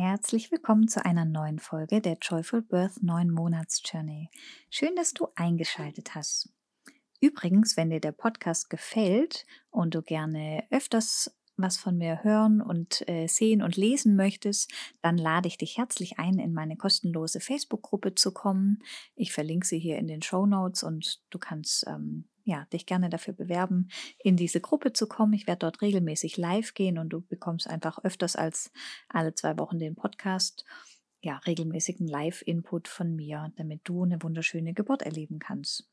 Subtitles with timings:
[0.00, 4.30] Herzlich willkommen zu einer neuen Folge der Joyful Birth 9 Monats Journey.
[4.70, 6.50] Schön, dass du eingeschaltet hast.
[7.20, 13.08] Übrigens, wenn dir der Podcast gefällt und du gerne öfters was von mir hören und
[13.08, 14.72] äh, sehen und lesen möchtest,
[15.02, 18.82] dann lade ich dich herzlich ein, in meine kostenlose Facebook-Gruppe zu kommen.
[19.14, 23.10] Ich verlinke sie hier in den Show Notes und du kannst ähm, ja, dich gerne
[23.10, 23.88] dafür bewerben,
[24.18, 25.34] in diese Gruppe zu kommen.
[25.34, 28.72] Ich werde dort regelmäßig live gehen und du bekommst einfach öfters als
[29.08, 30.64] alle zwei Wochen den Podcast,
[31.20, 35.90] ja, regelmäßigen Live-Input von mir, damit du eine wunderschöne Geburt erleben kannst.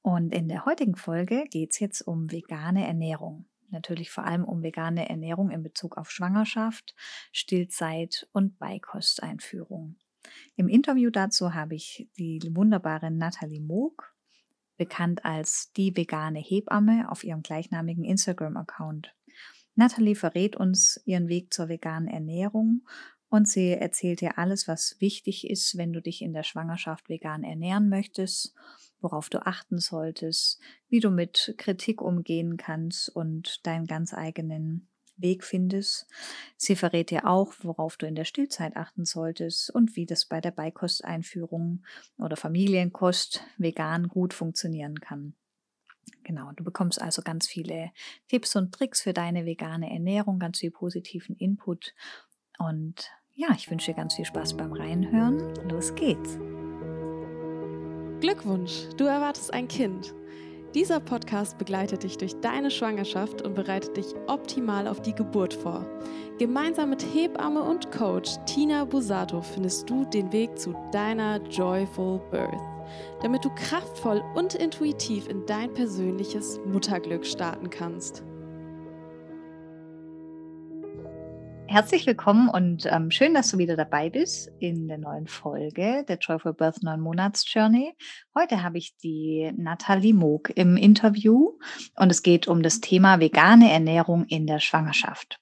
[0.00, 4.62] Und in der heutigen Folge geht es jetzt um vegane Ernährung natürlich vor allem um
[4.62, 6.94] vegane Ernährung in Bezug auf Schwangerschaft,
[7.32, 9.96] Stillzeit und Beikosteinführung.
[10.56, 14.14] Im Interview dazu habe ich die wunderbare Nathalie Moog,
[14.76, 19.14] bekannt als die vegane Hebamme auf ihrem gleichnamigen Instagram-Account.
[19.74, 22.86] Nathalie verrät uns ihren Weg zur veganen Ernährung
[23.28, 27.44] und sie erzählt dir alles, was wichtig ist, wenn du dich in der Schwangerschaft vegan
[27.44, 28.54] ernähren möchtest
[29.02, 35.44] worauf du achten solltest, wie du mit Kritik umgehen kannst und deinen ganz eigenen Weg
[35.44, 36.06] findest.
[36.56, 40.40] Sie verrät dir auch, worauf du in der Stillzeit achten solltest und wie das bei
[40.40, 41.84] der Beikosteinführung
[42.18, 45.34] oder Familienkost vegan gut funktionieren kann.
[46.24, 47.90] Genau, du bekommst also ganz viele
[48.28, 51.94] Tipps und Tricks für deine vegane Ernährung, ganz viel positiven Input.
[52.58, 55.54] Und ja, ich wünsche dir ganz viel Spaß beim Reinhören.
[55.68, 56.38] Los geht's!
[58.22, 60.14] Glückwunsch, du erwartest ein Kind.
[60.76, 65.84] Dieser Podcast begleitet dich durch deine Schwangerschaft und bereitet dich optimal auf die Geburt vor.
[66.38, 72.62] Gemeinsam mit Hebamme und Coach Tina Busato findest du den Weg zu deiner Joyful Birth,
[73.22, 78.22] damit du kraftvoll und intuitiv in dein persönliches Mutterglück starten kannst.
[81.66, 86.18] Herzlich willkommen und ähm, schön, dass du wieder dabei bist in der neuen Folge der
[86.18, 87.94] Joyful Birth 9 Monats Journey.
[88.36, 91.58] Heute habe ich die Nathalie Moog im Interview
[91.96, 95.38] und es geht um das Thema vegane Ernährung in der Schwangerschaft.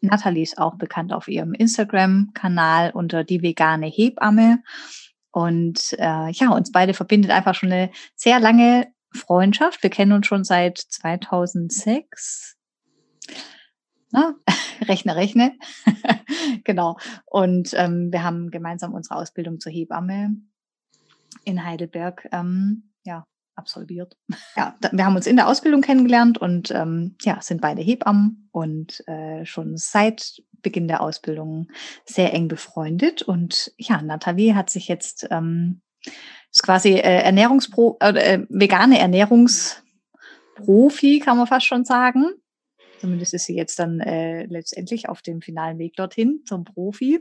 [0.00, 4.62] Nathalie ist auch bekannt auf ihrem Instagram-Kanal unter die vegane Hebamme.
[5.30, 9.82] Und äh, ja, uns beide verbindet einfach schon eine sehr lange Freundschaft.
[9.82, 12.56] Wir kennen uns schon seit 2006.
[14.14, 14.36] Na,
[14.86, 15.58] rechne, rechne.
[16.64, 16.96] genau.
[17.26, 20.36] Und ähm, wir haben gemeinsam unsere Ausbildung zur Hebamme
[21.44, 23.24] in Heidelberg ähm, ja,
[23.56, 24.16] absolviert.
[24.56, 29.02] Ja, wir haben uns in der Ausbildung kennengelernt und ähm, ja, sind beide Hebammen und
[29.08, 31.66] äh, schon seit Beginn der Ausbildung
[32.04, 33.22] sehr eng befreundet.
[33.22, 35.80] Und ja, Nathalie hat sich jetzt ähm,
[36.52, 42.26] ist quasi äh, Ernährungspro äh, vegane Ernährungsprofi, kann man fast schon sagen.
[43.04, 47.20] Zumindest ist sie jetzt dann äh, letztendlich auf dem finalen Weg dorthin zum Profi.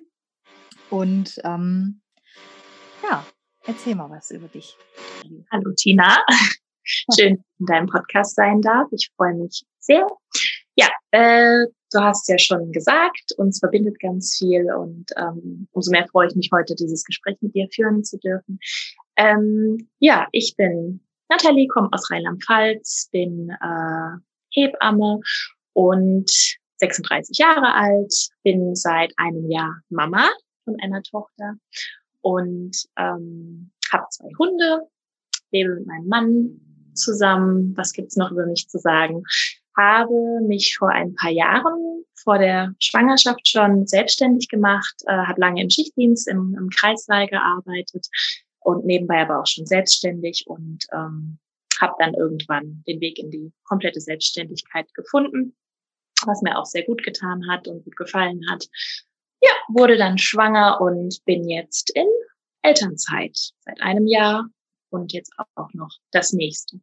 [0.89, 1.99] Und ähm,
[3.03, 3.27] ja,
[3.65, 4.77] erzähl mal was über dich.
[5.51, 6.23] Hallo Tina,
[6.83, 8.87] schön, dass ich in deinem Podcast sein darf.
[8.93, 10.07] Ich freue mich sehr.
[10.75, 16.07] Ja, äh, du hast ja schon gesagt, uns verbindet ganz viel und ähm, umso mehr
[16.07, 18.57] freue ich mich heute, dieses Gespräch mit dir führen zu dürfen.
[19.17, 24.17] Ähm, ja, ich bin Nathalie, komme aus Rheinland-Pfalz, bin äh,
[24.53, 25.19] Hebamme
[25.73, 26.31] und
[26.77, 28.13] 36 Jahre alt,
[28.43, 30.29] bin seit einem Jahr Mama
[30.65, 31.55] von einer Tochter
[32.21, 34.81] und ähm, habe zwei Hunde,
[35.51, 37.73] lebe mit meinem Mann zusammen.
[37.77, 39.23] Was gibt's noch über mich zu sagen?
[39.77, 45.61] Habe mich vor ein paar Jahren vor der Schwangerschaft schon selbstständig gemacht, äh, habe lange
[45.61, 48.07] im Schichtdienst im, im Kreissaal gearbeitet
[48.59, 51.37] und nebenbei aber auch schon selbstständig und ähm,
[51.81, 55.53] habe dann irgendwann den Weg in die komplette Selbstständigkeit gefunden
[56.27, 58.65] was mir auch sehr gut getan hat und gut gefallen hat.
[59.41, 62.07] Ja, wurde dann schwanger und bin jetzt in
[62.61, 64.47] Elternzeit seit einem Jahr
[64.89, 66.79] und jetzt auch noch das nächste.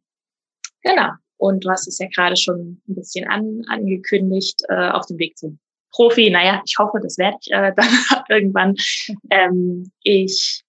[0.83, 1.11] Genau.
[1.37, 5.37] Und du hast es ja gerade schon ein bisschen an, angekündigt, äh, auf dem Weg
[5.37, 5.59] zum
[5.91, 6.29] Profi.
[6.29, 8.75] Naja, ich hoffe, das werde ich äh, dann irgendwann.
[9.29, 10.63] Ähm, ich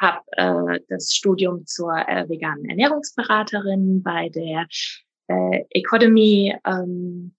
[0.00, 4.66] habe äh, das Studium zur äh, veganen Ernährungsberaterin bei der
[5.28, 7.34] äh, Economy ähm,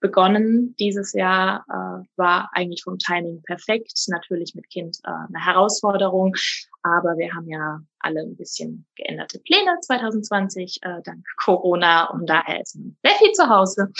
[0.00, 3.92] begonnen dieses Jahr, äh, war eigentlich vom Timing perfekt.
[4.08, 6.34] Natürlich mit Kind äh, eine Herausforderung,
[6.82, 12.60] aber wir haben ja alle ein bisschen geänderte Pläne 2020 äh, dank Corona und daher
[12.60, 13.92] ist man sehr viel zu Hause.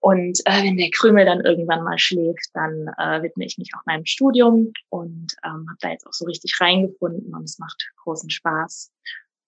[0.00, 3.84] Und äh, wenn der Krümel dann irgendwann mal schlägt, dann äh, widme ich mich auch
[3.86, 8.30] meinem Studium und ähm, habe da jetzt auch so richtig reingefunden und es macht großen
[8.30, 8.92] Spaß.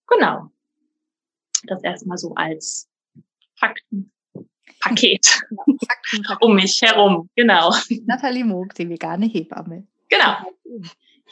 [0.08, 0.50] Genau.
[1.64, 2.88] Das erstmal so als
[3.56, 4.10] Fakten
[4.80, 5.40] Paket
[6.40, 7.74] um mich herum, genau.
[8.06, 9.86] Nathalie Moog, die vegane Hebamme.
[10.08, 10.36] Genau.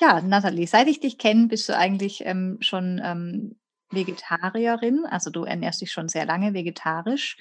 [0.01, 3.57] Ja, Nathalie, seit ich dich kenne, bist du eigentlich ähm, schon ähm,
[3.91, 5.07] Vegetarierin.
[5.07, 7.37] Also du ernährst dich schon sehr lange vegetarisch.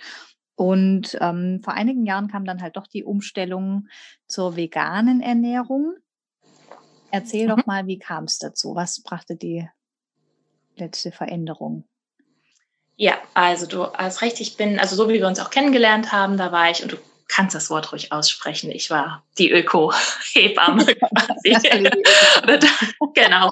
[0.56, 3.90] Und ähm, vor einigen Jahren kam dann halt doch die Umstellung
[4.28, 5.96] zur veganen Ernährung.
[7.12, 7.50] Erzähl mhm.
[7.50, 8.76] doch mal, wie kam es dazu?
[8.76, 9.68] Was brachte die
[10.78, 11.86] letzte Veränderung?
[12.98, 16.38] Ja, also du hast recht, ich bin, also so wie wir uns auch kennengelernt haben,
[16.38, 16.98] da war ich, und du
[17.28, 21.90] kannst das Wort ruhig aussprechen, ich war die Öko-Hebamme quasi.
[23.14, 23.52] genau.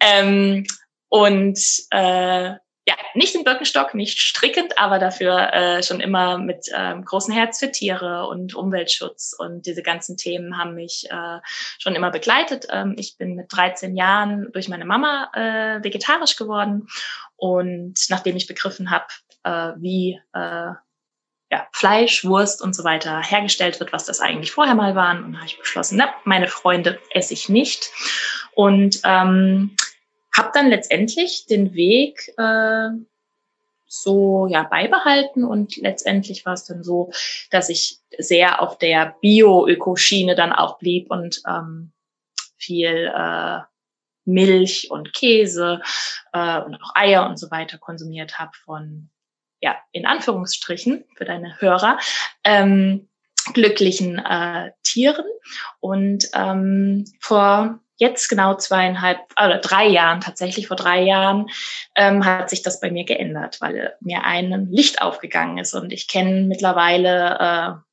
[0.00, 0.66] Ähm,
[1.08, 1.58] und
[1.90, 2.54] äh,
[2.86, 7.58] ja, nicht im Birkenstock, nicht strickend, aber dafür äh, schon immer mit ähm, großem Herz
[7.58, 11.38] für Tiere und Umweltschutz und diese ganzen Themen haben mich äh,
[11.78, 12.66] schon immer begleitet.
[12.70, 16.88] Ähm, ich bin mit 13 Jahren durch meine Mama äh, vegetarisch geworden
[17.40, 19.06] und nachdem ich begriffen habe,
[19.44, 20.72] äh, wie äh,
[21.52, 25.36] ja, Fleisch, Wurst und so weiter hergestellt wird, was das eigentlich vorher mal waren, und
[25.36, 27.90] habe ich beschlossen, na, meine Freunde esse ich nicht.
[28.54, 29.74] Und ähm,
[30.36, 32.90] habe dann letztendlich den Weg äh,
[33.86, 35.44] so ja beibehalten.
[35.44, 37.10] Und letztendlich war es dann so,
[37.50, 41.92] dass ich sehr auf der Bio-Ökoschiene dann auch blieb und ähm,
[42.58, 43.60] viel äh,
[44.32, 45.80] Milch und Käse
[46.32, 49.10] äh, und auch Eier und so weiter konsumiert habe von
[49.60, 51.98] ja in Anführungsstrichen für deine Hörer
[52.44, 53.08] ähm,
[53.52, 55.26] glücklichen äh, Tieren
[55.80, 61.50] und ähm, vor jetzt genau zweieinhalb oder drei Jahren, tatsächlich vor drei Jahren,
[61.94, 65.74] ähm, hat sich das bei mir geändert, weil mir ein Licht aufgegangen ist.
[65.74, 67.89] Und ich kenne mittlerweile äh,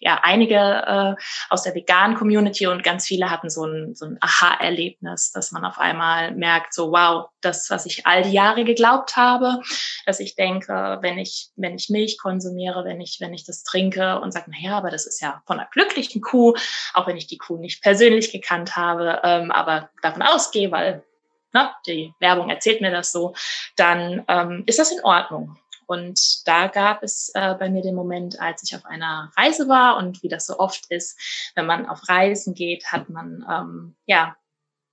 [0.00, 1.14] ja einige äh,
[1.50, 5.64] aus der veganen Community und ganz viele hatten so ein, so ein Aha-Erlebnis, dass man
[5.64, 9.60] auf einmal merkt, so wow, das, was ich all die Jahre geglaubt habe,
[10.06, 14.20] dass ich denke, wenn ich, wenn ich Milch konsumiere, wenn ich, wenn ich das trinke
[14.20, 16.54] und sage, naja, aber das ist ja von einer glücklichen Kuh,
[16.94, 21.04] auch wenn ich die Kuh nicht persönlich gekannt habe, ähm, aber davon ausgehe, weil
[21.52, 23.34] na, ne, die Werbung erzählt mir das so,
[23.76, 25.58] dann ähm, ist das in Ordnung.
[25.90, 29.96] Und da gab es äh, bei mir den Moment, als ich auf einer Reise war
[29.96, 31.18] und wie das so oft ist,
[31.56, 34.36] wenn man auf Reisen geht, hat man ähm, ja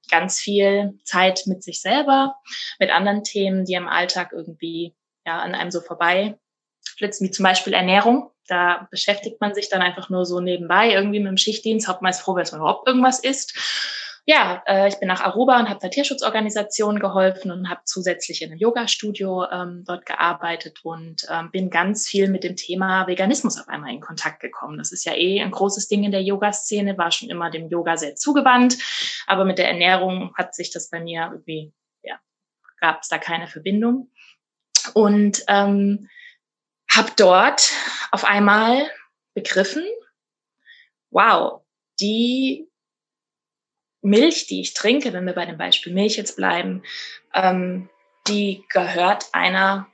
[0.10, 2.38] ganz viel Zeit mit sich selber,
[2.80, 6.40] mit anderen Themen, die im Alltag irgendwie ja an einem so vorbei
[6.98, 8.32] flitzen, wie zum Beispiel Ernährung.
[8.48, 12.34] Da beschäftigt man sich dann einfach nur so nebenbei irgendwie mit dem Schichtdienst, hauptmeist froh,
[12.34, 13.97] wenn man überhaupt irgendwas isst
[14.30, 18.52] ja, äh, ich bin nach Aruba und habe der Tierschutzorganisation geholfen und habe zusätzlich in
[18.52, 23.70] einem Yoga-Studio ähm, dort gearbeitet und ähm, bin ganz viel mit dem Thema Veganismus auf
[23.70, 24.78] einmal in Kontakt gekommen.
[24.78, 27.96] Das ist ja eh ein großes Ding in der Yoga-Szene, war schon immer dem Yoga
[27.96, 28.78] sehr zugewandt,
[29.28, 31.72] aber mit der Ernährung hat sich das bei mir irgendwie,
[32.04, 32.20] ja,
[32.82, 34.12] gab es da keine Verbindung.
[34.94, 36.10] Und ähm,
[36.94, 37.72] habe dort
[38.12, 38.90] auf einmal
[39.34, 39.86] begriffen,
[41.12, 41.62] wow,
[42.02, 42.67] die
[44.08, 46.84] Milch, die ich trinke, wenn wir bei dem Beispiel Milch jetzt bleiben,
[47.34, 47.90] ähm,
[48.28, 49.88] die gehört einer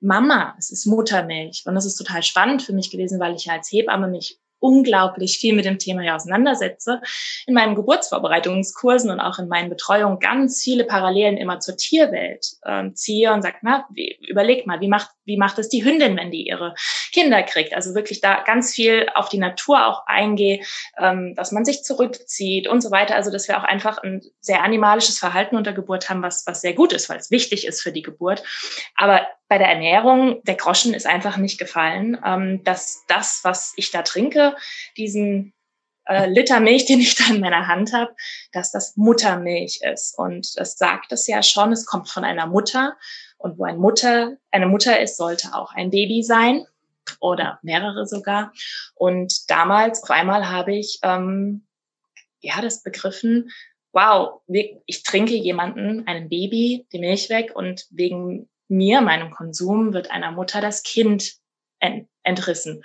[0.00, 0.54] Mama.
[0.58, 1.62] Es ist Muttermilch.
[1.64, 5.54] Und das ist total spannend für mich gewesen, weil ich als Hebamme mich unglaublich viel
[5.54, 7.02] mit dem Thema hier auseinandersetze.
[7.46, 12.94] In meinen Geburtsvorbereitungskursen und auch in meinen Betreuungen ganz viele Parallelen immer zur Tierwelt ähm,
[12.94, 16.30] ziehe und sage, na, wie, überleg mal, wie macht, wie macht es die Hündin, wenn
[16.30, 16.74] die ihre
[17.12, 17.74] Kinder kriegt?
[17.74, 20.60] Also wirklich da ganz viel auf die Natur auch eingehe,
[20.98, 23.16] ähm, dass man sich zurückzieht und so weiter.
[23.16, 26.72] Also dass wir auch einfach ein sehr animalisches Verhalten unter Geburt haben, was, was sehr
[26.72, 28.42] gut ist, weil es wichtig ist für die Geburt.
[28.96, 33.90] Aber bei der Ernährung, der Groschen ist einfach nicht gefallen, ähm, dass das, was ich
[33.90, 34.56] da trinke,
[34.96, 35.52] diesen
[36.06, 38.14] äh, Liter Milch, den ich da in meiner Hand habe,
[38.52, 40.18] dass das Muttermilch ist.
[40.18, 42.96] Und das sagt es ja schon, es kommt von einer Mutter.
[43.38, 46.66] Und wo ein Mutter, eine Mutter ist, sollte auch ein Baby sein
[47.20, 48.52] oder mehrere sogar.
[48.94, 51.66] Und damals auf einmal habe ich ähm,
[52.40, 53.50] ja das begriffen,
[53.92, 60.10] wow, ich trinke jemanden, einem Baby, die Milch weg und wegen mir, meinem Konsum, wird
[60.10, 61.34] einer Mutter das Kind
[62.22, 62.82] entrissen.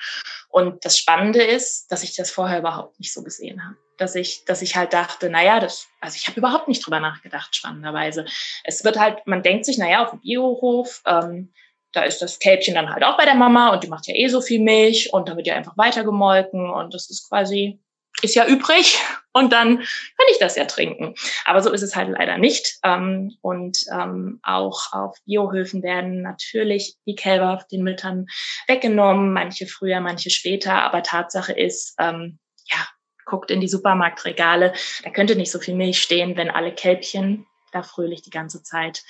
[0.50, 3.78] Und das Spannende ist, dass ich das vorher überhaupt nicht so gesehen habe.
[3.98, 7.56] Dass ich, dass ich halt dachte, naja, das, also ich habe überhaupt nicht drüber nachgedacht,
[7.56, 8.26] spannenderweise.
[8.64, 11.54] Es wird halt, man denkt sich, naja, auf dem Biohof, ähm,
[11.92, 14.28] da ist das Kälbchen dann halt auch bei der Mama und die macht ja eh
[14.28, 17.80] so viel Milch und da wird ja einfach weitergemolken und das ist quasi
[18.22, 19.00] ist ja übrig
[19.32, 21.16] und dann kann ich das ja trinken.
[21.46, 22.80] Aber so ist es halt leider nicht.
[22.84, 28.26] Ähm, und ähm, auch auf Biohöfen werden natürlich die Kälber den Müttern
[28.68, 30.82] weggenommen, manche früher, manche später.
[30.82, 32.88] Aber Tatsache ist, ähm, ja,
[33.26, 37.84] guckt in die Supermarktregale, da könnte nicht so viel Milch stehen, wenn alle Kälbchen da
[37.84, 39.04] fröhlich die ganze Zeit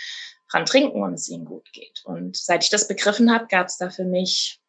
[0.52, 2.02] dran trinken und es ihnen gut geht.
[2.04, 4.60] Und seit ich das begriffen habe, gab es da für mich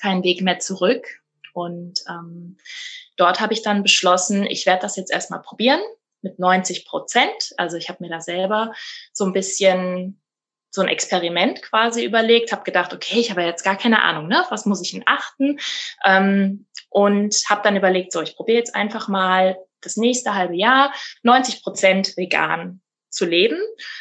[0.00, 1.20] kein Weg mehr zurück.
[1.52, 2.56] Und ähm,
[3.20, 5.80] dort habe ich dann beschlossen, ich werde das jetzt erstmal probieren
[6.22, 7.52] mit 90 Prozent.
[7.56, 8.72] Also ich habe mir da selber
[9.12, 10.20] so ein bisschen
[10.70, 14.44] so ein Experiment quasi überlegt, habe gedacht, okay, ich habe jetzt gar keine Ahnung, ne,
[14.50, 15.58] was muss ich denn achten?
[16.04, 20.92] Ähm, und habe dann überlegt, so, ich probiere jetzt einfach mal das nächste halbe Jahr
[21.22, 23.58] 90 Prozent vegan zu leben.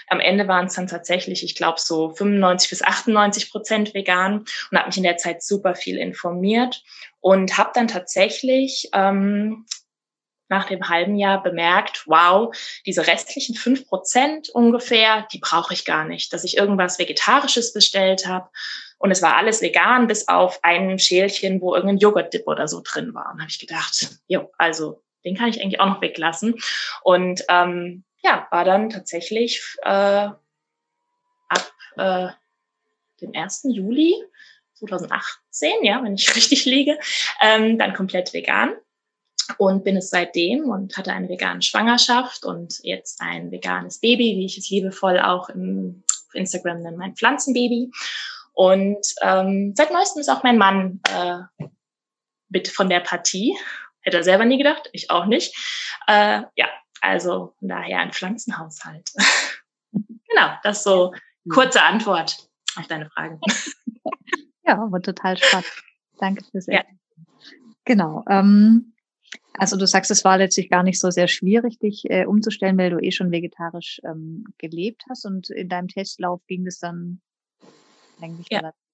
[0.08, 4.78] Am Ende waren es dann tatsächlich, ich glaube, so 95 bis 98 Prozent vegan und
[4.78, 6.84] habe mich in der Zeit super viel informiert
[7.22, 9.66] und habe dann tatsächlich ähm,
[10.50, 16.06] nach dem halben Jahr bemerkt, wow, diese restlichen fünf Prozent ungefähr, die brauche ich gar
[16.06, 18.50] nicht, dass ich irgendwas Vegetarisches bestellt habe.
[18.98, 23.14] Und es war alles vegan, bis auf ein Schälchen, wo irgendein Joghurt-Dip oder so drin
[23.14, 23.32] war.
[23.32, 26.56] Und habe ich gedacht, jo, also den kann ich eigentlich auch noch weglassen.
[27.04, 30.30] Und ähm, ja, war dann tatsächlich äh,
[31.48, 32.28] ab äh,
[33.22, 33.68] dem 1.
[33.70, 34.16] Juli
[34.80, 36.98] 2018, ja, wenn ich richtig liege,
[37.42, 38.74] ähm, dann komplett vegan
[39.58, 44.46] und bin es seitdem und hatte eine vegane Schwangerschaft und jetzt ein veganes Baby, wie
[44.46, 47.92] ich es liebevoll auch im Instagram nenne, mein Pflanzenbaby.
[48.54, 51.66] Und ähm, seit neuestem ist auch mein Mann äh,
[52.50, 53.58] mit von der Partie.
[54.02, 55.56] Hätte er selber nie gedacht, ich auch nicht.
[56.08, 56.68] Äh, ja,
[57.02, 59.12] also von daher ein Pflanzenhaushalt.
[59.92, 61.14] genau, das so
[61.50, 63.40] kurze Antwort auf deine Frage.
[64.70, 65.68] ja, aber total spannend.
[66.18, 66.84] Danke fürs ja.
[67.86, 68.24] Genau.
[68.30, 68.94] Ähm,
[69.58, 72.92] also du sagst, es war letztlich gar nicht so sehr schwierig, dich äh, umzustellen, weil
[72.92, 77.22] du eh schon vegetarisch ähm, gelebt hast und in deinem Testlauf ging es dann
[78.22, 78.60] eigentlich ja.
[78.60, 78.90] relativ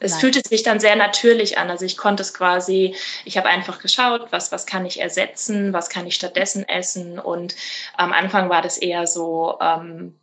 [0.00, 0.20] es Nein.
[0.20, 1.70] fühlte sich dann sehr natürlich an.
[1.70, 2.94] Also ich konnte es quasi,
[3.24, 7.18] ich habe einfach geschaut, was, was kann ich ersetzen, was kann ich stattdessen essen.
[7.18, 7.56] Und
[7.94, 10.14] am Anfang war das eher so, ähm,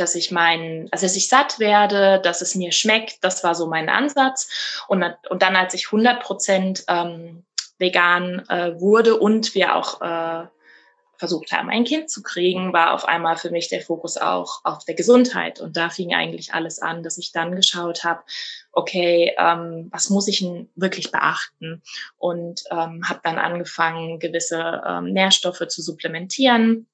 [0.00, 3.22] dass ich mein, also dass ich satt werde, dass es mir schmeckt.
[3.22, 4.48] Das war so mein Ansatz.
[4.88, 7.44] Und, und dann, als ich 100 Prozent ähm,
[7.78, 10.46] vegan äh, wurde und wir auch äh,
[11.18, 14.84] versucht haben, ein Kind zu kriegen, war auf einmal für mich der Fokus auch auf
[14.84, 15.60] der Gesundheit.
[15.60, 18.22] Und da fing eigentlich alles an, dass ich dann geschaut habe,
[18.72, 21.82] okay, ähm, was muss ich denn wirklich beachten?
[22.16, 26.86] Und ähm, habe dann angefangen, gewisse ähm, Nährstoffe zu supplementieren,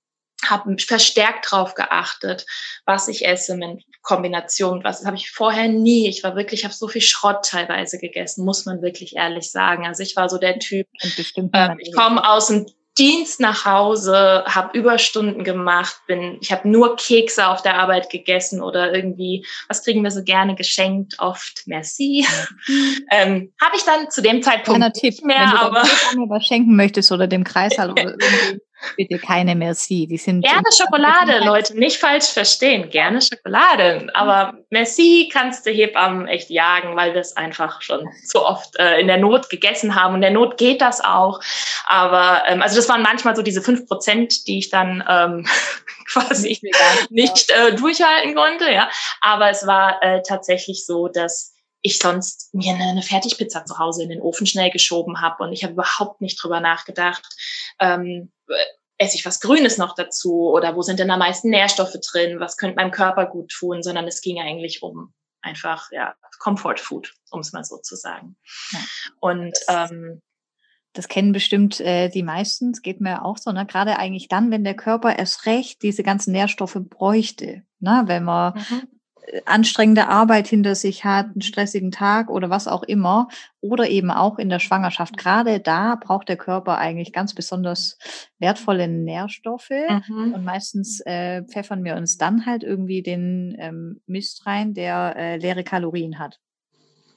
[0.50, 2.46] habe verstärkt darauf geachtet,
[2.86, 6.08] was ich esse mit Kombination, was habe ich vorher nie.
[6.08, 9.86] Ich war wirklich, ich habe so viel Schrott teilweise gegessen, muss man wirklich ehrlich sagen.
[9.86, 10.86] Also ich war so der Typ.
[11.00, 16.94] Äh, ich komme aus dem Dienst nach Hause, habe Überstunden gemacht, bin, ich habe nur
[16.94, 21.16] Kekse auf der Arbeit gegessen oder irgendwie, was kriegen wir so gerne geschenkt?
[21.18, 22.24] Oft Merci.
[23.10, 25.82] ähm, habe ich dann zu dem Zeitpunkt Kleiner Tipp, mehr, wenn du aber
[26.28, 28.60] was schenken möchtest oder dem Kreißsaal oder irgendwie
[28.96, 30.06] Bitte keine Merci.
[30.06, 32.90] Die sind Gerne Schokolade, Leute, nicht falsch verstehen.
[32.90, 34.08] Gerne Schokolade.
[34.14, 39.00] Aber Merci kannst du Hebammen echt jagen, weil wir es einfach schon so oft äh,
[39.00, 40.14] in der Not gegessen haben.
[40.14, 41.40] Und in der Not geht das auch.
[41.86, 45.46] Aber ähm, also das waren manchmal so diese fünf Prozent, die ich dann ähm,
[46.06, 46.60] quasi
[47.10, 48.70] nicht äh, durchhalten konnte.
[48.70, 51.53] Ja, aber es war äh, tatsächlich so, dass
[51.84, 55.52] ich sonst mir eine, eine Fertigpizza zu Hause in den Ofen schnell geschoben habe und
[55.52, 57.22] ich habe überhaupt nicht drüber nachgedacht,
[57.78, 58.32] ähm,
[58.96, 62.56] esse ich was Grünes noch dazu oder wo sind denn am meisten Nährstoffe drin, was
[62.56, 65.12] könnte meinem Körper gut tun, sondern es ging eigentlich um
[65.42, 68.36] einfach ja Comfort Food, um es mal so zu sagen.
[68.70, 68.78] Ja.
[69.20, 70.22] Und ähm,
[70.94, 73.66] das kennen bestimmt äh, die meisten, es geht mir auch so, ne?
[73.66, 78.04] gerade eigentlich dann, wenn der Körper erst recht diese ganzen Nährstoffe bräuchte, ne?
[78.06, 78.88] wenn man mhm
[79.44, 83.28] anstrengende Arbeit hinter sich hat, einen stressigen Tag oder was auch immer,
[83.60, 85.16] oder eben auch in der Schwangerschaft.
[85.16, 87.98] Gerade da braucht der Körper eigentlich ganz besonders
[88.38, 90.34] wertvolle Nährstoffe mhm.
[90.34, 95.36] und meistens äh, pfeffern wir uns dann halt irgendwie den ähm, Mist rein, der äh,
[95.36, 96.38] leere Kalorien hat.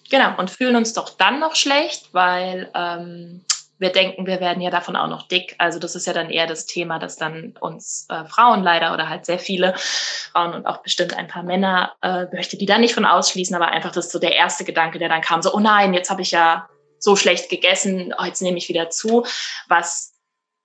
[0.09, 3.41] Genau, und fühlen uns doch dann noch schlecht, weil ähm,
[3.79, 5.55] wir denken, wir werden ja davon auch noch dick.
[5.57, 9.09] Also das ist ja dann eher das Thema, dass dann uns äh, Frauen leider oder
[9.09, 12.93] halt sehr viele Frauen und auch bestimmt ein paar Männer, äh, möchte die da nicht
[12.93, 15.59] von ausschließen, aber einfach das ist so der erste Gedanke, der dann kam, so, oh
[15.59, 16.67] nein, jetzt habe ich ja
[16.99, 19.25] so schlecht gegessen, oh, jetzt nehme ich wieder zu,
[19.67, 20.13] was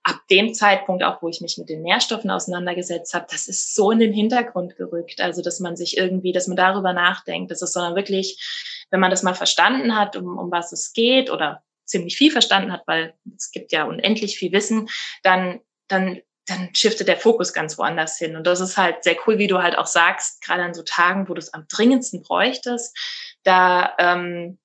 [0.03, 3.91] ab dem Zeitpunkt, auch wo ich mich mit den Nährstoffen auseinandergesetzt habe, das ist so
[3.91, 5.21] in den Hintergrund gerückt.
[5.21, 9.11] Also, dass man sich irgendwie, dass man darüber nachdenkt, das ist sondern wirklich, wenn man
[9.11, 13.13] das mal verstanden hat, um, um was es geht oder ziemlich viel verstanden hat, weil
[13.35, 14.89] es gibt ja unendlich viel Wissen,
[15.21, 18.35] dann, dann, dann shiftet der Fokus ganz woanders hin.
[18.35, 21.29] Und das ist halt sehr cool, wie du halt auch sagst, gerade an so Tagen,
[21.29, 22.97] wo du es am dringendsten bräuchtest,
[23.43, 24.57] da ähm,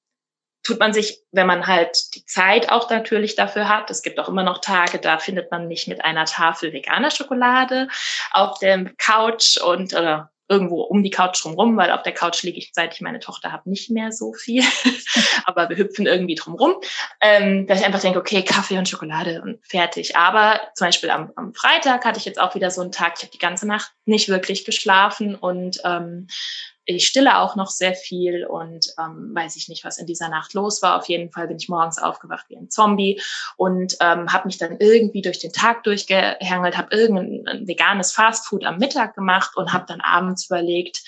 [0.63, 4.29] tut man sich, wenn man halt die Zeit auch natürlich dafür hat, es gibt auch
[4.29, 7.89] immer noch Tage, da findet man mich mit einer Tafel veganer Schokolade
[8.33, 12.59] auf dem Couch und oder irgendwo um die Couch drumrum, weil auf der Couch liege
[12.59, 14.65] ich, seit ich meine Tochter habe, nicht mehr so viel.
[15.45, 16.75] Aber wir hüpfen irgendwie drumrum.
[17.21, 20.17] Ähm, dass ich einfach denke, okay, Kaffee und Schokolade und fertig.
[20.17, 23.23] Aber zum Beispiel am, am Freitag hatte ich jetzt auch wieder so einen Tag, ich
[23.23, 26.29] habe die ganze Nacht nicht wirklich geschlafen und ähm,
[26.97, 30.55] ich stille auch noch sehr viel und ähm, weiß ich nicht, was in dieser Nacht
[30.55, 30.97] los war.
[30.97, 33.21] Auf jeden Fall bin ich morgens aufgewacht wie ein Zombie
[33.59, 38.79] und ähm, habe mich dann irgendwie durch den Tag durchgehängelt, habe irgendein veganes Fastfood am
[38.79, 41.03] Mittag gemacht und habe dann abends überlegt,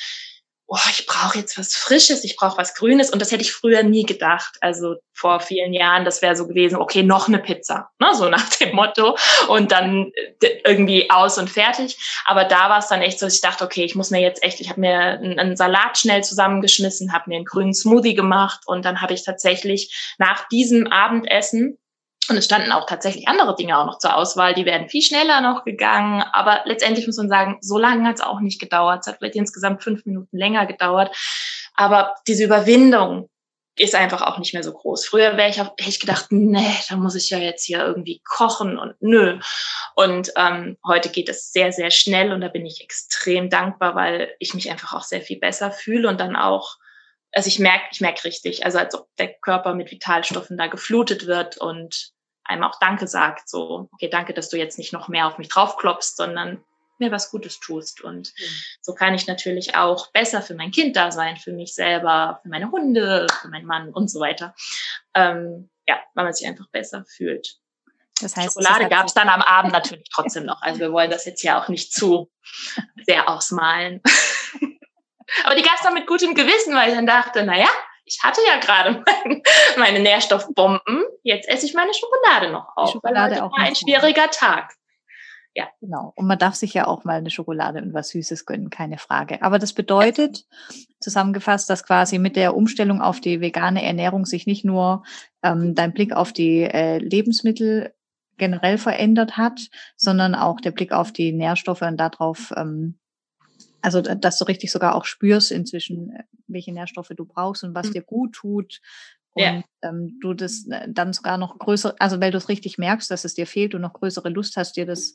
[0.73, 3.11] oh, ich brauche jetzt was Frisches, ich brauche was Grünes.
[3.11, 4.57] Und das hätte ich früher nie gedacht.
[4.61, 8.15] Also vor vielen Jahren, das wäre so gewesen, okay, noch eine Pizza, ne?
[8.15, 9.17] so nach dem Motto.
[9.49, 11.99] Und dann äh, irgendwie aus und fertig.
[12.25, 14.45] Aber da war es dann echt so, dass ich dachte, okay, ich muss mir jetzt
[14.45, 18.85] echt, ich habe mir einen Salat schnell zusammengeschmissen, habe mir einen grünen Smoothie gemacht und
[18.85, 21.79] dann habe ich tatsächlich nach diesem Abendessen
[22.31, 25.41] und es standen auch tatsächlich andere Dinge auch noch zur Auswahl, die werden viel schneller
[25.41, 26.23] noch gegangen.
[26.33, 29.01] Aber letztendlich muss man sagen, so lange hat es auch nicht gedauert.
[29.01, 31.15] Es hat vielleicht insgesamt fünf Minuten länger gedauert.
[31.75, 33.29] Aber diese Überwindung
[33.77, 35.07] ist einfach auch nicht mehr so groß.
[35.07, 38.79] Früher wäre ich auch echt gedacht, nee, da muss ich ja jetzt hier irgendwie kochen
[38.79, 39.39] und nö.
[39.95, 44.35] Und ähm, heute geht es sehr, sehr schnell und da bin ich extrem dankbar, weil
[44.39, 46.77] ich mich einfach auch sehr viel besser fühle und dann auch
[47.33, 51.27] also ich merke, ich merke richtig, also als ob der Körper mit Vitalstoffen da geflutet
[51.27, 52.13] wird und
[52.51, 53.49] einem auch Danke sagt.
[53.49, 56.63] So, okay, danke, dass du jetzt nicht noch mehr auf mich draufklopfst, sondern
[56.99, 58.03] mir was Gutes tust.
[58.03, 58.45] Und mhm.
[58.83, 62.49] so kann ich natürlich auch besser für mein Kind da sein, für mich selber, für
[62.49, 64.55] meine Hunde, für meinen Mann und so weiter.
[65.15, 67.57] Ähm, ja, weil man sich einfach besser fühlt.
[68.21, 70.61] Das heißt, Schokolade gab es dann am Abend natürlich trotzdem noch.
[70.61, 72.31] Also wir wollen das jetzt ja auch nicht zu
[73.07, 74.03] sehr ausmalen.
[75.45, 77.69] Aber die gab es dann mit gutem Gewissen, weil ich dann dachte, naja,
[78.11, 79.43] ich hatte ja gerade mein,
[79.77, 82.91] meine Nährstoffbomben, jetzt esse ich meine Schokolade noch auf.
[82.91, 84.33] Schokolade weil auch war ein schwieriger machen.
[84.33, 84.75] Tag.
[85.55, 85.69] Ja.
[85.81, 86.13] Genau.
[86.15, 89.43] Und man darf sich ja auch mal eine Schokolade und was Süßes gönnen, keine Frage.
[89.43, 90.47] Aber das bedeutet,
[91.01, 95.03] zusammengefasst, dass quasi mit der Umstellung auf die vegane Ernährung sich nicht nur
[95.43, 97.93] ähm, dein Blick auf die äh, Lebensmittel
[98.37, 99.61] generell verändert hat,
[99.97, 102.99] sondern auch der Blick auf die Nährstoffe und darauf, ähm,
[103.83, 107.89] also dass du richtig sogar auch spürst inzwischen, äh, welche Nährstoffe du brauchst und was
[107.89, 107.93] mhm.
[107.93, 108.81] dir gut tut.
[109.33, 109.63] Und ja.
[109.83, 113.25] ähm, du das äh, dann sogar noch größer, also weil du es richtig merkst, dass
[113.25, 115.15] es dir fehlt und noch größere Lust hast, dir das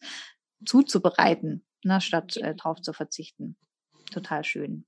[0.65, 3.57] zuzubereiten, ne, statt äh, drauf zu verzichten.
[4.11, 4.85] Total schön.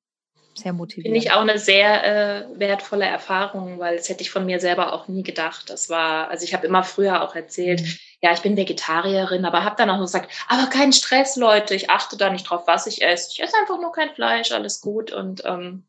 [0.56, 1.14] Sehr motivierend.
[1.14, 4.94] Finde ich auch eine sehr äh, wertvolle Erfahrung, weil das hätte ich von mir selber
[4.94, 5.70] auch nie gedacht.
[5.70, 7.94] Das war, also ich habe immer früher auch erzählt, mhm.
[8.22, 12.18] Ja, ich bin Vegetarierin, aber habe dann auch gesagt, aber kein Stress, Leute, ich achte
[12.18, 13.32] da nicht drauf, was ich esse.
[13.32, 15.12] Ich esse einfach nur kein Fleisch, alles gut.
[15.12, 15.86] Und ähm,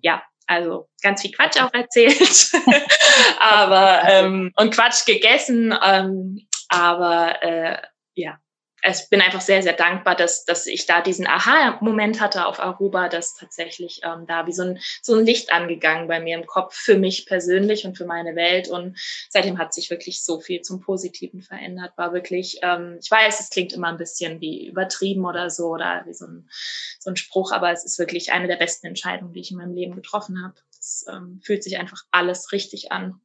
[0.00, 2.52] ja, also ganz viel Quatsch auch erzählt,
[3.40, 7.78] aber ähm, und Quatsch gegessen, ähm, aber äh,
[8.14, 8.38] ja,
[8.86, 13.08] ich bin einfach sehr, sehr dankbar, dass, dass ich da diesen Aha-Moment hatte auf Aruba,
[13.08, 16.74] dass tatsächlich ähm, da wie so ein, so ein Licht angegangen bei mir im Kopf
[16.74, 18.68] für mich persönlich und für meine Welt.
[18.68, 18.98] Und
[19.30, 21.92] seitdem hat sich wirklich so viel zum Positiven verändert.
[21.96, 26.02] War wirklich, ähm, ich weiß, es klingt immer ein bisschen wie übertrieben oder so oder
[26.06, 26.50] wie so ein,
[26.98, 29.74] so ein Spruch, aber es ist wirklich eine der besten Entscheidungen, die ich in meinem
[29.74, 30.54] Leben getroffen habe.
[30.78, 33.20] Es ähm, fühlt sich einfach alles richtig an.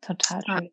[0.00, 0.70] Total schön.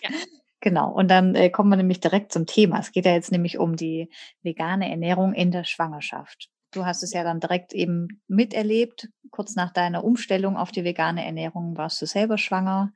[0.00, 0.10] Ja.
[0.60, 2.78] Genau, und dann äh, kommen wir nämlich direkt zum Thema.
[2.78, 4.10] Es geht ja jetzt nämlich um die
[4.42, 6.48] vegane Ernährung in der Schwangerschaft.
[6.72, 9.08] Du hast es ja dann direkt eben miterlebt.
[9.30, 12.92] Kurz nach deiner Umstellung auf die vegane Ernährung warst du selber schwanger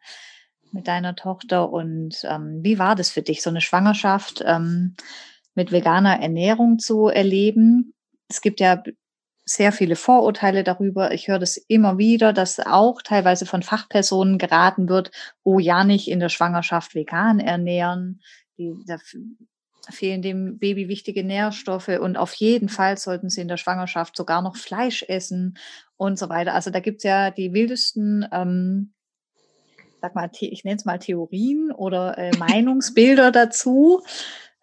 [0.73, 1.71] mit deiner Tochter.
[1.71, 4.97] Und ähm, wie war das für dich, so eine Schwangerschaft ähm,
[5.55, 7.95] mit veganer Ernährung zu erleben?
[8.29, 8.83] Es gibt ja
[9.51, 11.13] sehr viele Vorurteile darüber.
[11.13, 15.11] Ich höre das immer wieder, dass auch teilweise von Fachpersonen geraten wird,
[15.43, 18.21] oh ja, nicht in der Schwangerschaft vegan ernähren.
[18.59, 18.99] Die, da
[19.91, 24.41] fehlen dem Baby wichtige Nährstoffe und auf jeden Fall sollten sie in der Schwangerschaft sogar
[24.41, 25.59] noch Fleisch essen
[25.97, 26.55] und so weiter.
[26.55, 28.93] Also da gibt es ja die wildesten, ähm,
[30.01, 34.03] sag mal, ich nenne es mal Theorien oder äh, Meinungsbilder dazu.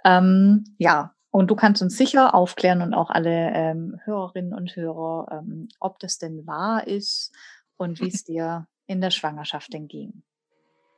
[0.06, 5.28] Ähm, ja, und du kannst uns sicher aufklären und auch alle ähm, Hörerinnen und Hörer,
[5.32, 7.32] ähm, ob das denn wahr ist
[7.78, 10.24] und wie es dir in der Schwangerschaft denn ging.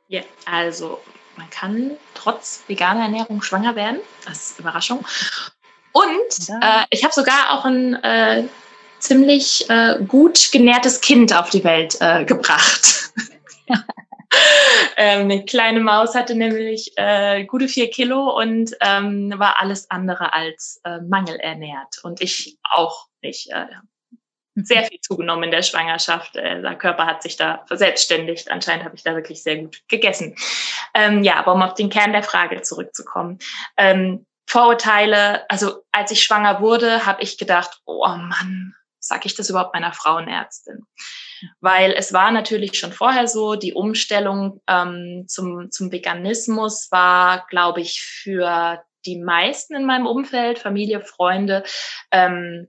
[0.08, 0.98] Ja, also
[1.36, 4.00] man kann trotz veganer Ernährung schwanger werden.
[4.24, 5.04] Das ist Überraschung.
[5.92, 8.44] Und äh, ich habe sogar auch ein äh,
[8.98, 13.12] ziemlich äh, gut genährtes Kind auf die Welt äh, gebracht.
[14.96, 20.32] ähm, eine kleine Maus hatte nämlich äh, gute vier Kilo und ähm, war alles andere
[20.32, 21.98] als äh, mangelernährt.
[22.02, 23.50] Und ich auch nicht.
[23.50, 23.66] Äh,
[24.56, 26.36] sehr viel zugenommen in der Schwangerschaft.
[26.36, 28.50] Äh, der Körper hat sich da verselbstständigt.
[28.50, 30.34] Anscheinend habe ich da wirklich sehr gut gegessen.
[30.94, 33.38] Ähm, ja, aber um auf den Kern der Frage zurückzukommen.
[33.76, 39.48] Ähm, Vorurteile, also als ich schwanger wurde, habe ich gedacht, oh Mann, sage ich das
[39.48, 40.86] überhaupt meiner Frauenärztin?
[41.60, 47.80] Weil es war natürlich schon vorher so, die Umstellung ähm, zum, zum Veganismus war, glaube
[47.80, 51.64] ich, für die meisten in meinem Umfeld, Familie, Freunde,
[52.10, 52.68] ähm,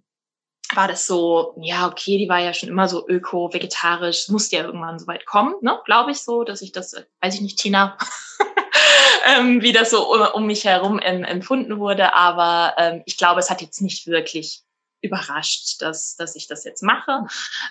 [0.75, 4.63] war das so, ja, okay, die war ja schon immer so öko, vegetarisch, musste ja
[4.63, 5.79] irgendwann so weit kommen, ne?
[5.85, 7.97] Glaube ich so, dass ich das, weiß ich nicht, Tina,
[9.37, 12.13] ähm, wie das so um, um mich herum em, empfunden wurde.
[12.13, 14.63] Aber ähm, ich glaube, es hat jetzt nicht wirklich
[15.01, 17.25] überrascht, dass, dass ich das jetzt mache.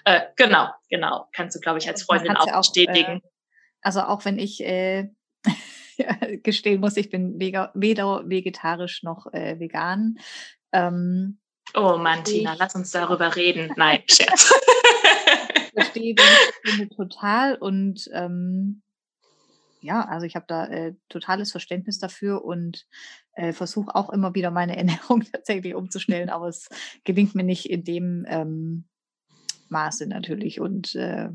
[0.05, 1.29] Äh, genau, genau.
[1.33, 3.19] Kannst du, glaube ich, als Freundin auch, auch bestätigen.
[3.19, 3.29] Äh,
[3.83, 5.09] also auch wenn ich äh,
[6.43, 10.19] gestehen muss, ich bin weder, weder vegetarisch noch äh, vegan.
[10.73, 11.39] Ähm,
[11.75, 13.73] oh Mann, Tina, lass uns darüber reden.
[13.77, 14.53] Nein, Scherz.
[15.75, 16.15] verstehe
[16.79, 18.83] den total und ähm,
[19.81, 22.87] ja, also ich habe da äh, totales Verständnis dafür und
[23.35, 26.69] äh, versuche auch immer wieder meine Ernährung tatsächlich umzustellen, aber es
[27.05, 28.85] gelingt mir nicht in dem ähm,
[29.69, 31.29] Maße natürlich und äh,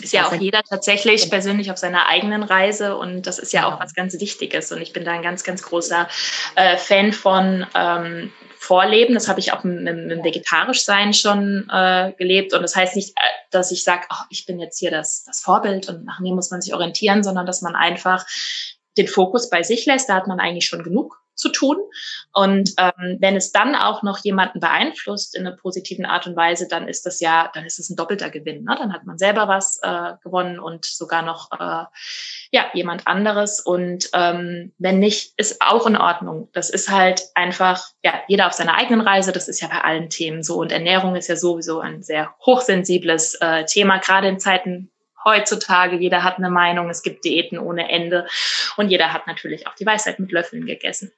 [0.00, 3.78] ist ja auch jeder tatsächlich persönlich auf seiner eigenen Reise und das ist ja auch
[3.78, 6.08] was ganz Wichtiges und ich bin da ein ganz, ganz großer
[6.56, 8.32] äh, Fan von ähm,
[8.64, 9.14] Vorleben.
[9.14, 13.22] Das habe ich auch mit, mit Vegetarischsein schon äh, gelebt und das heißt nicht, äh,
[13.50, 16.50] dass ich sage, oh, ich bin jetzt hier das, das Vorbild und nach mir muss
[16.50, 18.26] man sich orientieren, sondern dass man einfach
[18.96, 20.08] den Fokus bei sich lässt.
[20.08, 21.76] Da hat man eigentlich schon genug zu tun.
[22.32, 26.68] Und ähm, wenn es dann auch noch jemanden beeinflusst in einer positiven Art und Weise,
[26.68, 28.64] dann ist das ja, dann ist es ein doppelter Gewinn.
[28.64, 28.76] Ne?
[28.78, 31.84] Dann hat man selber was äh, gewonnen und sogar noch äh,
[32.50, 33.60] ja jemand anderes.
[33.60, 36.48] Und ähm, wenn nicht, ist auch in Ordnung.
[36.52, 39.32] Das ist halt einfach ja jeder auf seiner eigenen Reise.
[39.32, 40.60] Das ist ja bei allen Themen so.
[40.60, 44.90] Und Ernährung ist ja sowieso ein sehr hochsensibles äh, Thema, gerade in Zeiten
[45.24, 45.96] heutzutage.
[45.96, 46.90] Jeder hat eine Meinung.
[46.90, 48.26] Es gibt Diäten ohne Ende
[48.76, 51.12] und jeder hat natürlich auch die Weisheit mit Löffeln gegessen.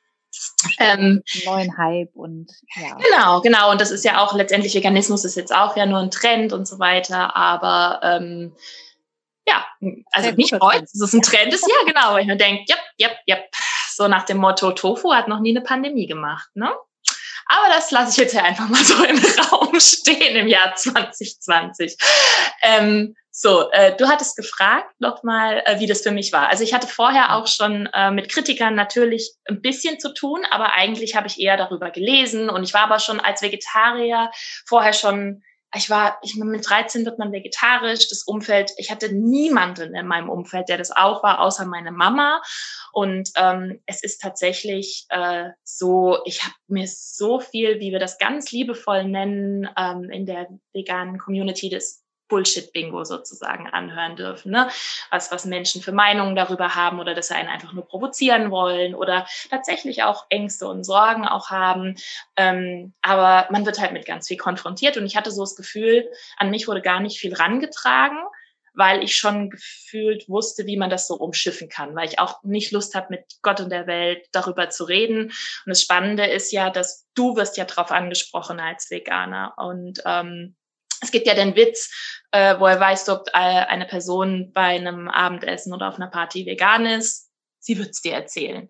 [0.79, 2.97] Ähm, neuen Hype und ja.
[2.97, 3.71] Genau, genau.
[3.71, 6.67] Und das ist ja auch letztendlich Veganismus ist jetzt auch ja nur ein Trend und
[6.67, 7.37] so weiter.
[7.37, 8.55] Aber ähm,
[9.47, 9.65] ja,
[10.13, 12.15] also nicht heute, es ist ein Trend, ist ja genau.
[12.15, 13.37] Weil ich mir denke, ja, ja, ja,
[13.91, 16.71] so nach dem Motto, Tofu hat noch nie eine Pandemie gemacht, ne?
[17.49, 19.19] Aber das lasse ich jetzt ja einfach mal so im
[19.53, 21.97] Raum stehen im Jahr 2020.
[22.63, 26.49] Ähm, so, äh, du hattest gefragt nochmal, äh, wie das für mich war.
[26.49, 30.73] Also ich hatte vorher auch schon äh, mit Kritikern natürlich ein bisschen zu tun, aber
[30.73, 34.31] eigentlich habe ich eher darüber gelesen und ich war aber schon als Vegetarier
[34.67, 35.43] vorher schon
[35.77, 40.29] ich war, ich mit 13 wird man vegetarisch, das Umfeld, ich hatte niemanden in meinem
[40.29, 42.41] Umfeld, der das auch war, außer meine Mama.
[42.93, 48.19] Und ähm, es ist tatsächlich äh, so, ich habe mir so viel, wie wir das
[48.19, 54.53] ganz liebevoll nennen, ähm, in der veganen Community, das Bullshit-Bingo sozusagen anhören dürfen.
[54.53, 54.69] Ne?
[55.11, 58.95] Was, was Menschen für Meinungen darüber haben oder dass sie einen einfach nur provozieren wollen
[58.95, 61.97] oder tatsächlich auch Ängste und Sorgen auch haben.
[62.37, 66.11] Ähm, aber man wird halt mit ganz viel konfrontiert und ich hatte so das Gefühl,
[66.37, 68.19] an mich wurde gar nicht viel rangetragen
[68.77, 72.73] weil ich schon gefühlt wusste, wie man das so umschiffen kann, weil ich auch nicht
[72.73, 75.25] Lust habe, mit Gott und der Welt darüber zu reden.
[75.25, 75.33] Und
[75.67, 80.56] das Spannende ist ja, dass du wirst ja drauf angesprochen als Veganer und ähm,
[81.01, 81.91] es gibt ja den Witz,
[82.33, 86.47] äh, wo er weiß, ob äh, eine Person bei einem Abendessen oder auf einer Party
[86.47, 87.31] vegan ist.
[87.59, 88.69] Sie wird es dir erzählen.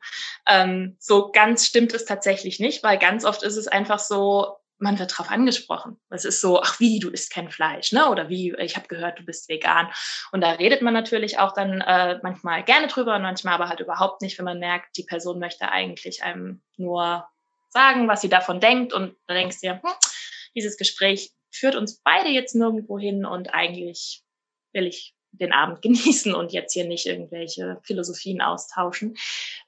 [0.49, 4.99] Ähm, so ganz stimmt es tatsächlich nicht, weil ganz oft ist es einfach so, man
[4.99, 5.99] wird darauf angesprochen.
[6.11, 8.09] Es ist so, ach wie, du isst kein Fleisch, ne?
[8.11, 9.89] Oder wie, ich habe gehört, du bist vegan.
[10.33, 13.81] Und da redet man natürlich auch dann äh, manchmal gerne drüber und manchmal aber halt
[13.81, 17.27] überhaupt nicht, wenn man merkt, die Person möchte eigentlich einem nur
[17.71, 18.93] sagen, was sie davon denkt.
[18.93, 19.93] Und da denkst du dir, hm,
[20.55, 24.23] dieses Gespräch führt uns beide jetzt nirgendwo hin und eigentlich
[24.73, 29.17] will ich den Abend genießen und jetzt hier nicht irgendwelche Philosophien austauschen.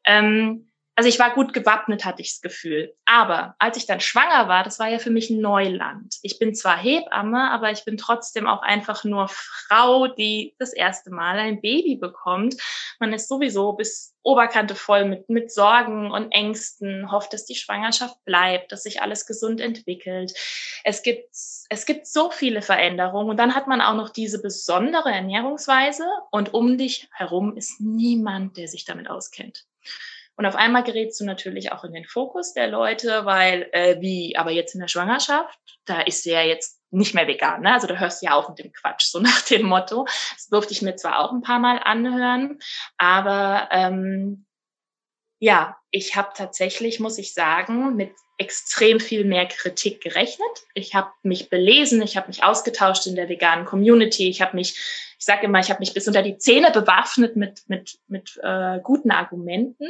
[0.05, 0.68] Ähm,
[0.99, 2.93] also ich war gut gewappnet, hatte ich das Gefühl.
[3.05, 6.17] Aber als ich dann schwanger war, das war ja für mich Neuland.
[6.23, 11.11] Ich bin zwar Hebamme, aber ich bin trotzdem auch einfach nur Frau, die das erste
[11.11, 12.57] Mal ein Baby bekommt.
[12.99, 18.17] Man ist sowieso bis Oberkante voll mit, mit Sorgen und Ängsten, hofft, dass die Schwangerschaft
[18.25, 20.35] bleibt, dass sich alles gesund entwickelt.
[20.83, 25.13] Es gibt, es gibt so viele Veränderungen und dann hat man auch noch diese besondere
[25.13, 29.65] Ernährungsweise und um dich herum ist niemand, der sich damit auskennt.
[30.39, 34.37] Und auf einmal gerätst du natürlich auch in den Fokus der Leute, weil äh, wie,
[34.37, 37.75] aber jetzt in der Schwangerschaft, da ist sie ja jetzt nicht mehr vegan, ne?
[37.75, 40.07] Also da hörst du ja auf mit dem Quatsch, so nach dem Motto.
[40.35, 42.61] Das durfte ich mir zwar auch ein paar Mal anhören,
[42.99, 44.47] aber ähm,
[45.41, 50.49] ja, ich habe tatsächlich, muss ich sagen, mit extrem viel mehr Kritik gerechnet.
[50.75, 54.79] Ich habe mich belesen, ich habe mich ausgetauscht in der veganen Community, ich habe mich,
[55.19, 58.79] ich sage immer, ich habe mich bis unter die Zähne bewaffnet mit mit mit äh,
[58.85, 59.89] guten Argumenten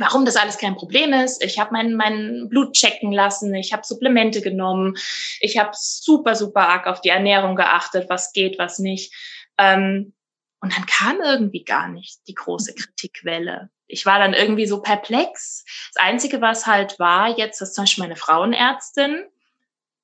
[0.00, 1.44] warum das alles kein Problem ist.
[1.44, 4.96] Ich habe mein, mein Blut checken lassen, ich habe Supplemente genommen,
[5.40, 9.14] ich habe super, super arg auf die Ernährung geachtet, was geht, was nicht.
[9.58, 10.14] Ähm,
[10.60, 13.70] und dann kam irgendwie gar nicht die große Kritikwelle.
[13.86, 15.64] Ich war dann irgendwie so perplex.
[15.94, 19.24] Das Einzige, was halt war, jetzt, dass zum Beispiel meine Frauenärztin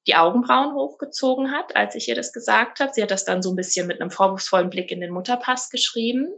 [0.07, 2.93] die Augenbrauen hochgezogen hat, als ich ihr das gesagt habe.
[2.93, 6.29] Sie hat das dann so ein bisschen mit einem vorwurfsvollen Blick in den Mutterpass geschrieben.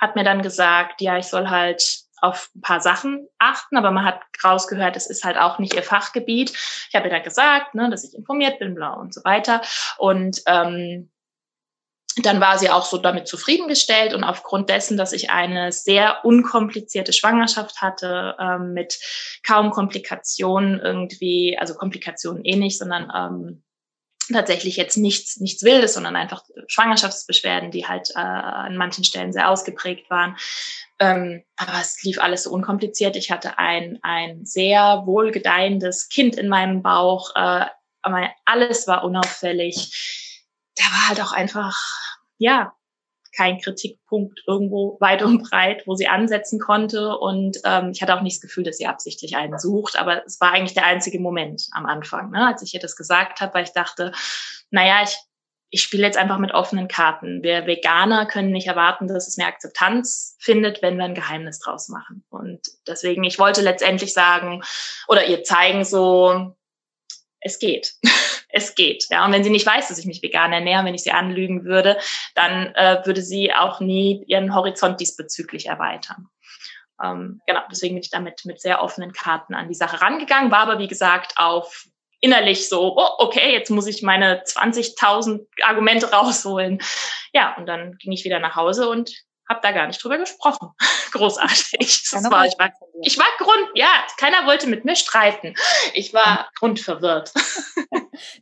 [0.00, 4.04] Hat mir dann gesagt, ja, ich soll halt auf ein paar Sachen achten, aber man
[4.04, 6.50] hat rausgehört, es ist halt auch nicht ihr Fachgebiet.
[6.50, 9.62] Ich habe ihr dann gesagt, ne, dass ich informiert bin, bla und so weiter.
[9.98, 11.10] Und ähm,
[12.22, 17.12] dann war sie auch so damit zufriedengestellt und aufgrund dessen, dass ich eine sehr unkomplizierte
[17.12, 18.98] Schwangerschaft hatte, ähm, mit
[19.46, 23.62] kaum Komplikationen irgendwie, also Komplikationen eh nicht, sondern ähm,
[24.32, 29.48] tatsächlich jetzt nichts, nichts Wildes, sondern einfach Schwangerschaftsbeschwerden, die halt äh, an manchen Stellen sehr
[29.50, 30.36] ausgeprägt waren.
[31.00, 33.16] Ähm, aber es lief alles so unkompliziert.
[33.16, 37.34] Ich hatte ein, ein sehr wohlgedeihendes Kind in meinem Bauch.
[37.34, 37.66] Äh,
[38.44, 40.44] alles war unauffällig.
[40.76, 41.76] Da war halt auch einfach,
[42.38, 42.72] ja,
[43.36, 47.16] kein Kritikpunkt irgendwo weit und breit, wo sie ansetzen konnte.
[47.16, 49.96] Und ähm, ich hatte auch nicht das Gefühl, dass sie absichtlich einen sucht.
[49.96, 53.40] Aber es war eigentlich der einzige Moment am Anfang, ne, als ich ihr das gesagt
[53.40, 54.12] habe, weil ich dachte,
[54.70, 55.16] naja, ich,
[55.70, 57.42] ich spiele jetzt einfach mit offenen Karten.
[57.42, 61.88] Wir Veganer können nicht erwarten, dass es mehr Akzeptanz findet, wenn wir ein Geheimnis draus
[61.88, 62.24] machen.
[62.30, 64.62] Und deswegen, ich wollte letztendlich sagen
[65.08, 66.56] oder ihr zeigen so,
[67.40, 67.94] es geht.
[68.48, 69.06] es geht.
[69.10, 71.64] Ja, und wenn sie nicht weiß, dass ich mich vegan ernähre, wenn ich sie anlügen
[71.64, 71.98] würde,
[72.34, 76.28] dann äh, würde sie auch nie ihren Horizont diesbezüglich erweitern.
[77.02, 80.60] Ähm, genau, deswegen bin ich damit mit sehr offenen Karten an die Sache rangegangen, war
[80.60, 81.86] aber wie gesagt auf
[82.20, 86.80] innerlich so, oh, okay, jetzt muss ich meine 20.000 Argumente rausholen.
[87.32, 89.12] Ja, und dann ging ich wieder nach Hause und
[89.48, 90.70] habe da gar nicht drüber gesprochen.
[91.12, 92.08] Großartig.
[92.10, 92.70] Das war, ich, war,
[93.02, 95.54] ich war Grund, ja, keiner wollte mit mir streiten.
[95.94, 97.32] Ich war grundverwirrt.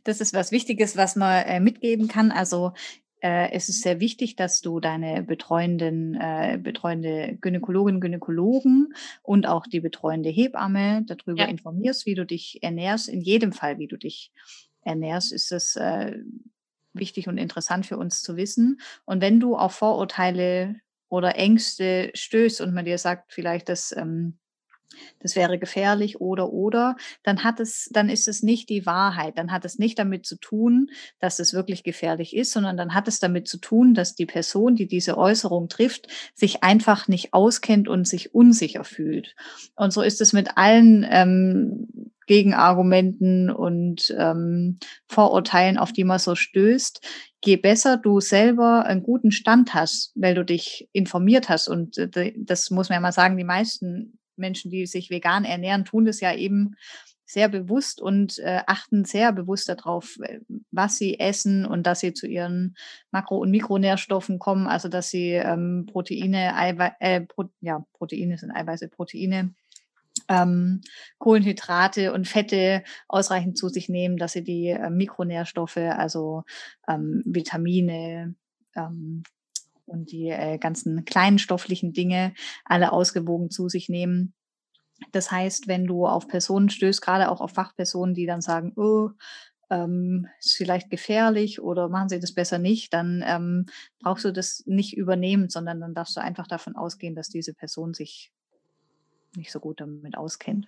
[0.03, 2.31] Das ist was Wichtiges, was man äh, mitgeben kann.
[2.31, 2.73] Also
[3.21, 9.65] äh, es ist sehr wichtig, dass du deine betreuenden, äh, betreuende Gynäkologin, Gynäkologen und auch
[9.65, 11.47] die betreuende Hebamme darüber ja.
[11.47, 13.09] informierst, wie du dich ernährst.
[13.09, 14.31] In jedem Fall, wie du dich
[14.81, 16.17] ernährst, ist es äh,
[16.93, 18.79] wichtig und interessant für uns zu wissen.
[19.05, 20.75] Und wenn du auf Vorurteile
[21.09, 24.37] oder Ängste stößt und man dir sagt, vielleicht, dass ähm,
[25.19, 29.37] das wäre gefährlich oder oder, dann hat es, dann ist es nicht die Wahrheit.
[29.37, 33.07] Dann hat es nicht damit zu tun, dass es wirklich gefährlich ist, sondern dann hat
[33.07, 37.87] es damit zu tun, dass die Person, die diese Äußerung trifft, sich einfach nicht auskennt
[37.87, 39.35] und sich unsicher fühlt.
[39.75, 46.35] Und so ist es mit allen ähm, Gegenargumenten und ähm, Vorurteilen, auf die man so
[46.35, 47.01] stößt.
[47.43, 52.33] Je besser du selber einen guten Stand hast, weil du dich informiert hast, und äh,
[52.37, 56.19] das muss man ja mal sagen, die meisten Menschen, die sich vegan ernähren, tun das
[56.19, 56.75] ja eben
[57.27, 60.39] sehr bewusst und äh, achten sehr bewusst darauf, äh,
[60.71, 62.75] was sie essen und dass sie zu ihren
[63.11, 68.51] Makro- und Mikronährstoffen kommen, also dass sie ähm, Proteine, Eiwe äh, Pro ja, Proteine sind
[68.51, 69.53] Eiweiße, Proteine,
[70.29, 70.81] ähm,
[71.17, 76.43] Kohlenhydrate und Fette ausreichend zu sich nehmen, dass sie die äh, Mikronährstoffe, also
[76.87, 78.35] ähm, Vitamine,
[78.75, 79.23] ähm,
[79.87, 82.33] und die äh, ganzen kleinen stofflichen Dinge
[82.65, 84.33] alle ausgewogen zu sich nehmen.
[85.11, 89.11] Das heißt, wenn du auf Personen stößt, gerade auch auf Fachpersonen, die dann sagen, oh,
[89.69, 93.65] ähm, ist vielleicht gefährlich oder machen Sie das besser nicht, dann ähm,
[93.99, 97.93] brauchst du das nicht übernehmen, sondern dann darfst du einfach davon ausgehen, dass diese Person
[97.93, 98.31] sich
[99.35, 100.67] nicht so gut damit auskennt.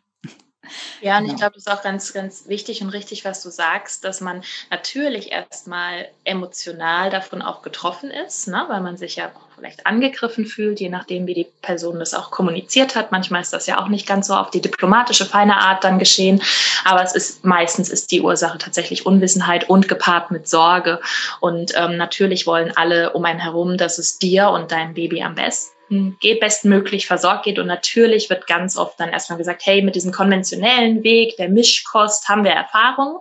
[1.01, 1.39] Ja, und ich genau.
[1.39, 5.31] glaube, das ist auch ganz, ganz wichtig und richtig, was du sagst, dass man natürlich
[5.31, 8.65] erstmal emotional davon auch getroffen ist, ne?
[8.67, 12.95] weil man sich ja vielleicht angegriffen fühlt, je nachdem, wie die Person das auch kommuniziert
[12.95, 13.11] hat.
[13.11, 16.41] Manchmal ist das ja auch nicht ganz so auf die diplomatische, feine Art dann geschehen,
[16.83, 20.99] aber es ist meistens ist die Ursache tatsächlich Unwissenheit und gepaart mit Sorge.
[21.39, 25.35] Und ähm, natürlich wollen alle um einen herum, dass es dir und deinem Baby am
[25.35, 25.78] besten
[26.19, 27.59] geht bestmöglich versorgt geht.
[27.59, 32.29] Und natürlich wird ganz oft dann erstmal gesagt, hey, mit diesem konventionellen Weg der Mischkost
[32.29, 33.19] haben wir Erfahrung,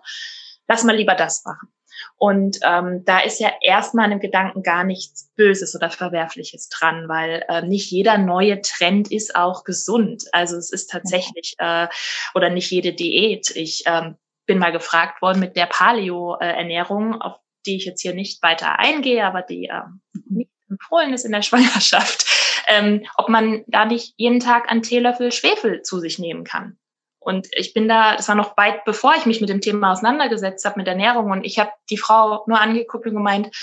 [0.67, 1.69] lass mal lieber das machen.
[2.17, 7.09] Und ähm, da ist ja erstmal in dem Gedanken gar nichts Böses oder Verwerfliches dran,
[7.09, 10.25] weil äh, nicht jeder neue Trend ist auch gesund.
[10.33, 11.89] Also es ist tatsächlich, äh,
[12.35, 13.51] oder nicht jede Diät.
[13.55, 18.43] Ich ähm, bin mal gefragt worden mit der Paleo-Ernährung, auf die ich jetzt hier nicht
[18.43, 22.25] weiter eingehe, aber die ähm, nicht empfohlen ist in der Schwangerschaft
[22.67, 26.79] ähm, ob man da nicht jeden Tag einen Teelöffel Schwefel zu sich nehmen kann.
[27.21, 30.65] Und ich bin da, das war noch weit bevor ich mich mit dem Thema auseinandergesetzt
[30.65, 31.31] habe, mit Ernährung.
[31.31, 33.55] Und ich habe die Frau nur angeguckt und gemeint,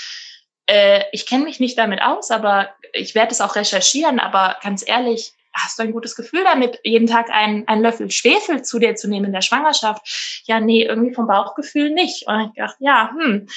[0.66, 4.20] äh, ich kenne mich nicht damit aus, aber ich werde es auch recherchieren.
[4.20, 8.62] Aber ganz ehrlich, hast du ein gutes Gefühl damit, jeden Tag einen, einen Löffel Schwefel
[8.62, 10.42] zu dir zu nehmen in der Schwangerschaft?
[10.46, 12.26] Ja, nee, irgendwie vom Bauchgefühl nicht.
[12.26, 13.48] Und ich dachte, ja, hm,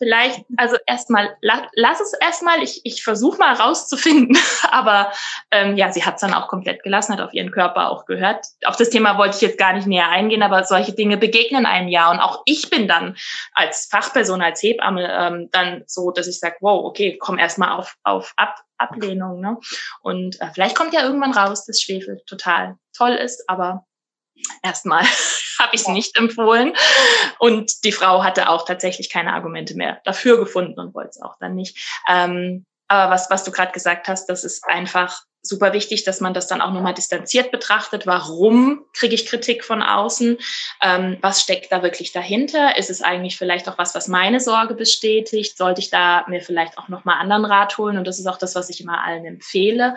[0.00, 4.36] vielleicht, also erstmal, la, lass es erstmal, ich, ich versuche mal rauszufinden.
[4.70, 5.12] Aber
[5.50, 8.46] ähm, ja, sie hat es dann auch komplett gelassen, hat auf ihren Körper auch gehört.
[8.64, 11.88] Auf das Thema wollte ich jetzt gar nicht näher eingehen, aber solche Dinge begegnen einem
[11.88, 12.10] ja.
[12.10, 13.16] Und auch ich bin dann
[13.52, 17.96] als Fachperson, als Hebamme ähm, dann so, dass ich sage, wow, okay, komm erstmal auf,
[18.02, 19.40] auf Ab, Ablehnung.
[19.40, 19.58] Ne?
[20.00, 23.84] Und äh, vielleicht kommt ja irgendwann raus, dass Schwefel total toll ist, aber
[24.62, 25.04] erstmal
[25.60, 26.74] habe ich es nicht empfohlen.
[27.38, 31.36] Und die Frau hatte auch tatsächlich keine Argumente mehr dafür gefunden und wollte es auch
[31.38, 31.78] dann nicht.
[32.08, 36.34] Ähm, aber was, was du gerade gesagt hast, das ist einfach super wichtig, dass man
[36.34, 38.06] das dann auch nochmal distanziert betrachtet.
[38.06, 40.38] Warum kriege ich Kritik von außen?
[40.82, 42.76] Ähm, was steckt da wirklich dahinter?
[42.76, 45.56] Ist es eigentlich vielleicht auch was, was meine Sorge bestätigt?
[45.56, 47.96] Sollte ich da mir vielleicht auch nochmal anderen Rat holen?
[47.96, 49.94] Und das ist auch das, was ich immer allen empfehle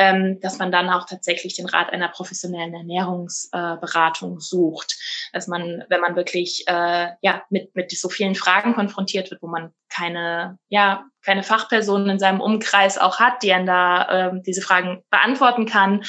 [0.00, 4.96] ähm, dass man dann auch tatsächlich den Rat einer professionellen Ernährungsberatung äh, sucht.
[5.34, 9.46] Dass man, wenn man wirklich äh, ja mit mit so vielen Fragen konfrontiert wird, wo
[9.46, 14.62] man keine ja keine Fachpersonen in seinem Umkreis auch hat, die einen da ähm, diese
[14.62, 16.02] Fragen beantworten kann.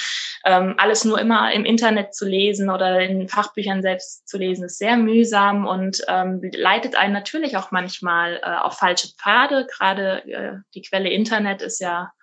[0.46, 4.78] Ähm, alles nur immer im Internet zu lesen oder in Fachbüchern selbst zu lesen, ist
[4.78, 9.68] sehr mühsam und ähm, leitet einen natürlich auch manchmal äh, auf falsche Pfade.
[9.70, 12.14] Gerade äh, die Quelle Internet ist ja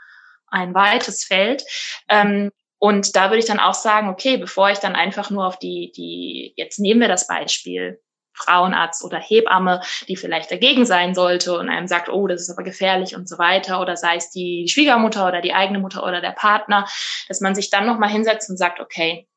[0.50, 1.64] ein weites Feld.
[2.08, 5.58] Ähm, und da würde ich dann auch sagen, okay, bevor ich dann einfach nur auf
[5.58, 8.00] die, die, jetzt nehmen wir das Beispiel,
[8.38, 12.62] Frauenarzt oder Hebamme, die vielleicht dagegen sein sollte und einem sagt, oh, das ist aber
[12.62, 16.30] gefährlich und so weiter, oder sei es die Schwiegermutter oder die eigene Mutter oder der
[16.32, 16.86] Partner,
[17.26, 19.28] dass man sich dann nochmal hinsetzt und sagt, okay,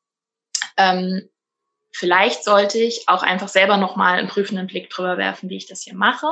[0.76, 1.28] ähm,
[1.92, 5.82] vielleicht sollte ich auch einfach selber nochmal einen prüfenden Blick drüber werfen, wie ich das
[5.82, 6.28] hier mache,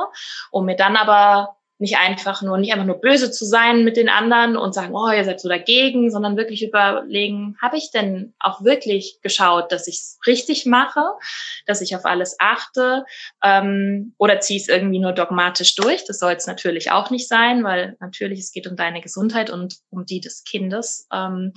[0.49, 4.07] um mir dann aber nicht einfach nur, nicht einfach nur böse zu sein mit den
[4.07, 8.63] anderen und sagen, oh, ihr seid so dagegen, sondern wirklich überlegen, habe ich denn auch
[8.63, 11.03] wirklich geschaut, dass ich es richtig mache,
[11.65, 13.03] dass ich auf alles achte
[13.43, 16.05] ähm, oder ziehe es irgendwie nur dogmatisch durch.
[16.05, 19.77] Das soll es natürlich auch nicht sein, weil natürlich es geht um deine Gesundheit und
[19.89, 21.07] um die des Kindes.
[21.11, 21.53] Ähm,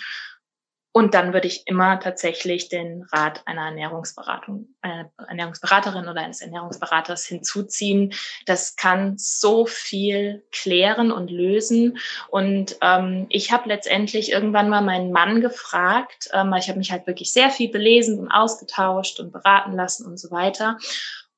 [0.96, 7.26] und dann würde ich immer tatsächlich den Rat einer Ernährungsberatung, einer Ernährungsberaterin oder eines Ernährungsberaters
[7.26, 8.14] hinzuziehen.
[8.46, 11.98] Das kann so viel klären und lösen.
[12.28, 17.08] Und ähm, ich habe letztendlich irgendwann mal meinen Mann gefragt, ähm, ich habe mich halt
[17.08, 20.78] wirklich sehr viel belesen und ausgetauscht und beraten lassen und so weiter.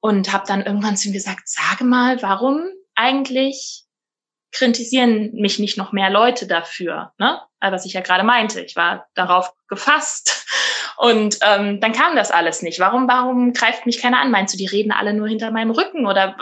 [0.01, 2.61] Und habe dann irgendwann zu ihm gesagt, sage mal, warum
[2.95, 3.86] eigentlich
[4.57, 7.40] kritisieren mich nicht noch mehr Leute dafür, ne?
[7.61, 8.61] was ich ja gerade meinte.
[8.61, 10.47] Ich war darauf gefasst.
[10.97, 12.81] Und ähm, dann kam das alles nicht.
[12.81, 14.31] Warum, warum greift mich keiner an?
[14.31, 16.07] Meinst du, die reden alle nur hinter meinem Rücken?
[16.07, 16.37] Oder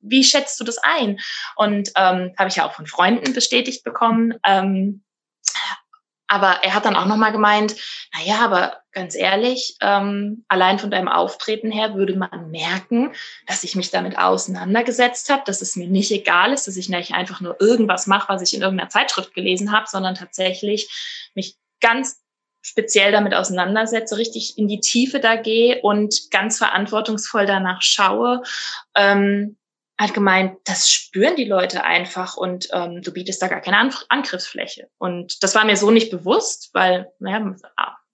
[0.00, 1.18] wie schätzt du das ein?
[1.56, 4.34] Und ähm, habe ich ja auch von Freunden bestätigt bekommen.
[4.46, 5.02] Ähm,
[6.28, 7.74] aber er hat dann auch nochmal gemeint,
[8.14, 13.12] na ja, aber ganz ehrlich, ähm, allein von deinem Auftreten her würde man merken,
[13.46, 17.14] dass ich mich damit auseinandergesetzt habe, dass es mir nicht egal ist, dass ich nicht
[17.14, 22.20] einfach nur irgendwas mache, was ich in irgendeiner Zeitschrift gelesen habe, sondern tatsächlich mich ganz
[22.60, 28.42] speziell damit auseinandersetze, richtig in die Tiefe da gehe und ganz verantwortungsvoll danach schaue,
[28.94, 29.56] ähm,
[29.98, 33.94] hat gemeint, das spüren die Leute einfach und ähm, du bietest da gar keine An
[34.08, 34.88] Angriffsfläche.
[34.98, 37.56] Und das war mir so nicht bewusst, weil naja,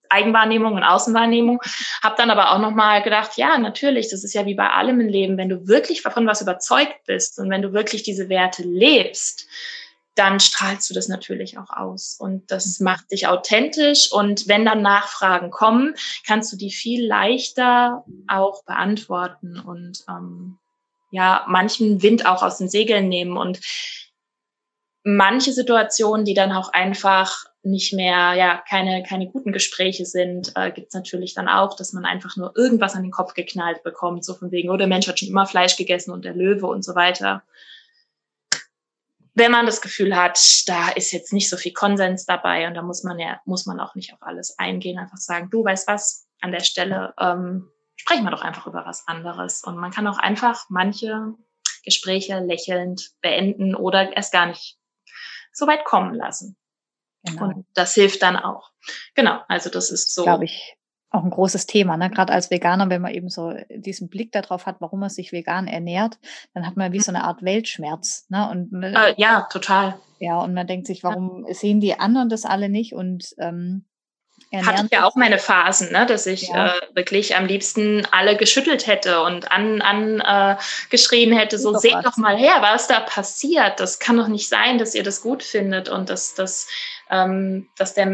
[0.08, 1.60] Eigenwahrnehmung und Außenwahrnehmung.
[2.02, 5.08] Habe dann aber auch nochmal gedacht, ja, natürlich, das ist ja wie bei allem im
[5.08, 9.46] Leben, wenn du wirklich davon was überzeugt bist und wenn du wirklich diese Werte lebst,
[10.14, 12.16] dann strahlst du das natürlich auch aus.
[12.18, 12.84] Und das mhm.
[12.84, 14.12] macht dich authentisch.
[14.12, 15.94] Und wenn dann Nachfragen kommen,
[16.26, 19.58] kannst du die viel leichter auch beantworten.
[19.58, 20.58] Und ähm,
[21.14, 23.60] ja, manchen Wind auch aus den Segeln nehmen und
[25.04, 30.72] manche Situationen, die dann auch einfach nicht mehr, ja, keine, keine guten Gespräche sind, äh,
[30.72, 34.24] gibt es natürlich dann auch, dass man einfach nur irgendwas an den Kopf geknallt bekommt,
[34.24, 36.84] so von wegen, oh, der Mensch hat schon immer Fleisch gegessen und der Löwe und
[36.84, 37.42] so weiter.
[39.34, 42.82] Wenn man das Gefühl hat, da ist jetzt nicht so viel Konsens dabei und da
[42.82, 46.26] muss man ja, muss man auch nicht auf alles eingehen, einfach sagen, du weißt was,
[46.40, 49.62] an der Stelle ähm, sprechen wir doch einfach über was anderes.
[49.62, 51.34] Und man kann auch einfach manche
[51.84, 54.78] Gespräche lächelnd beenden oder erst gar nicht
[55.52, 56.56] so weit kommen lassen.
[57.24, 57.44] Genau.
[57.44, 58.70] Und das hilft dann auch.
[59.14, 60.24] Genau, also das ist so.
[60.24, 60.76] Glaube ich,
[61.14, 62.10] auch ein großes Thema, ne?
[62.10, 65.66] Gerade als Veganer, wenn man eben so diesen Blick darauf hat, warum man sich vegan
[65.66, 66.18] ernährt,
[66.52, 68.26] dann hat man wie so eine Art Weltschmerz.
[68.28, 68.50] Ne?
[68.50, 69.98] Und, äh, ja, total.
[70.18, 71.54] Ja, und man denkt sich, warum ja.
[71.54, 72.94] sehen die anderen das alle nicht?
[72.94, 73.86] Und ähm,
[74.62, 76.68] hatte ich ja auch meine Phasen, ne, dass ich ja.
[76.68, 80.56] äh, wirklich am liebsten alle geschüttelt hätte und an, an äh,
[80.90, 82.04] geschrien hätte, so seht was.
[82.04, 83.80] doch mal her, was da passiert.
[83.80, 86.68] Das kann doch nicht sein, dass ihr das gut findet und dass, dass,
[87.10, 88.06] ähm, dass der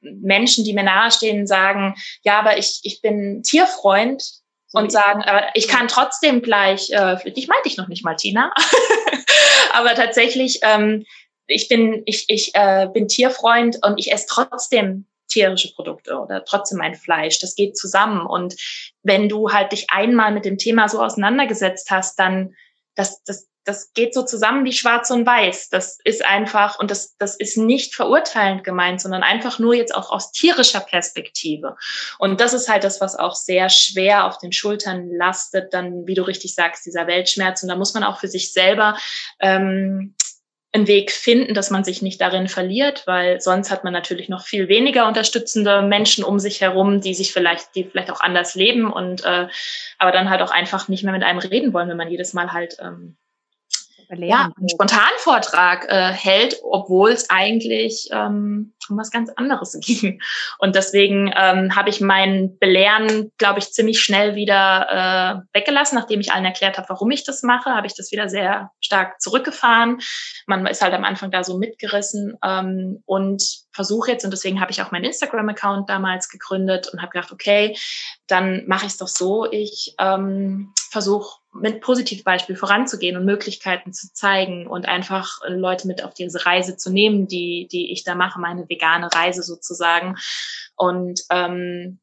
[0.00, 4.22] Menschen, die mir nahestehen, sagen, ja, aber ich, ich bin Tierfreund
[4.66, 8.14] so und sagen, aber ich kann trotzdem gleich, äh, dich meinte ich noch nicht mal,
[8.14, 8.52] Tina,
[9.72, 11.04] aber tatsächlich, ähm,
[11.46, 16.78] ich bin, ich, ich äh, bin Tierfreund und ich esse trotzdem tierische Produkte oder trotzdem
[16.78, 17.38] mein Fleisch.
[17.38, 18.26] Das geht zusammen.
[18.26, 18.56] Und
[19.02, 22.54] wenn du halt dich einmal mit dem Thema so auseinandergesetzt hast, dann
[22.94, 25.68] das, das, das geht so zusammen wie schwarz und weiß.
[25.68, 30.10] Das ist einfach, und das, das ist nicht verurteilend gemeint, sondern einfach nur jetzt auch
[30.10, 31.76] aus tierischer Perspektive.
[32.18, 36.14] Und das ist halt das, was auch sehr schwer auf den Schultern lastet, dann, wie
[36.14, 37.62] du richtig sagst, dieser Weltschmerz.
[37.62, 38.96] Und da muss man auch für sich selber
[39.40, 40.14] ähm,
[40.72, 44.44] einen Weg finden, dass man sich nicht darin verliert, weil sonst hat man natürlich noch
[44.44, 48.92] viel weniger unterstützende Menschen um sich herum, die sich vielleicht, die vielleicht auch anders leben
[48.92, 49.48] und äh,
[49.98, 52.52] aber dann halt auch einfach nicht mehr mit einem reden wollen, wenn man jedes Mal
[52.52, 53.16] halt ähm,
[54.18, 60.20] ja, einen Spontanvortrag äh, hält, obwohl es eigentlich ähm, um was ganz anderes ging.
[60.58, 66.20] Und deswegen ähm, habe ich mein Belehren, glaube ich, ziemlich schnell wieder äh, weggelassen, nachdem
[66.20, 69.98] ich allen erklärt habe, warum ich das mache, habe ich das wieder sehr stark zurückgefahren.
[70.46, 73.42] Man ist halt am Anfang da so mitgerissen ähm, und
[73.72, 77.76] versuche jetzt, und deswegen habe ich auch meinen Instagram-Account damals gegründet und habe gedacht, okay,
[78.26, 84.12] dann mache ich es doch so, ich ähm, versuche mit Positivbeispiel voranzugehen und Möglichkeiten zu
[84.12, 88.40] zeigen und einfach Leute mit auf diese Reise zu nehmen, die, die ich da mache,
[88.40, 90.16] meine vegane Reise sozusagen.
[90.76, 92.00] Und ähm,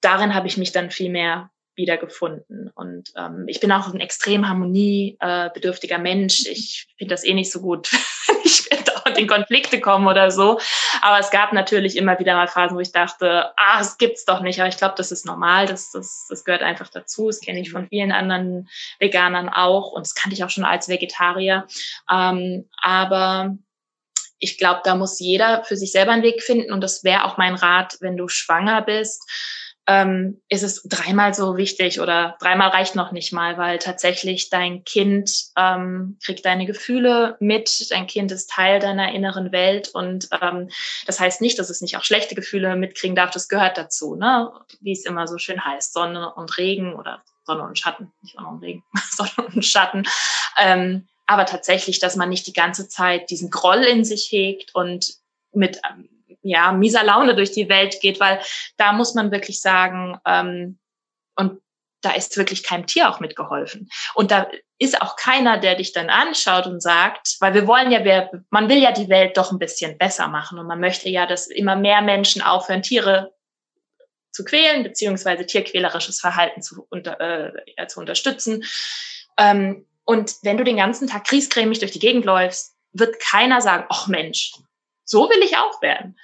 [0.00, 2.70] darin habe ich mich dann viel mehr wiedergefunden.
[2.74, 6.46] Und ähm, ich bin auch ein extrem harmoniebedürftiger Mensch.
[6.46, 7.90] Ich finde das eh nicht so gut,
[8.26, 8.70] wenn ich
[9.14, 10.60] dauernd in Konflikte komme oder so.
[11.02, 14.40] Aber es gab natürlich immer wieder mal Phasen, wo ich dachte, ah, es gibt's doch
[14.40, 14.60] nicht.
[14.60, 15.66] Aber ich glaube, das ist normal.
[15.66, 17.26] Das, das, das gehört einfach dazu.
[17.26, 19.92] Das kenne ich von vielen anderen Veganern auch.
[19.92, 21.66] Und das kannte ich auch schon als Vegetarier.
[22.10, 23.56] Ähm, aber
[24.38, 26.72] ich glaube, da muss jeder für sich selber einen Weg finden.
[26.72, 29.22] Und das wäre auch mein Rat, wenn du schwanger bist
[29.86, 34.84] ähm, ist es dreimal so wichtig oder dreimal reicht noch nicht mal, weil tatsächlich dein
[34.84, 40.70] Kind ähm, kriegt deine Gefühle mit, dein Kind ist Teil deiner inneren Welt und ähm,
[41.06, 44.50] das heißt nicht, dass es nicht auch schlechte Gefühle mitkriegen darf, das gehört dazu, ne?
[44.80, 48.48] wie es immer so schön heißt, Sonne und Regen oder Sonne und Schatten, nicht Sonne
[48.48, 50.04] und Regen, Sonne und Schatten.
[50.58, 55.14] Ähm, aber tatsächlich, dass man nicht die ganze Zeit diesen Groll in sich hegt und
[55.52, 56.08] mit ähm,
[56.44, 58.40] ja, mieser Laune durch die Welt geht, weil
[58.76, 60.78] da muss man wirklich sagen, ähm,
[61.36, 61.60] und
[62.02, 63.88] da ist wirklich keinem Tier auch mitgeholfen.
[64.14, 64.46] Und da
[64.78, 68.68] ist auch keiner, der dich dann anschaut und sagt, weil wir wollen ja, wir, man
[68.68, 71.76] will ja die Welt doch ein bisschen besser machen und man möchte ja, dass immer
[71.76, 73.32] mehr Menschen aufhören, Tiere
[74.32, 78.64] zu quälen, beziehungsweise tierquälerisches Verhalten zu, unter, äh, zu unterstützen.
[79.38, 83.86] Ähm, und wenn du den ganzen Tag kriescremig durch die Gegend läufst, wird keiner sagen,
[83.88, 84.52] ach Mensch,
[85.04, 86.16] so will ich auch werden.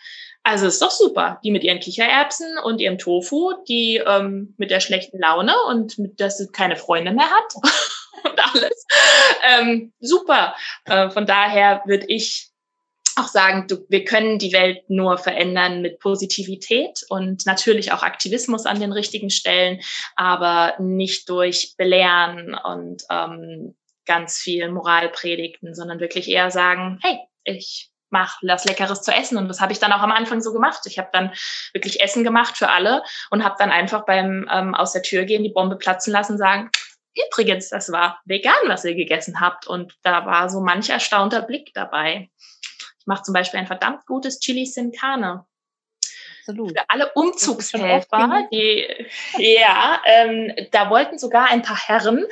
[0.42, 1.38] Also ist doch super.
[1.44, 6.18] Die mit ihren Kichererbsen und ihrem Tofu, die ähm, mit der schlechten Laune und mit,
[6.20, 7.54] dass sie keine Freunde mehr hat
[8.24, 8.86] und alles.
[9.46, 10.54] Ähm, super.
[10.86, 12.50] Äh, von daher würde ich
[13.16, 18.66] auch sagen, du, wir können die Welt nur verändern mit Positivität und natürlich auch Aktivismus
[18.66, 19.80] an den richtigen Stellen,
[20.16, 23.76] aber nicht durch Belehren und ähm,
[24.06, 29.38] ganz viel Moralpredigten, sondern wirklich eher sagen, hey, ich mach was Leckeres zu essen.
[29.38, 30.80] Und das habe ich dann auch am Anfang so gemacht.
[30.86, 31.32] Ich habe dann
[31.72, 35.42] wirklich Essen gemacht für alle und habe dann einfach beim ähm, aus der Tür gehen,
[35.42, 36.70] die Bombe platzen lassen, sagen,
[37.14, 39.66] übrigens, das war vegan, was ihr gegessen habt.
[39.66, 42.30] Und da war so manch erstaunter Blick dabei.
[42.98, 45.46] Ich mache zum Beispiel ein verdammt gutes Chili Sin Carne.
[46.40, 46.72] Absolut.
[46.76, 48.86] Für alle Umzugshelfer, die,
[49.38, 52.26] ja, ähm, da wollten sogar ein paar Herren,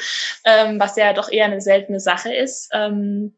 [0.45, 3.38] ähm, was ja doch eher eine seltene Sache ist, ähm,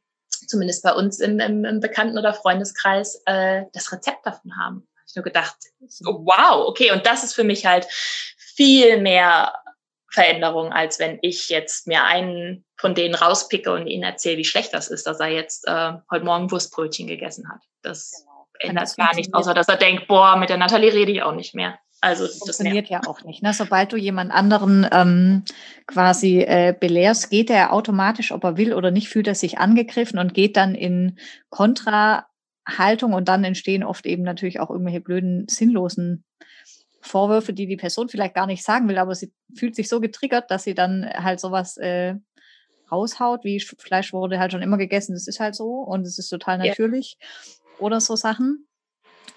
[0.50, 4.88] zumindest bei uns im, im, im Bekannten- oder Freundeskreis, äh, das Rezept davon haben.
[4.96, 5.56] Hab ich nur gedacht,
[6.00, 9.54] wow, okay, und das ist für mich halt viel mehr
[10.12, 14.74] Veränderung, als wenn ich jetzt mir einen von denen rauspicke und ihnen erzähle, wie schlecht
[14.74, 17.60] das ist, dass er jetzt äh, heute Morgen Wurstbrötchen gegessen hat.
[17.82, 18.48] Das genau.
[18.58, 21.54] ändert gar nichts, außer dass er denkt, boah, mit der Nathalie rede ich auch nicht
[21.54, 21.78] mehr.
[22.00, 23.42] Also das funktioniert ja auch nicht.
[23.42, 23.52] Ne?
[23.52, 25.44] Sobald du jemand anderen ähm,
[25.86, 30.18] quasi äh, belehrst, geht er automatisch, ob er will oder nicht, fühlt er sich angegriffen
[30.18, 31.18] und geht dann in
[31.50, 36.24] Kontrahaltung und dann entstehen oft eben natürlich auch irgendwelche blöden, sinnlosen
[37.02, 40.50] Vorwürfe, die die Person vielleicht gar nicht sagen will, aber sie fühlt sich so getriggert,
[40.50, 42.14] dass sie dann halt sowas äh,
[42.90, 46.28] raushaut, wie Fleisch wurde halt schon immer gegessen, das ist halt so und es ist
[46.28, 47.26] total natürlich ja.
[47.78, 48.66] oder so Sachen.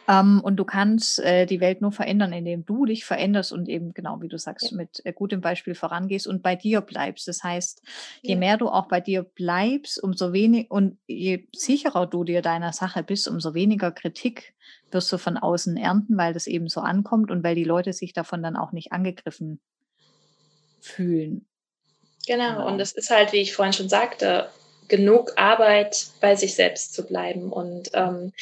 [0.08, 3.94] Ähm, und du kannst äh, die Welt nur verändern, indem du dich veränderst und eben,
[3.94, 4.78] genau wie du sagst, ja.
[4.78, 7.28] mit äh, gutem Beispiel vorangehst und bei dir bleibst.
[7.28, 7.82] Das heißt,
[8.22, 8.38] je ja.
[8.38, 13.04] mehr du auch bei dir bleibst, umso weniger und je sicherer du dir deiner Sache
[13.04, 14.54] bist, umso weniger Kritik
[14.92, 18.14] wirst du von außen ernten, weil das eben so ankommt und weil die Leute sich
[18.14, 19.60] davon dann auch nicht angegriffen
[20.82, 21.46] fühlen.
[22.28, 22.68] Genau, genau.
[22.68, 24.50] und es ist halt, wie ich vorhin schon sagte,
[24.88, 27.52] genug Arbeit bei sich selbst zu bleiben.
[27.52, 28.34] Und ähm,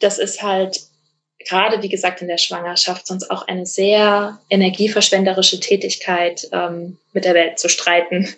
[0.00, 0.86] das ist halt
[1.44, 7.34] gerade, wie gesagt, in der Schwangerschaft sonst auch eine sehr energieverschwenderische Tätigkeit, ähm, mit der
[7.34, 8.28] Welt zu streiten.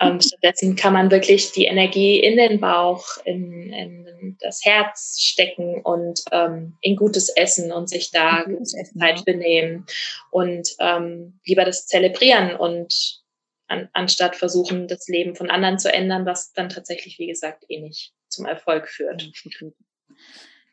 [0.00, 5.80] Ähm, stattdessen kann man wirklich die Energie in den Bauch, in, in das Herz stecken
[5.82, 9.86] und ähm, in gutes Essen und sich da Zeit benehmen
[10.30, 13.20] und ähm, lieber das zelebrieren und
[13.66, 17.80] an, anstatt versuchen, das Leben von anderen zu ändern, was dann tatsächlich, wie gesagt, eh
[17.80, 19.30] nicht zum Erfolg führt.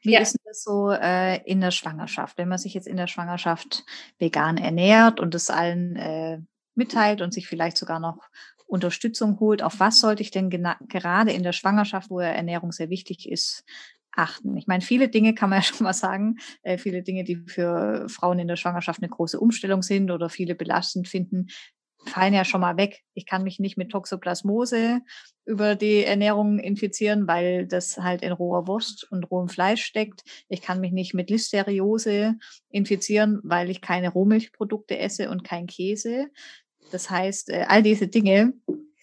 [0.06, 0.20] Wie ja.
[0.20, 2.38] ist das so äh, in der Schwangerschaft?
[2.38, 3.84] Wenn man sich jetzt in der Schwangerschaft
[4.20, 6.40] vegan ernährt und es allen äh,
[6.76, 8.20] mitteilt und sich vielleicht sogar noch
[8.68, 13.30] Unterstützung holt, auf was sollte ich denn gerade in der Schwangerschaft, wo Ernährung sehr wichtig
[13.30, 13.64] ist,
[14.12, 14.58] achten?
[14.58, 18.08] Ich meine, viele Dinge kann man ja schon mal sagen, äh, viele Dinge, die für
[18.10, 21.48] Frauen in der Schwangerschaft eine große Umstellung sind oder viele belastend finden,
[22.06, 23.04] fallen ja schon mal weg.
[23.14, 25.02] Ich kann mich nicht mit Toxoplasmose
[25.46, 30.24] über die Ernährung infizieren, weil das halt in roher Wurst und rohem Fleisch steckt.
[30.50, 32.36] Ich kann mich nicht mit Listeriose
[32.70, 36.28] infizieren, weil ich keine Rohmilchprodukte esse und kein Käse.
[36.92, 38.54] Das heißt, äh, all diese Dinge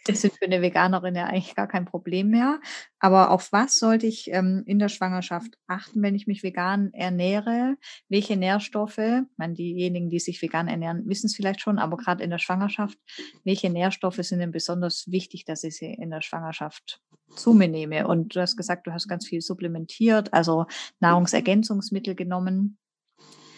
[0.05, 2.61] das sind für eine Veganerin ja eigentlich gar kein Problem mehr.
[2.99, 7.77] Aber auf was sollte ich ähm, in der Schwangerschaft achten, wenn ich mich vegan ernähre?
[8.09, 9.01] Welche Nährstoffe?
[9.37, 12.99] Meine, diejenigen, die sich vegan ernähren, wissen es vielleicht schon, aber gerade in der Schwangerschaft,
[13.45, 17.01] welche Nährstoffe sind denn besonders wichtig, dass ich sie in der Schwangerschaft
[17.35, 18.07] zu mir nehme?
[18.07, 20.67] Und du hast gesagt, du hast ganz viel supplementiert, also
[21.01, 22.79] Nahrungsergänzungsmittel genommen.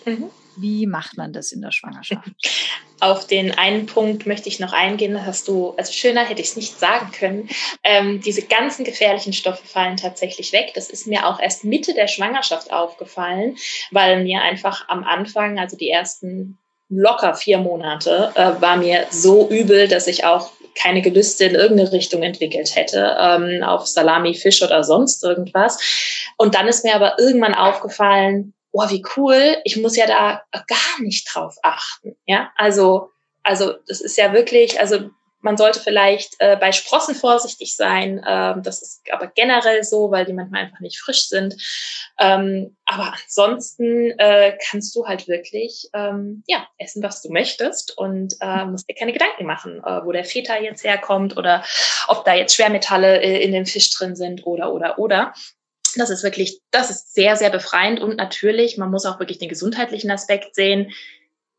[0.05, 0.31] Mhm.
[0.57, 2.33] Wie macht man das in der Schwangerschaft?
[3.05, 6.57] Auf den einen Punkt möchte ich noch eingehen, hast du, also schöner hätte ich es
[6.57, 7.51] nicht sagen können.
[7.83, 10.73] Ähm, diese ganzen gefährlichen Stoffe fallen tatsächlich weg.
[10.75, 13.59] Das ist mir auch erst Mitte der Schwangerschaft aufgefallen,
[13.91, 16.57] weil mir einfach am Anfang, also die ersten
[16.89, 21.93] locker vier Monate, äh, war mir so übel, dass ich auch keine Gelüste in irgendeine
[21.93, 25.79] Richtung entwickelt hätte, ähm, auf Salami, Fisch oder sonst irgendwas.
[26.39, 31.01] Und dann ist mir aber irgendwann aufgefallen, oh, wie cool, ich muss ja da gar
[31.01, 32.17] nicht drauf achten.
[32.27, 33.11] Ja, also,
[33.45, 35.11] also das ist ja wirklich, also
[35.43, 38.25] man sollte vielleicht äh, bei Sprossen vorsichtig sein.
[38.27, 41.55] Ähm, das ist aber generell so, weil die manchmal einfach nicht frisch sind.
[42.19, 48.35] Ähm, aber ansonsten äh, kannst du halt wirklich ähm, ja, essen, was du möchtest und
[48.41, 51.63] äh, musst dir keine Gedanken machen, äh, wo der Feta jetzt herkommt oder
[52.09, 55.35] ob da jetzt Schwermetalle äh, in dem Fisch drin sind oder, oder, oder.
[56.01, 59.49] Das ist wirklich, das ist sehr, sehr befreiend und natürlich, man muss auch wirklich den
[59.49, 60.93] gesundheitlichen Aspekt sehen.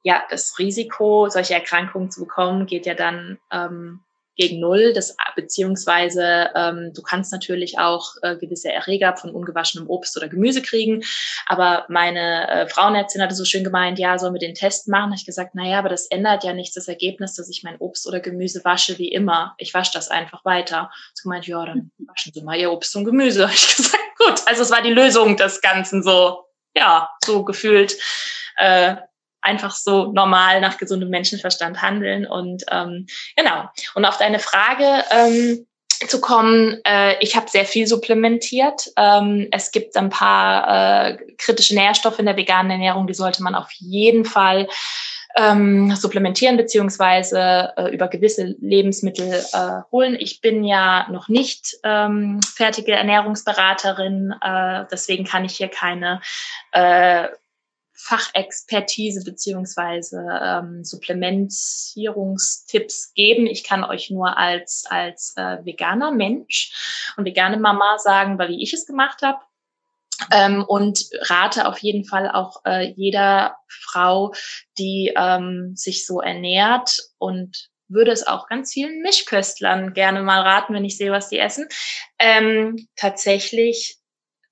[0.03, 4.01] Ja, das Risiko, solche Erkrankungen zu bekommen, geht ja dann ähm,
[4.35, 10.17] gegen Null, das, beziehungsweise ähm, du kannst natürlich auch äh, gewisse Erreger von ungewaschenem Obst
[10.17, 11.03] oder Gemüse kriegen.
[11.45, 15.13] Aber meine äh, Frauenärztin hatte so schön gemeint, ja, sollen wir den Test machen?
[15.13, 18.19] Ich gesagt, naja, aber das ändert ja nichts das Ergebnis, dass ich mein Obst oder
[18.19, 19.55] Gemüse wasche wie immer.
[19.57, 20.91] Ich wasche das einfach weiter.
[21.13, 23.49] Sie gemeint, ja, dann waschen Sie mal Ihr Obst und Gemüse.
[23.53, 23.94] ich gesagt,
[24.25, 24.41] gut.
[24.45, 26.45] Also es war die Lösung des Ganzen so,
[26.75, 27.97] ja, so gefühlt.
[28.57, 28.95] Äh,
[29.41, 32.25] einfach so normal nach gesundem Menschenverstand handeln.
[32.25, 33.05] Und ähm,
[33.35, 33.69] genau.
[33.93, 35.67] Und auf deine Frage ähm,
[36.07, 38.91] zu kommen, äh, ich habe sehr viel supplementiert.
[38.97, 43.55] Ähm, es gibt ein paar äh, kritische Nährstoffe in der veganen Ernährung, die sollte man
[43.55, 44.67] auf jeden Fall
[45.35, 50.15] ähm, supplementieren beziehungsweise äh, über gewisse Lebensmittel äh, holen.
[50.19, 56.21] Ich bin ja noch nicht ähm, fertige Ernährungsberaterin, äh, deswegen kann ich hier keine
[56.71, 57.27] äh,
[57.97, 63.47] Fachexpertise beziehungsweise ähm, Supplementierungstipps geben.
[63.47, 68.61] Ich kann euch nur als, als äh, veganer Mensch und vegane Mama sagen, weil wie
[68.61, 69.39] ich es gemacht habe.
[70.31, 74.33] Ähm, und rate auf jeden Fall auch äh, jeder Frau,
[74.77, 80.73] die ähm, sich so ernährt und würde es auch ganz vielen Mischköstlern gerne mal raten,
[80.73, 81.67] wenn ich sehe, was die essen,
[82.19, 83.97] ähm, tatsächlich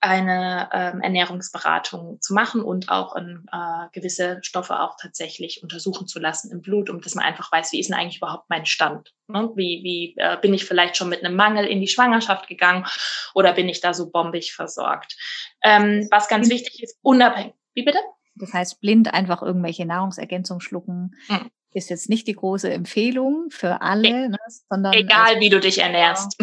[0.03, 6.19] eine ähm, Ernährungsberatung zu machen und auch in, äh, gewisse Stoffe auch tatsächlich untersuchen zu
[6.19, 9.13] lassen im Blut, um dass man einfach weiß, wie ist denn eigentlich überhaupt mein Stand?
[9.29, 9.49] Ne?
[9.55, 12.85] Wie, wie äh, bin ich vielleicht schon mit einem Mangel in die Schwangerschaft gegangen
[13.33, 15.15] oder bin ich da so bombig versorgt?
[15.63, 17.53] Ähm, was ganz wichtig ist, unabhängig.
[17.73, 17.99] Wie bitte?
[18.35, 21.15] Das heißt, blind einfach irgendwelche Nahrungsergänzungen schlucken.
[21.29, 21.49] Mhm.
[21.71, 24.37] Ist jetzt nicht die große Empfehlung für alle, e ne,
[24.69, 24.93] sondern.
[24.93, 26.37] Egal, wie du dich ernährst.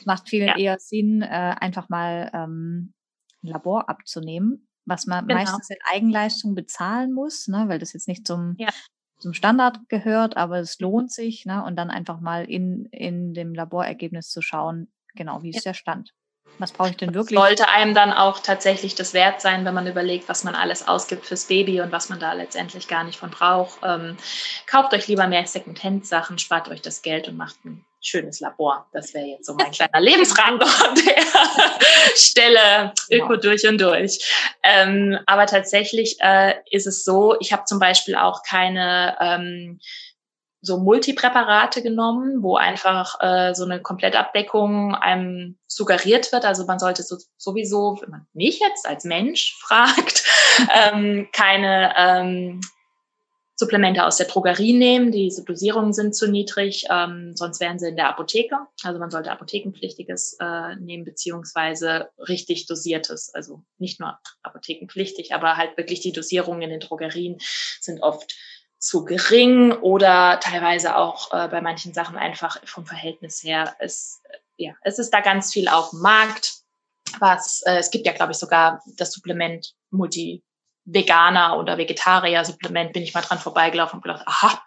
[0.00, 0.56] Es macht vielen ja.
[0.56, 2.94] eher Sinn, äh, einfach mal ähm,
[3.42, 5.40] ein Labor abzunehmen, was man genau.
[5.40, 8.70] meistens in Eigenleistung bezahlen muss, ne, weil das jetzt nicht zum, ja.
[9.18, 13.54] zum Standard gehört, aber es lohnt sich, ne, und dann einfach mal in, in dem
[13.54, 15.70] Laborergebnis zu schauen, genau, wie ist ja.
[15.70, 16.12] der Stand.
[16.58, 17.38] Was brauche ich denn wirklich?
[17.38, 21.26] Sollte einem dann auch tatsächlich das wert sein, wenn man überlegt, was man alles ausgibt
[21.26, 23.78] fürs Baby und was man da letztendlich gar nicht von braucht.
[23.82, 24.16] Ähm,
[24.66, 28.86] kauft euch lieber mehr Secondhand-Sachen, spart euch das Geld und macht ein schönes Labor.
[28.92, 31.24] Das wäre jetzt so mein kleiner Lebensrang an der
[32.14, 33.40] Stelle, Öko genau.
[33.40, 34.18] durch und durch.
[34.62, 39.80] Ähm, aber tatsächlich äh, ist es so, ich habe zum Beispiel auch keine ähm,
[40.62, 46.44] so Multipräparate genommen, wo einfach äh, so eine Komplettabdeckung einem suggeriert wird.
[46.44, 50.24] Also man sollte so, sowieso, wenn man mich jetzt als Mensch fragt,
[50.74, 52.60] ähm, keine ähm,
[53.60, 55.12] Supplemente aus der Drogerie nehmen.
[55.12, 58.56] Diese Dosierungen sind zu niedrig, ähm, sonst wären sie in der Apotheke.
[58.82, 63.34] Also man sollte apothekenpflichtiges äh, nehmen, beziehungsweise richtig dosiertes.
[63.34, 67.36] Also nicht nur apothekenpflichtig, aber halt wirklich die Dosierungen in den Drogerien
[67.80, 68.34] sind oft
[68.80, 73.76] zu gering oder teilweise auch äh, bei manchen Sachen einfach vom Verhältnis her.
[73.78, 76.54] Es, äh, ja, es ist da ganz viel auf dem Markt.
[77.18, 80.42] Was, äh, es gibt ja, glaube ich, sogar das Supplement Multi
[80.86, 84.62] Veganer oder Vegetarier Supplement, bin ich mal dran vorbeigelaufen und gedacht, aha,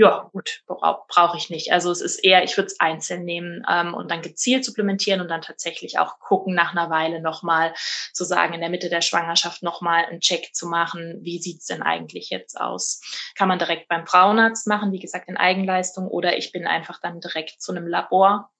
[0.00, 1.72] ja, gut, brauche brauch ich nicht.
[1.72, 5.28] Also es ist eher, ich würde es einzeln nehmen ähm, und dann gezielt supplementieren und
[5.28, 7.74] dann tatsächlich auch gucken, nach einer Weile nochmal
[8.14, 11.82] zu sagen, in der Mitte der Schwangerschaft nochmal einen Check zu machen, wie sieht's denn
[11.82, 13.02] eigentlich jetzt aus?
[13.36, 17.20] Kann man direkt beim Frauenarzt machen, wie gesagt, in Eigenleistung, oder ich bin einfach dann
[17.20, 18.50] direkt zu einem Labor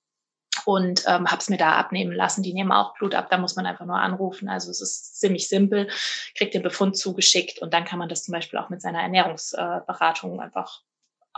[0.67, 2.43] und ähm, habe es mir da abnehmen lassen.
[2.43, 4.51] Die nehmen auch Blut ab, da muss man einfach nur anrufen.
[4.51, 5.89] Also es ist ziemlich simpel,
[6.37, 10.39] kriegt den Befund zugeschickt und dann kann man das zum Beispiel auch mit seiner Ernährungsberatung
[10.39, 10.83] äh, einfach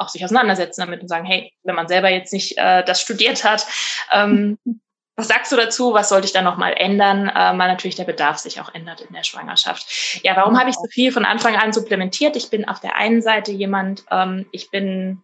[0.03, 3.45] auch sich auseinandersetzen damit und sagen, hey, wenn man selber jetzt nicht äh, das studiert
[3.45, 3.67] hat,
[4.11, 4.59] ähm,
[5.17, 5.93] was sagst du dazu?
[5.93, 7.29] Was sollte ich da nochmal ändern?
[7.29, 10.21] Äh, weil natürlich der Bedarf sich auch ändert in der Schwangerschaft.
[10.25, 12.35] Ja, warum habe ich so viel von Anfang an supplementiert?
[12.37, 15.23] Ich bin auf der einen Seite jemand, ähm, ich bin,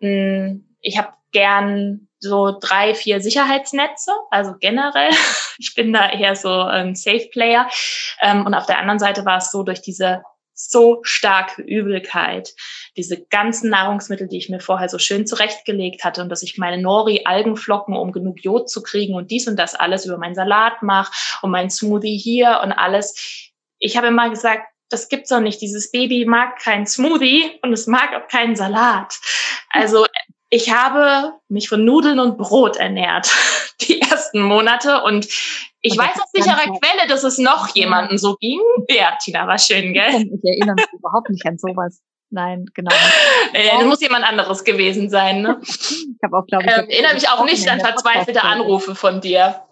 [0.00, 5.10] mh, hm, ich habe gern so drei, vier Sicherheitsnetze, also generell.
[5.62, 7.68] Ich bin da eher so ein Safe Player.
[8.22, 10.22] Ähm, und auf der anderen Seite war es so, durch diese
[10.54, 12.54] so starke Übelkeit.
[12.96, 16.80] Diese ganzen Nahrungsmittel, die ich mir vorher so schön zurechtgelegt hatte und dass ich meine
[16.82, 21.12] Nori-Algenflocken, um genug Jod zu kriegen und dies und das alles über meinen Salat mache
[21.42, 23.50] und mein Smoothie hier und alles.
[23.78, 25.60] Ich habe immer gesagt, das gibt's doch nicht.
[25.60, 29.18] Dieses Baby mag kein Smoothie und es mag auch keinen Salat.
[29.70, 30.04] Also
[30.50, 33.30] ich habe mich von Nudeln und Brot ernährt
[33.80, 35.28] die ersten Monate und
[35.82, 38.60] ich weiß aus sicherer Quelle, dass es noch jemanden so ging.
[38.88, 40.14] Ja, Tina, war schön, gell?
[40.14, 42.02] Ich erinnere mich überhaupt nicht an sowas.
[42.30, 42.94] Nein, genau.
[43.52, 45.42] Äh, das muss jemand anderes gewesen sein.
[45.42, 45.60] Ne?
[46.20, 46.70] Ich habe auch, glaube ich.
[46.70, 49.62] Ähm, erinnere mich auch nicht an verzweifelte Anrufe von dir.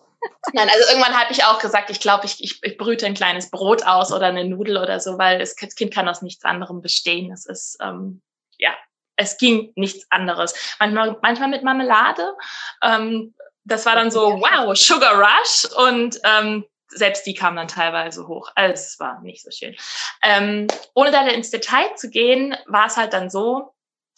[0.55, 3.51] Nein, also irgendwann habe ich auch gesagt, ich glaube, ich, ich, ich brüte ein kleines
[3.51, 7.31] Brot aus oder eine Nudel oder so, weil das Kind kann aus nichts anderem bestehen.
[7.31, 8.23] Es ist, ähm,
[8.57, 8.71] ja,
[9.17, 10.55] es ging nichts anderes.
[10.81, 12.35] Manchmal, manchmal mit Marmelade.
[12.83, 13.35] Ähm,
[13.69, 15.67] das war dann so, wow, Sugar Rush.
[15.77, 18.51] Und ähm, selbst die kam dann teilweise hoch.
[18.55, 19.77] Also es war nicht so schön.
[20.23, 23.75] Ähm, ohne da ins Detail zu gehen, war es halt dann so,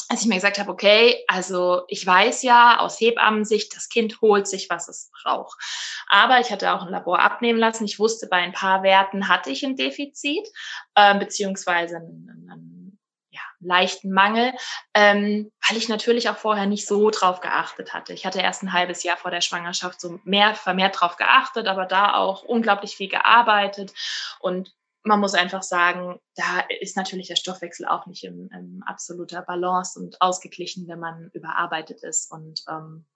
[0.09, 4.46] als ich mir gesagt habe, okay, also ich weiß ja aus Hebammensicht, das Kind holt
[4.46, 5.59] sich, was es braucht.
[6.09, 7.84] Aber ich hatte auch ein Labor abnehmen lassen.
[7.84, 10.48] Ich wusste, bei ein paar Werten hatte ich ein Defizit,
[10.94, 12.80] äh, beziehungsweise einen, einen
[13.61, 14.52] leichten Mangel,
[14.94, 18.12] ähm, weil ich natürlich auch vorher nicht so drauf geachtet hatte.
[18.12, 21.86] Ich hatte erst ein halbes Jahr vor der Schwangerschaft so mehr, vermehrt drauf geachtet, aber
[21.86, 23.92] da auch unglaublich viel gearbeitet
[24.40, 29.98] und man muss einfach sagen, da ist natürlich der Stoffwechsel auch nicht im absoluter Balance
[29.98, 33.06] und ausgeglichen, wenn man überarbeitet ist und ähm,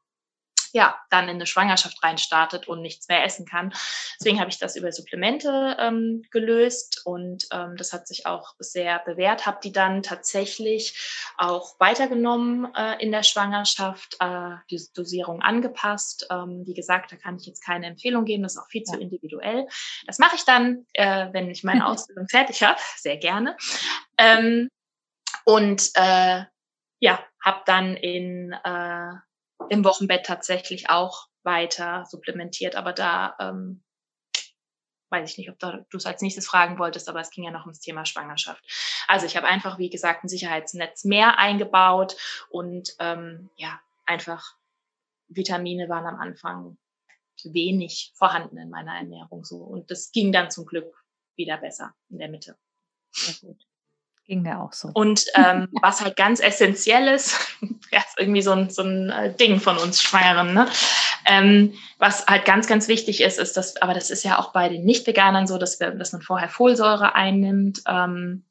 [0.75, 3.73] ja, dann in eine Schwangerschaft reinstartet und nichts mehr essen kann.
[4.19, 8.99] Deswegen habe ich das über Supplemente ähm, gelöst und ähm, das hat sich auch sehr
[8.99, 9.47] bewährt.
[9.47, 16.27] Habe die dann tatsächlich auch weitergenommen äh, in der Schwangerschaft, äh, die Dosierung angepasst.
[16.29, 18.99] Ähm, wie gesagt, da kann ich jetzt keine Empfehlung geben, das ist auch viel zu
[18.99, 19.69] individuell.
[20.09, 23.57] Das mache ich dann, äh, wenn ich meine Ausbildung fertig habe, sehr gerne.
[24.19, 24.69] Ähm,
[25.45, 26.43] und äh,
[26.99, 29.13] ja, habe dann in äh,
[29.69, 32.77] im Wochenbett tatsächlich auch weiter supplementiert.
[32.77, 33.83] Aber da ähm,
[35.11, 37.63] weiß ich nicht, ob du es als nächstes fragen wolltest, aber es ging ja noch
[37.63, 38.63] ums Thema Schwangerschaft.
[39.07, 42.17] Also ich habe einfach, wie gesagt, ein Sicherheitsnetz mehr eingebaut
[42.51, 44.57] und ähm, ja, einfach
[45.29, 46.77] Vitamine waren am Anfang
[47.45, 49.59] wenig vorhanden in meiner Ernährung so.
[49.59, 51.05] Und das ging dann zum Glück
[51.37, 52.57] wieder besser in der Mitte.
[53.11, 53.67] Sehr gut.
[54.27, 54.91] Ging mir auch so.
[54.95, 57.39] Und ähm, was halt ganz essentiell ist,
[57.91, 60.67] ja, ist irgendwie so ein, so ein äh, Ding von uns Schwangeren, ne?
[61.27, 64.69] Ähm, was halt ganz, ganz wichtig ist, ist dass, aber das ist ja auch bei
[64.69, 67.83] den Nicht-Veganern so, dass, wir, dass man vorher Folsäure einnimmt.
[67.87, 68.45] Ähm,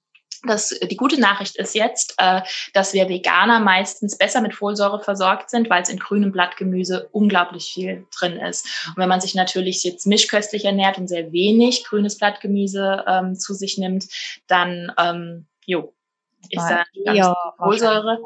[0.46, 2.42] das, die gute Nachricht ist jetzt, äh,
[2.74, 7.72] dass wir Veganer meistens besser mit Folsäure versorgt sind, weil es in grünem Blattgemüse unglaublich
[7.74, 8.66] viel drin ist.
[8.88, 13.54] Und wenn man sich natürlich jetzt mischköstlich ernährt und sehr wenig grünes Blattgemüse ähm, zu
[13.54, 14.08] sich nimmt,
[14.48, 15.94] dann ähm, jo,
[16.50, 16.84] ist da
[17.14, 18.20] ja, Folsäure.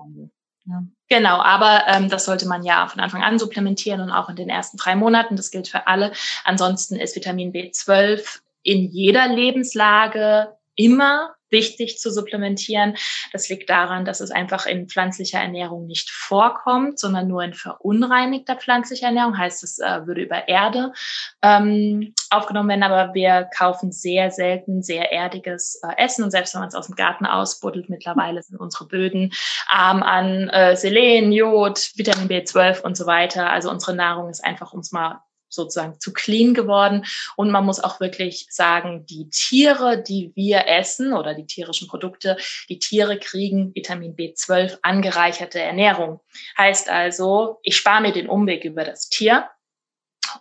[0.66, 0.84] Ja.
[1.10, 4.50] Genau, aber ähm, das sollte man ja von Anfang an supplementieren und auch in den
[4.50, 5.38] ersten drei Monaten.
[5.38, 6.12] Das gilt für alle.
[6.44, 12.96] Ansonsten ist Vitamin B12 in jeder Lebenslage immer wichtig zu supplementieren.
[13.32, 18.56] Das liegt daran, dass es einfach in pflanzlicher Ernährung nicht vorkommt, sondern nur in verunreinigter
[18.56, 19.38] pflanzlicher Ernährung.
[19.38, 20.94] Heißt, es äh, würde über Erde
[21.42, 26.62] ähm, aufgenommen werden, aber wir kaufen sehr selten sehr erdiges äh, Essen und selbst wenn
[26.62, 29.32] man es aus dem Garten ausbuddelt, mittlerweile sind unsere Böden
[29.68, 33.50] arm an äh, Selen, Jod, Vitamin B12 und so weiter.
[33.50, 37.06] Also unsere Nahrung ist einfach, um es mal sozusagen zu clean geworden.
[37.36, 42.38] Und man muss auch wirklich sagen, die Tiere, die wir essen oder die tierischen Produkte,
[42.70, 46.20] die Tiere kriegen Vitamin B12 angereicherte Ernährung.
[46.58, 49.50] Heißt also, ich spare mir den Umweg über das Tier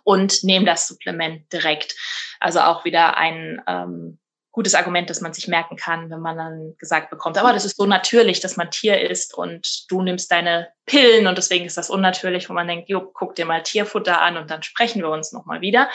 [0.03, 1.95] und nehme das Supplement direkt.
[2.39, 4.19] Also auch wieder ein ähm,
[4.57, 7.77] gutes Argument, das man sich merken kann, wenn man dann gesagt bekommt, aber das ist
[7.77, 11.91] so natürlich, dass man Tier isst und du nimmst deine Pillen und deswegen ist das
[11.91, 15.31] unnatürlich, wo man denkt, jo, guck dir mal Tierfutter an und dann sprechen wir uns
[15.31, 15.91] nochmal wieder.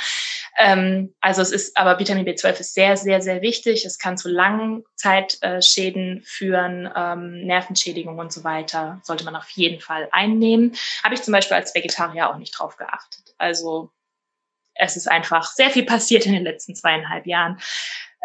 [0.56, 3.84] Ähm, also es ist, aber Vitamin B12 ist sehr, sehr, sehr wichtig.
[3.84, 9.00] Es kann zu Langzeitschäden führen, ähm, Nervenschädigung und so weiter.
[9.02, 10.76] Sollte man auf jeden Fall einnehmen.
[11.02, 13.34] Habe ich zum Beispiel als Vegetarier auch nicht drauf geachtet.
[13.38, 13.90] Also
[14.74, 17.58] es ist einfach sehr viel passiert in den letzten zweieinhalb Jahren.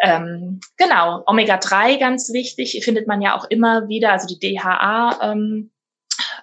[0.01, 5.31] Ähm, genau, Omega-3 ganz wichtig, findet man ja auch immer wieder, also die DHA.
[5.31, 5.71] Ähm,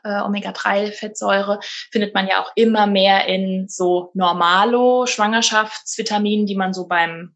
[0.05, 7.35] äh, Omega-3-Fettsäure findet man ja auch immer mehr in so Normalo-Schwangerschaftsvitaminen, die man so beim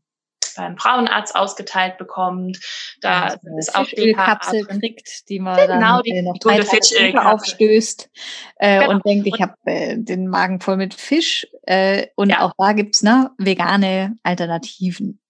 [0.56, 2.58] beim Frauenarzt ausgeteilt bekommt.
[3.00, 7.26] Da also ist auch Fischölkapsel kriegt, die man genau, dann die, äh, noch drei Tage
[7.26, 8.10] aufstößt
[8.56, 8.90] äh, genau.
[8.90, 11.46] und denkt, ich habe äh, den Magen voll mit Fisch.
[11.62, 12.40] Äh, und ja.
[12.40, 15.20] auch da gibt's ne, vegane Alternativen.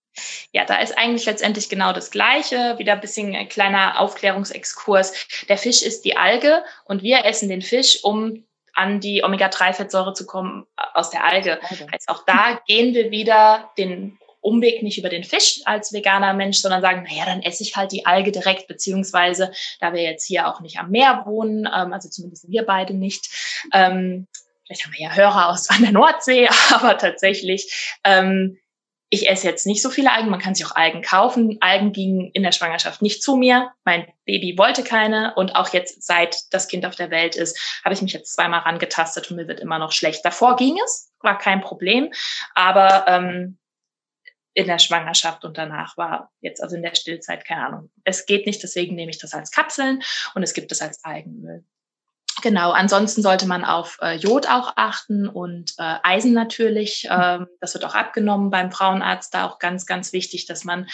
[0.52, 2.76] Ja, da ist eigentlich letztendlich genau das Gleiche.
[2.78, 5.44] Wieder ein bisschen ein kleiner Aufklärungsexkurs.
[5.48, 8.44] Der Fisch ist die Alge und wir essen den Fisch, um
[8.74, 11.60] an die Omega-3-Fettsäure zu kommen äh, aus der Alge.
[11.62, 11.86] Also.
[11.90, 16.58] Heißt, auch da gehen wir wieder den Umweg nicht über den Fisch als veganer Mensch,
[16.58, 20.46] sondern sagen, naja, dann esse ich halt die Alge direkt, beziehungsweise da wir jetzt hier
[20.46, 23.28] auch nicht am Meer wohnen, ähm, also zumindest wir beide nicht,
[23.72, 24.28] ähm,
[24.64, 28.58] vielleicht haben wir ja Hörer aus an der Nordsee, aber tatsächlich ähm,
[29.10, 31.56] ich esse jetzt nicht so viele Algen, man kann sich auch Algen kaufen.
[31.60, 33.72] Algen gingen in der Schwangerschaft nicht zu mir.
[33.84, 37.94] Mein Baby wollte keine und auch jetzt, seit das Kind auf der Welt ist, habe
[37.94, 40.24] ich mich jetzt zweimal rangetastet und mir wird immer noch schlecht.
[40.24, 42.12] Davor ging es, war kein Problem,
[42.54, 43.58] aber ähm,
[44.52, 47.90] in der Schwangerschaft und danach war jetzt also in der Stillzeit keine Ahnung.
[48.04, 50.02] Es geht nicht, deswegen nehme ich das als Kapseln
[50.34, 51.64] und es gibt es als Algenöl.
[52.42, 57.06] Genau, ansonsten sollte man auf äh, Jod auch achten und äh, Eisen natürlich.
[57.10, 59.34] Ähm, das wird auch abgenommen beim Frauenarzt.
[59.34, 60.88] Da auch ganz, ganz wichtig, dass man,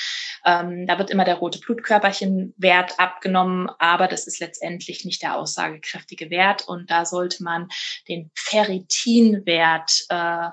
[0.45, 6.31] ähm, da wird immer der rote Blutkörperchenwert abgenommen, aber das ist letztendlich nicht der aussagekräftige
[6.31, 6.67] Wert.
[6.67, 7.69] Und da sollte man
[8.09, 10.49] den Ferritinwert äh,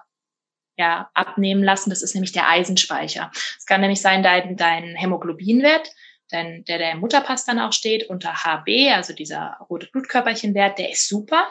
[0.78, 1.90] ja, abnehmen lassen.
[1.90, 3.32] Das ist nämlich der Eisenspeicher.
[3.58, 5.90] Es kann nämlich sein, dein, dein Hämoglobinwert
[6.32, 10.92] denn der, der im Mutterpass dann auch steht, unter HB, also dieser rote Blutkörperchenwert, der
[10.92, 11.48] ist super.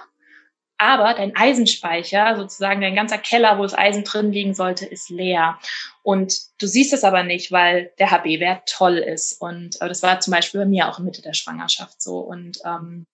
[0.78, 5.58] Aber dein Eisenspeicher, sozusagen dein ganzer Keller, wo das Eisen drin liegen sollte, ist leer.
[6.02, 9.38] Und du siehst es aber nicht, weil der HB-Wert toll ist.
[9.42, 12.20] Und das war zum Beispiel bei mir auch in Mitte der Schwangerschaft so.
[12.20, 13.06] Und ähm,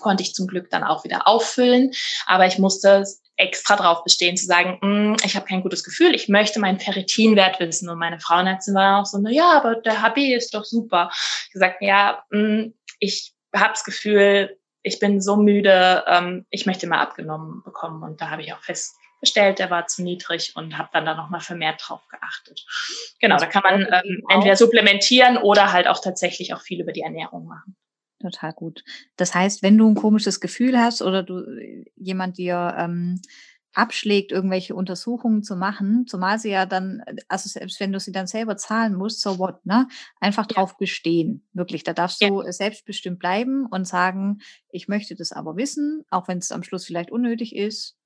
[0.00, 1.92] konnte ich zum Glück dann auch wieder auffüllen.
[2.26, 3.06] Aber ich musste
[3.40, 7.58] extra drauf bestehen, zu sagen, mm, ich habe kein gutes Gefühl, ich möchte meinen Ferritinwert
[7.58, 7.88] wissen.
[7.88, 11.10] Und meine Frauenärztin war auch so, na ja, aber der HB ist doch super.
[11.46, 16.86] Ich gesagt, ja, mm, ich habe das Gefühl, ich bin so müde, ähm, ich möchte
[16.86, 18.02] mal abgenommen bekommen.
[18.02, 21.40] Und da habe ich auch festgestellt, der war zu niedrig und habe dann da nochmal
[21.40, 22.64] vermehrt drauf geachtet.
[23.20, 27.02] Genau, da kann man ähm, entweder supplementieren oder halt auch tatsächlich auch viel über die
[27.02, 27.76] Ernährung machen.
[28.20, 28.84] Total gut.
[29.16, 31.42] Das heißt, wenn du ein komisches Gefühl hast oder du
[31.96, 33.20] jemand dir ähm,
[33.72, 38.26] abschlägt, irgendwelche Untersuchungen zu machen, zumal sie ja dann, also selbst wenn du sie dann
[38.26, 39.86] selber zahlen musst, so what, ne?
[40.20, 40.54] Einfach ja.
[40.54, 41.46] drauf bestehen.
[41.52, 41.84] Wirklich.
[41.84, 42.52] Da darfst du ja.
[42.52, 44.40] selbstbestimmt bleiben und sagen,
[44.70, 47.96] ich möchte das aber wissen, auch wenn es am Schluss vielleicht unnötig ist.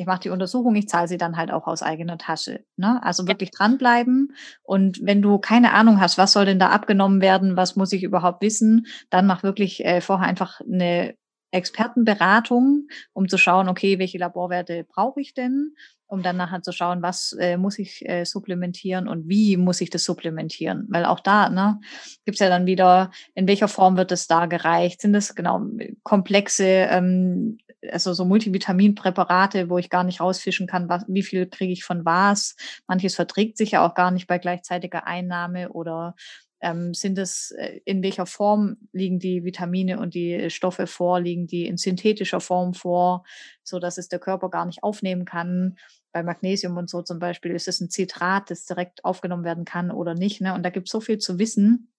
[0.00, 2.64] Ich mache die Untersuchung, ich zahle sie dann halt auch aus eigener Tasche.
[2.78, 2.98] Ne?
[3.02, 4.34] Also wirklich dranbleiben.
[4.62, 8.02] Und wenn du keine Ahnung hast, was soll denn da abgenommen werden, was muss ich
[8.02, 11.16] überhaupt wissen, dann mach wirklich äh, vorher einfach eine
[11.50, 15.74] Expertenberatung, um zu schauen, okay, welche Laborwerte brauche ich denn,
[16.06, 19.90] um dann nachher zu schauen, was äh, muss ich äh, supplementieren und wie muss ich
[19.90, 20.86] das supplementieren.
[20.88, 21.78] Weil auch da ne,
[22.24, 25.02] gibt es ja dann wieder, in welcher Form wird es da gereicht?
[25.02, 25.60] Sind das genau
[26.04, 27.58] komplexe, ähm,
[27.90, 32.04] also so Multivitaminpräparate, wo ich gar nicht rausfischen kann, was, wie viel kriege ich von
[32.04, 32.56] was?
[32.86, 36.14] Manches verträgt sich ja auch gar nicht bei gleichzeitiger Einnahme oder
[36.60, 41.20] ähm, sind es, äh, in welcher Form liegen die Vitamine und die Stoffe vor?
[41.20, 43.24] Liegen die in synthetischer Form vor,
[43.62, 45.76] so dass es der Körper gar nicht aufnehmen kann?
[46.12, 49.90] Bei Magnesium und so zum Beispiel ist es ein Zitrat, das direkt aufgenommen werden kann
[49.90, 50.40] oder nicht.
[50.40, 50.54] Ne?
[50.54, 51.92] Und da gibt es so viel zu wissen.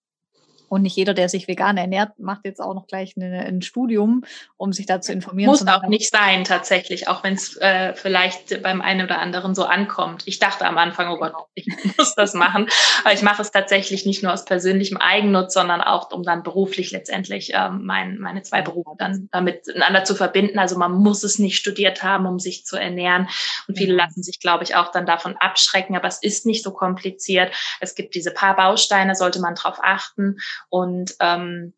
[0.72, 4.24] Und nicht jeder, der sich vegan ernährt, macht jetzt auch noch gleich eine, ein Studium,
[4.56, 5.50] um sich da zu informieren.
[5.50, 9.66] Muss auch nicht sein, tatsächlich, auch wenn es äh, vielleicht beim einen oder anderen so
[9.66, 10.24] ankommt.
[10.28, 11.68] Ich dachte am Anfang, oh Gott, ich
[11.98, 12.70] muss das machen.
[13.04, 16.92] Aber ich mache es tatsächlich nicht nur aus persönlichem Eigennutz, sondern auch, um dann beruflich
[16.92, 20.58] letztendlich ähm, mein, meine zwei Berufe dann damit miteinander zu verbinden.
[20.58, 23.28] Also man muss es nicht studiert haben, um sich zu ernähren.
[23.68, 25.98] Und viele lassen sich, glaube ich, auch dann davon abschrecken.
[25.98, 27.54] Aber es ist nicht so kompliziert.
[27.82, 30.38] Es gibt diese paar Bausteine, sollte man drauf achten.
[30.70, 31.74] Und ähm,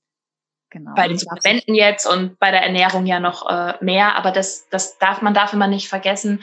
[0.73, 0.95] Genau.
[0.95, 4.97] Bei den Supplementen jetzt und bei der Ernährung ja noch äh, mehr, aber das, das
[4.97, 6.41] darf man darf immer nicht vergessen.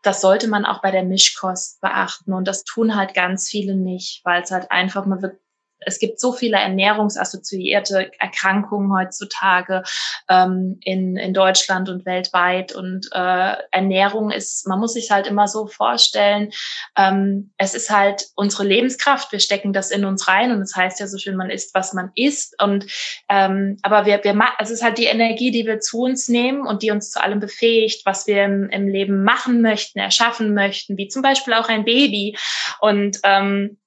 [0.00, 4.22] Das sollte man auch bei der Mischkost beachten und das tun halt ganz viele nicht,
[4.24, 5.38] weil es halt einfach man wird
[5.86, 9.84] es gibt so viele ernährungsassoziierte Erkrankungen heutzutage
[10.28, 12.72] ähm, in, in Deutschland und weltweit.
[12.72, 16.50] Und äh, Ernährung ist, man muss sich halt immer so vorstellen,
[16.98, 19.30] ähm, es ist halt unsere Lebenskraft.
[19.30, 21.72] Wir stecken das in uns rein und es das heißt ja so schön, man isst,
[21.74, 22.60] was man isst.
[22.60, 22.86] Und
[23.28, 26.82] ähm, aber wir, wir es ist halt die Energie, die wir zu uns nehmen und
[26.82, 31.06] die uns zu allem befähigt, was wir im, im Leben machen möchten, erschaffen möchten, wie
[31.06, 32.36] zum Beispiel auch ein Baby.
[32.80, 33.78] Und ähm,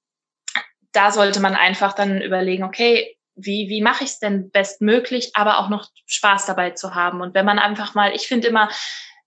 [0.92, 5.58] da sollte man einfach dann überlegen, okay, wie, wie mache ich es denn bestmöglich, aber
[5.58, 7.20] auch noch Spaß dabei zu haben.
[7.20, 8.70] Und wenn man einfach mal, ich finde immer,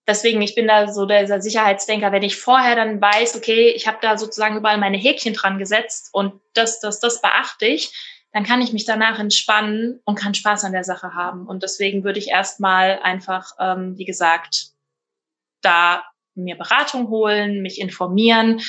[0.07, 3.97] deswegen, ich bin da so dieser Sicherheitsdenker, wenn ich vorher dann weiß, okay, ich habe
[4.01, 7.91] da sozusagen überall meine Häkchen dran gesetzt und das, das, das beachte ich,
[8.33, 11.45] dann kann ich mich danach entspannen und kann Spaß an der Sache haben.
[11.47, 14.69] Und deswegen würde ich erstmal einfach, ähm, wie gesagt,
[15.61, 16.03] da
[16.35, 18.59] mir Beratung holen, mich informieren,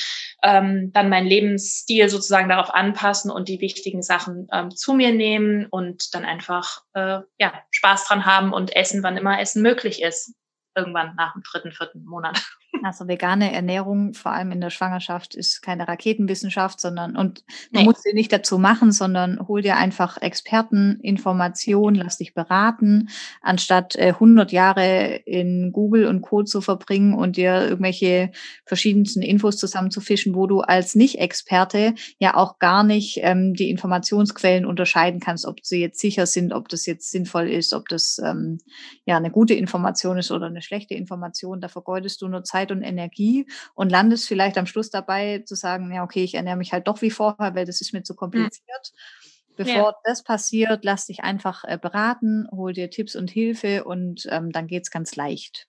[0.45, 5.67] ähm, dann meinen Lebensstil sozusagen darauf anpassen und die wichtigen Sachen ähm, zu mir nehmen
[5.67, 10.35] und dann einfach äh, ja Spaß dran haben und essen, wann immer Essen möglich ist
[10.77, 12.43] irgendwann nach dem dritten, vierten Monat.
[12.83, 17.85] Also vegane Ernährung, vor allem in der Schwangerschaft, ist keine Raketenwissenschaft, sondern und du nee.
[17.85, 23.09] musst sie nicht dazu machen, sondern hol dir einfach Experten, Informationen, lass dich beraten,
[23.41, 26.43] anstatt äh, 100 Jahre in Google und Co.
[26.43, 28.33] zu verbringen und dir irgendwelche
[28.67, 35.21] verschiedensten Infos zusammenzufischen, wo du als Nicht-Experte ja auch gar nicht ähm, die Informationsquellen unterscheiden
[35.21, 38.59] kannst, ob sie jetzt sicher sind, ob das jetzt sinnvoll ist, ob das ähm,
[39.07, 41.61] ja eine gute Information ist oder eine schlechte Information.
[41.61, 45.93] Da vergeudest du nur Zeit und Energie und landest vielleicht am Schluss dabei zu sagen,
[45.93, 48.19] ja, okay, ich ernähre mich halt doch wie vorher, weil das ist mir zu hm.
[48.19, 48.93] kompliziert.
[48.93, 49.55] Mhm.
[49.57, 49.97] Bevor ja.
[50.05, 54.69] das passiert, lass dich einfach äh, beraten, hol dir Tipps und Hilfe und ähm, dann
[54.69, 55.69] es ganz leicht.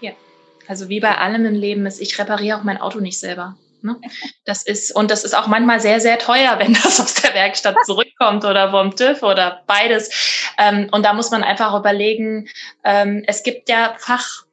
[0.00, 0.12] Ja,
[0.66, 3.56] also wie bei allem im Leben ist, ich repariere auch mein Auto nicht selber.
[3.80, 3.96] Ne?
[4.44, 7.76] Das ist, und das ist auch manchmal sehr, sehr teuer, wenn das aus der Werkstatt
[7.86, 10.10] zurückkommt oder vom TÜV oder beides.
[10.58, 12.48] Ähm, und da muss man einfach überlegen,
[12.84, 13.94] ähm, es gibt ja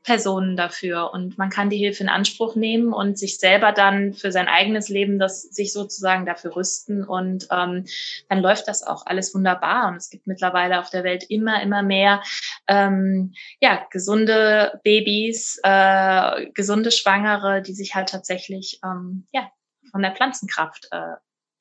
[0.06, 4.32] Fachpersonen dafür und man kann die Hilfe in Anspruch nehmen und sich selber dann für
[4.32, 7.86] sein eigenes Leben das sich sozusagen dafür rüsten und ähm,
[8.30, 9.89] dann läuft das auch alles wunderbar.
[9.89, 12.22] Und es gibt mittlerweile auf der Welt immer, immer mehr
[12.68, 19.49] ähm, ja, gesunde Babys, äh, gesunde Schwangere, die sich halt tatsächlich ähm, ja,
[19.91, 21.16] von der Pflanzenkraft äh,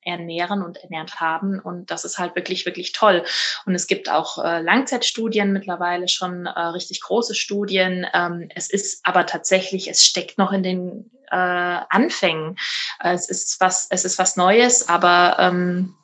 [0.05, 1.59] ernähren und ernährt haben.
[1.59, 3.25] Und das ist halt wirklich, wirklich toll.
[3.65, 8.07] Und es gibt auch äh, Langzeitstudien mittlerweile schon, äh, richtig große Studien.
[8.13, 12.57] Ähm, es ist aber tatsächlich, es steckt noch in den äh, Anfängen.
[12.99, 15.95] es ist was, es ist was Neues, aber ähm,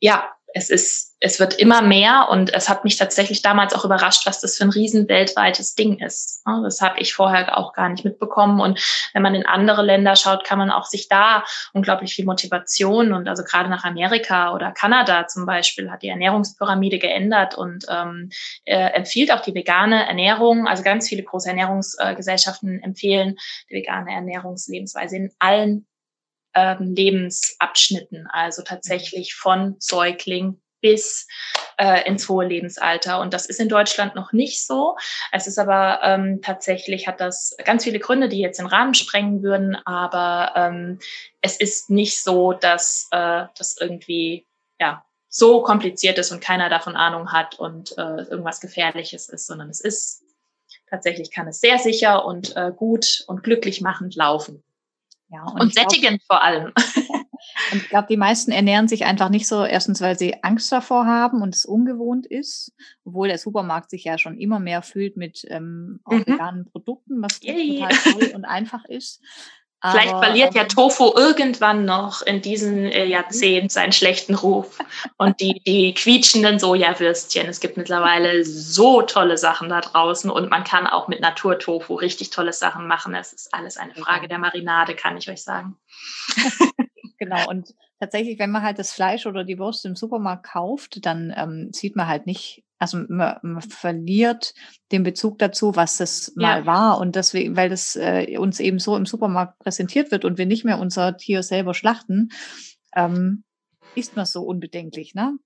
[0.00, 4.24] ja, es ist, es wird immer mehr und es hat mich tatsächlich damals auch überrascht,
[4.24, 6.42] was das für ein riesen weltweites Ding ist.
[6.62, 8.60] Das habe ich vorher auch gar nicht mitbekommen.
[8.60, 8.80] Und
[9.14, 13.28] wenn man in andere Länder schaut, kann man auch sich da unglaublich viel Motivation und
[13.28, 18.30] also gerade nach Amerika oder Kanada zum Beispiel hat die Ernährungspyramide geändert und ähm,
[18.64, 20.68] äh, empfiehlt auch die vegane Ernährung.
[20.68, 23.36] Also ganz viele große Ernährungsgesellschaften empfehlen
[23.70, 25.86] die vegane Ernährungslebensweise in allen
[26.54, 31.26] ähm, Lebensabschnitten, also tatsächlich von Säugling bis
[31.78, 33.20] äh, ins hohe Lebensalter.
[33.20, 34.96] Und das ist in Deutschland noch nicht so.
[35.32, 39.42] Es ist aber ähm, tatsächlich, hat das ganz viele Gründe, die jetzt den Rahmen sprengen
[39.42, 40.98] würden, aber ähm,
[41.40, 44.46] es ist nicht so, dass äh, das irgendwie
[44.78, 49.70] ja so kompliziert ist und keiner davon Ahnung hat und äh, irgendwas Gefährliches ist, sondern
[49.70, 50.22] es ist
[50.90, 54.62] tatsächlich kann es sehr sicher und äh, gut und glücklich machend laufen.
[55.34, 56.72] Ja, und, und sättigend glaub, vor allem.
[57.72, 61.06] Und ich glaube, die meisten ernähren sich einfach nicht so, erstens, weil sie Angst davor
[61.06, 62.72] haben und es ungewohnt ist,
[63.04, 66.26] obwohl der Supermarkt sich ja schon immer mehr fühlt mit ähm, auch mhm.
[66.26, 69.20] veganen Produkten, was total toll und einfach ist.
[69.90, 74.78] Vielleicht Aber, verliert ja ähm, Tofu irgendwann noch in diesem äh, Jahrzehnt seinen schlechten Ruf.
[75.18, 77.48] Und die, die quietschenden Sojawürstchen.
[77.48, 82.30] Es gibt mittlerweile so tolle Sachen da draußen und man kann auch mit Naturtofu richtig
[82.30, 83.14] tolle Sachen machen.
[83.14, 85.76] Es ist alles eine Frage der Marinade, kann ich euch sagen.
[87.18, 87.46] genau.
[87.50, 91.68] Und tatsächlich, wenn man halt das Fleisch oder die Wurst im Supermarkt kauft, dann ähm,
[91.72, 94.54] sieht man halt nicht, also man, man, verliert
[94.92, 96.66] den Bezug dazu, was das mal ja.
[96.66, 96.98] war.
[96.98, 100.64] Und deswegen, weil das äh, uns eben so im Supermarkt präsentiert wird und wir nicht
[100.64, 102.30] mehr unser Tier selber schlachten,
[102.94, 103.44] ähm,
[103.94, 105.36] ist man so unbedenklich, ne?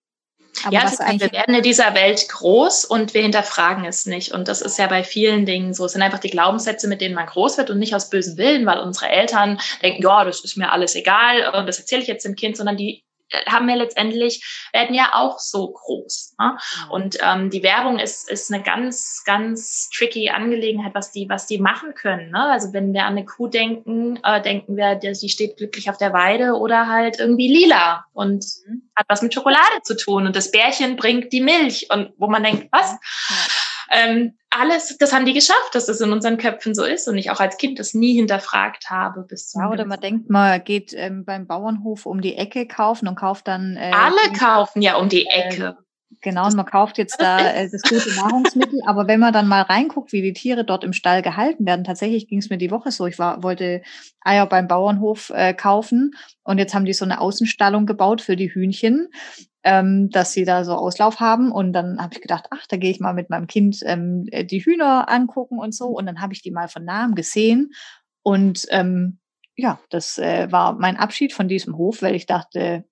[0.65, 4.33] Aber ja, was wir werden in dieser Welt groß und wir hinterfragen es nicht.
[4.33, 5.85] Und das ist ja bei vielen Dingen so.
[5.85, 8.67] Es sind einfach die Glaubenssätze, mit denen man groß wird und nicht aus bösem Willen,
[8.67, 12.25] weil unsere Eltern denken, ja, das ist mir alles egal und das erzähle ich jetzt
[12.25, 13.05] dem Kind, sondern die
[13.47, 16.35] haben wir letztendlich, werden ja auch so groß.
[16.39, 16.53] Ne?
[16.57, 16.91] Mhm.
[16.91, 21.59] Und ähm, die Werbung ist, ist eine ganz, ganz tricky Angelegenheit, was die, was die
[21.59, 22.31] machen können.
[22.31, 22.43] Ne?
[22.51, 26.13] Also wenn wir an eine Kuh denken, äh, denken wir, sie steht glücklich auf der
[26.13, 28.83] Weide oder halt irgendwie lila und mhm.
[28.97, 30.27] hat was mit Schokolade zu tun.
[30.27, 32.93] Und das Bärchen bringt die Milch und wo man denkt, was?
[32.93, 33.37] Ja.
[33.91, 37.31] Ähm, alles, das haben die geschafft, dass das in unseren Köpfen so ist und ich
[37.31, 39.23] auch als Kind das nie hinterfragt habe.
[39.23, 43.09] Bis zum ja, oder man denkt, man geht ähm, beim Bauernhof um die Ecke kaufen
[43.09, 43.77] und kauft dann.
[43.77, 45.77] Äh, Alle kaufen ja um die äh, Ecke.
[45.79, 45.83] Äh,
[46.21, 49.63] Genau, und man kauft jetzt da äh, das gute Nahrungsmittel, aber wenn man dann mal
[49.63, 52.91] reinguckt, wie die Tiere dort im Stall gehalten werden, tatsächlich ging es mir die Woche
[52.91, 53.07] so.
[53.07, 53.83] Ich war, wollte
[54.23, 58.53] Eier beim Bauernhof äh, kaufen und jetzt haben die so eine Außenstallung gebaut für die
[58.53, 59.09] Hühnchen
[59.65, 61.51] ähm, dass sie da so Auslauf haben.
[61.51, 64.45] Und dann habe ich gedacht, ach, da gehe ich mal mit meinem Kind ähm, äh,
[64.45, 65.89] die Hühner angucken und so.
[65.89, 67.73] Und dann habe ich die mal von nahem gesehen.
[68.23, 69.19] Und ähm,
[69.57, 72.85] ja, das äh, war mein Abschied von diesem Hof, weil ich dachte,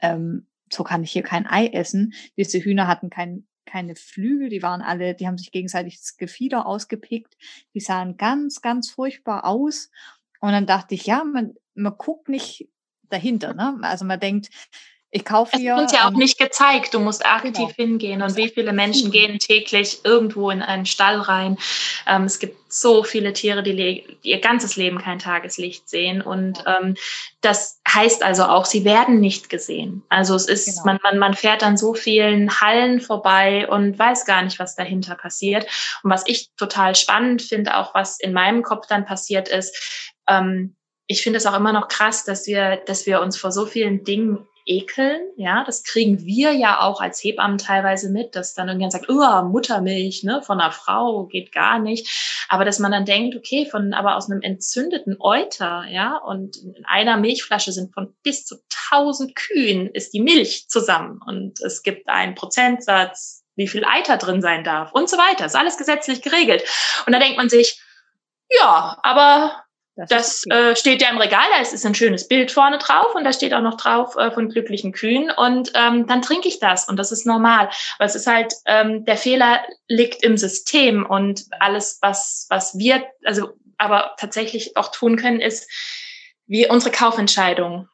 [0.00, 2.14] ähm, so kann ich hier kein Ei essen.
[2.36, 6.66] Diese Hühner hatten kein, keine Flügel, die waren alle, die haben sich gegenseitig das Gefieder
[6.66, 7.36] ausgepickt.
[7.74, 9.90] Die sahen ganz, ganz furchtbar aus.
[10.40, 12.68] Und dann dachte ich, ja, man, man guckt nicht
[13.08, 13.54] dahinter.
[13.54, 13.78] Ne?
[13.82, 14.50] Also man denkt,
[15.14, 15.74] ich kaufe hier.
[15.74, 16.92] Es wird ja auch ähm, nicht gezeigt.
[16.92, 17.70] Du musst aktiv genau.
[17.76, 18.20] hingehen.
[18.20, 21.56] Und wie viele Menschen gehen täglich irgendwo in einen Stall rein?
[22.08, 26.20] Ähm, es gibt so viele Tiere, die, die, ihr ganzes Leben kein Tageslicht sehen.
[26.20, 26.96] Und ähm,
[27.42, 30.02] das heißt also auch, sie werden nicht gesehen.
[30.08, 30.84] Also es ist, genau.
[30.86, 35.14] man, man, man fährt an so vielen Hallen vorbei und weiß gar nicht, was dahinter
[35.14, 35.64] passiert.
[36.02, 40.74] Und was ich total spannend finde, auch was in meinem Kopf dann passiert ist, ähm,
[41.06, 44.02] ich finde es auch immer noch krass, dass wir, dass wir uns vor so vielen
[44.02, 45.30] Dingen ekeln.
[45.36, 49.48] Ja, das kriegen wir ja auch als Hebammen teilweise mit, dass dann irgendjemand sagt, oh,
[49.48, 52.46] Muttermilch, ne, von einer Frau geht gar nicht.
[52.48, 56.84] Aber dass man dann denkt, okay, von, aber aus einem entzündeten Euter, ja, und in
[56.84, 58.56] einer Milchflasche sind von bis zu
[58.90, 64.42] tausend Kühen ist die Milch zusammen und es gibt einen Prozentsatz, wie viel Eiter drin
[64.42, 65.46] sein darf und so weiter.
[65.46, 66.64] Ist alles gesetzlich geregelt.
[67.06, 67.80] Und da denkt man sich,
[68.50, 69.63] ja, aber
[69.96, 73.24] das, das äh, steht ja im Regal, da ist ein schönes Bild vorne drauf und
[73.24, 76.88] da steht auch noch drauf äh, von glücklichen Kühen und ähm, dann trinke ich das
[76.88, 77.70] und das ist normal.
[77.98, 83.04] Aber es ist halt, ähm, der Fehler liegt im System und alles, was, was wir,
[83.24, 85.70] also aber tatsächlich auch tun können, ist,
[86.46, 87.88] wie unsere Kaufentscheidung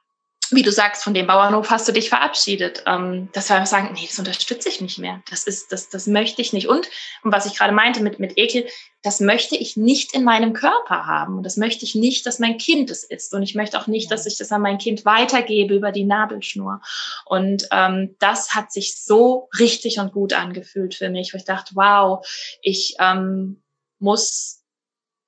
[0.53, 2.84] wie du sagst, von dem Bauernhof hast du dich verabschiedet.
[2.86, 5.22] Ähm, dass wir sagen, nee, das unterstütze ich nicht mehr.
[5.30, 6.68] Das ist, das, das möchte ich nicht.
[6.68, 6.88] Und,
[7.22, 8.66] und was ich gerade meinte mit, mit Ekel,
[9.03, 11.38] das möchte ich nicht in meinem Körper haben.
[11.38, 13.32] Und das möchte ich nicht, dass mein Kind es ist.
[13.32, 16.82] Und ich möchte auch nicht, dass ich das an mein Kind weitergebe über die Nabelschnur.
[17.24, 21.74] Und ähm, das hat sich so richtig und gut angefühlt für mich, wo ich dachte,
[21.74, 22.26] wow,
[22.61, 23.62] ich ähm,
[23.98, 24.59] muss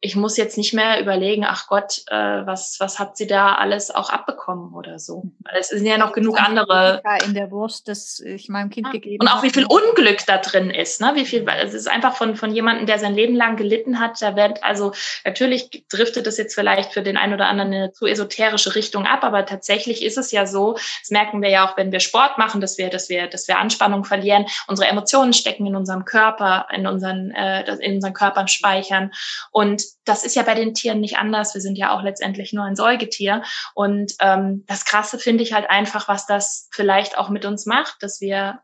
[0.04, 3.92] ich muss jetzt nicht mehr überlegen, ach Gott, äh, was, was hat sie da alles
[3.92, 5.22] auch abbekommen oder so.
[5.22, 5.32] Mhm.
[5.56, 7.00] Es sind ja noch genug andere.
[7.24, 8.92] In der Wurst, das ich meinem Kind ja.
[8.92, 11.12] gegeben Und auch wie viel Unglück da drin ist, ne?
[11.14, 14.20] Wie viel, weil es ist einfach von, von jemandem, der sein Leben lang gelitten hat,
[14.20, 14.92] da wird, also
[15.24, 19.22] natürlich driftet es jetzt vielleicht für den einen oder anderen eine zu esoterische Richtung ab,
[19.22, 22.60] aber tatsächlich ist es ja so, das merken wir ja auch, wenn wir Sport machen,
[22.60, 24.46] dass wir, dass wir, dass wir Anspannung verlieren.
[24.66, 29.12] Unsere Emotionen stecken in unserem Körper, in unseren, äh, in unseren Körpern speichern.
[29.52, 31.54] Und das ist ja bei den Tieren nicht anders.
[31.54, 33.42] Wir sind ja auch letztendlich nur ein Säugetier.
[33.74, 37.96] Und ähm, das Krasse finde ich halt einfach, was das vielleicht auch mit uns macht,
[38.00, 38.60] dass wir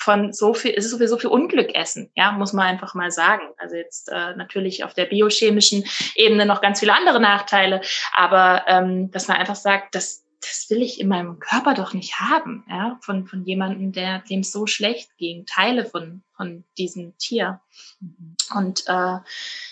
[0.00, 3.42] von so viel, es ist sowieso viel Unglück essen, ja, muss man einfach mal sagen.
[3.58, 7.80] Also jetzt äh, natürlich auf der biochemischen Ebene noch ganz viele andere Nachteile,
[8.14, 12.20] aber ähm, dass man einfach sagt, dass das will ich in meinem Körper doch nicht
[12.20, 17.60] haben, ja, von, von jemandem, der dem so schlecht ging, Teile von, von diesem Tier.
[18.00, 18.36] Mhm.
[18.54, 19.18] Und äh,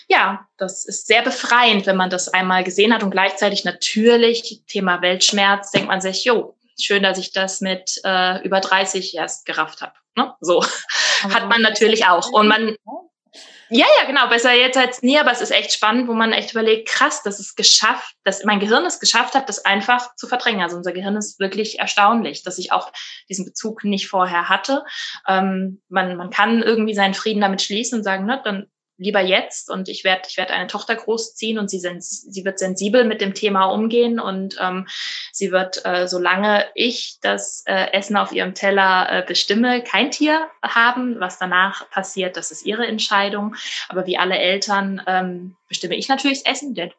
[0.07, 5.01] ja, das ist sehr befreiend, wenn man das einmal gesehen hat und gleichzeitig natürlich Thema
[5.01, 9.81] Weltschmerz, denkt man sich, jo, schön, dass ich das mit äh, über 30 erst gerafft
[9.81, 9.93] habe.
[10.15, 10.33] Ne?
[10.41, 10.63] So
[11.23, 12.31] hat man natürlich auch.
[12.31, 12.75] Und man,
[13.69, 16.51] ja, ja, genau, besser jetzt als nie, aber es ist echt spannend, wo man echt
[16.51, 20.61] überlegt, krass, dass es geschafft, dass mein Gehirn es geschafft hat, das einfach zu verdrängen.
[20.61, 22.91] Also unser Gehirn ist wirklich erstaunlich, dass ich auch
[23.29, 24.83] diesen Bezug nicht vorher hatte.
[25.27, 28.67] Ähm, man, man kann irgendwie seinen Frieden damit schließen und sagen, ne, dann
[28.97, 33.03] lieber jetzt und ich werde ich werde eine Tochter großziehen und sie sie wird sensibel
[33.03, 34.87] mit dem Thema umgehen und ähm,
[35.31, 40.47] sie wird äh, solange ich das äh, Essen auf ihrem Teller äh, bestimme kein Tier
[40.63, 43.55] haben was danach passiert das ist ihre Entscheidung.
[43.89, 46.91] Aber wie alle Eltern ähm, bestimme ich natürlich das Essen der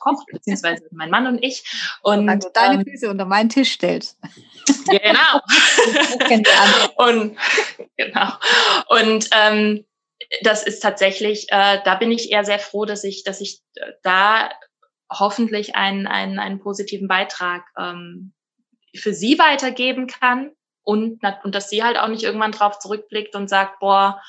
[0.00, 1.64] kocht beziehungsweise mein Mann und ich.
[2.02, 4.16] Und also deine ähm, Füße unter meinen Tisch stellt
[4.88, 5.40] genau.
[6.96, 7.36] Und
[7.96, 8.32] genau.
[8.88, 9.84] Und ähm,
[10.42, 13.92] das ist tatsächlich, äh, da bin ich eher sehr froh, dass ich, dass ich äh,
[14.02, 14.50] da
[15.10, 18.32] hoffentlich einen, einen, einen positiven Beitrag ähm,
[18.94, 20.52] für sie weitergeben kann.
[20.82, 24.22] Und, und dass sie halt auch nicht irgendwann drauf zurückblickt und sagt, boah,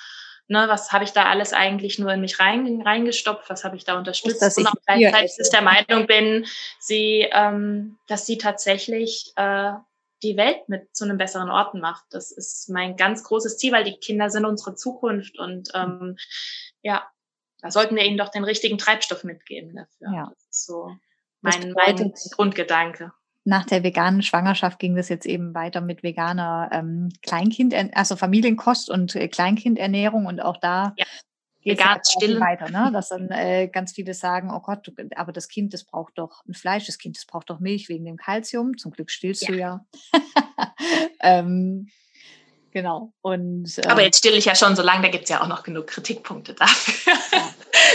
[0.48, 3.84] ne, was habe ich da alles eigentlich nur in mich rein, reingestopft, was habe ich
[3.84, 4.42] da unterstützt?
[4.42, 6.46] Dass und auch gleichzeitig ist der Meinung bin,
[6.80, 9.74] sie, ähm, dass sie tatsächlich äh,
[10.24, 12.06] die Welt mit zu einem besseren Ort macht.
[12.10, 16.18] Das ist mein ganz großes Ziel, weil die Kinder sind unsere Zukunft und ähm,
[16.82, 17.08] ja,
[17.62, 20.16] da sollten wir ihnen doch den richtigen Treibstoff mitgeben dafür.
[20.16, 20.32] Ja.
[20.34, 20.92] Das ist so
[21.42, 23.14] mein, mein Grundgedanke.
[23.44, 28.90] Nach der veganen Schwangerschaft ging das jetzt eben weiter mit veganer ähm, Kleinkind, also Familienkost
[28.90, 31.06] und äh, Kleinkindernährung und auch da ja
[31.68, 32.40] vegan stillen.
[32.40, 32.92] weiter, ne?
[32.92, 36.54] dass dann äh, ganz viele sagen, oh Gott, aber das Kind, das braucht doch ein
[36.54, 38.78] Fleisch, das Kind, das braucht doch Milch wegen dem Kalzium.
[38.78, 39.48] Zum Glück stillst ja.
[39.48, 39.86] du ja.
[41.22, 41.90] ähm,
[42.72, 43.14] genau.
[43.22, 45.48] Und, äh, aber jetzt still ich ja schon so lange, da gibt es ja auch
[45.48, 47.14] noch genug Kritikpunkte dafür.
[47.32, 47.50] Ja.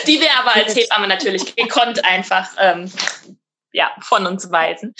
[0.07, 2.91] Die wir aber als Hebamme natürlich gekonnt einfach ähm,
[3.73, 4.95] ja, von uns weisen.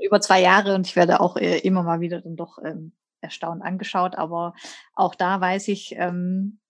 [0.00, 3.62] Über zwei Jahre und ich werde auch äh, immer mal wieder dann doch ähm, erstaunt
[3.62, 4.54] angeschaut, aber
[4.94, 6.60] auch da weiß ich, ähm,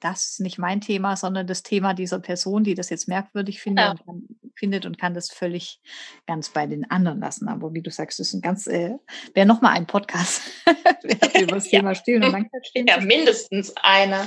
[0.00, 3.84] das ist nicht mein Thema, sondern das Thema dieser Person, die das jetzt merkwürdig findet,
[3.84, 3.90] ja.
[3.90, 4.22] und, kann,
[4.56, 5.80] findet und kann das völlig
[6.26, 7.48] ganz bei den anderen lassen.
[7.48, 8.96] Aber wie du sagst, das ist ein ganz, äh,
[9.34, 10.42] wäre nochmal ein Podcast
[11.40, 12.86] über das Thema Stillen und Langzeitstillen.
[12.90, 14.26] Ja, mindestens einer.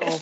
[0.00, 0.20] so.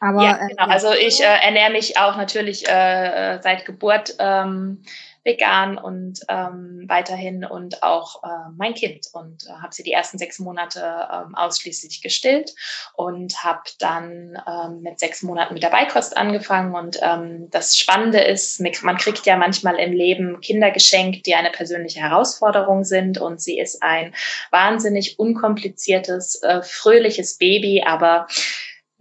[0.00, 0.66] Aber, ja, genau.
[0.66, 4.82] Äh, also ich äh, ernähre mich auch natürlich äh, äh seit Geburt ähm,
[5.24, 10.18] vegan und ähm, weiterhin und auch äh, mein Kind und äh, habe sie die ersten
[10.18, 12.54] sechs Monate ähm, ausschließlich gestillt
[12.94, 18.20] und habe dann ähm, mit sechs Monaten mit der Beikost angefangen und ähm, das Spannende
[18.20, 23.40] ist, man kriegt ja manchmal im Leben Kinder geschenkt, die eine persönliche Herausforderung sind und
[23.40, 24.14] sie ist ein
[24.50, 28.26] wahnsinnig unkompliziertes, äh, fröhliches Baby, aber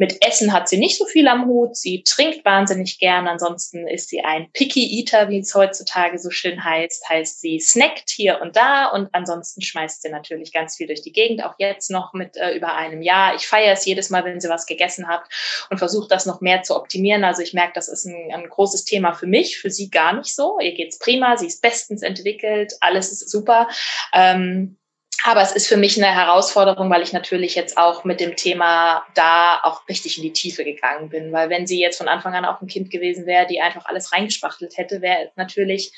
[0.02, 1.76] mit Essen hat sie nicht so viel am Hut.
[1.78, 3.28] Sie trinkt wahnsinnig gern.
[3.28, 7.08] Ansonsten ist sie ein Picky Eater, wie es heutzutage so schön heißt.
[7.08, 11.12] Heißt, sie snackt hier und da und ansonsten schmeißt sie natürlich ganz viel durch die
[11.12, 11.45] Gegend.
[11.45, 13.36] Auch jetzt noch mit äh, über einem Jahr.
[13.36, 15.22] Ich feiere es jedes Mal, wenn sie was gegessen hat
[15.70, 17.24] und versuche das noch mehr zu optimieren.
[17.24, 20.36] Also ich merke, das ist ein, ein großes Thema für mich, für sie gar nicht
[20.36, 20.58] so.
[20.60, 21.38] Ihr geht's prima.
[21.38, 22.74] Sie ist bestens entwickelt.
[22.80, 23.68] Alles ist super.
[24.16, 24.78] Ähm,
[25.24, 29.03] aber es ist für mich eine Herausforderung, weil ich natürlich jetzt auch mit dem Thema
[29.14, 31.32] da auch richtig in die Tiefe gegangen bin.
[31.32, 34.12] Weil wenn sie jetzt von Anfang an auch ein Kind gewesen wäre, die einfach alles
[34.12, 35.93] reingespachtelt hätte, wäre natürlich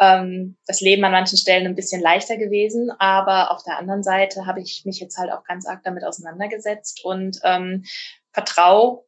[0.00, 2.90] ähm, das Leben an manchen Stellen ein bisschen leichter gewesen.
[2.98, 7.04] Aber auf der anderen Seite habe ich mich jetzt halt auch ganz arg damit auseinandergesetzt
[7.04, 7.84] und ähm,
[8.32, 9.04] vertraue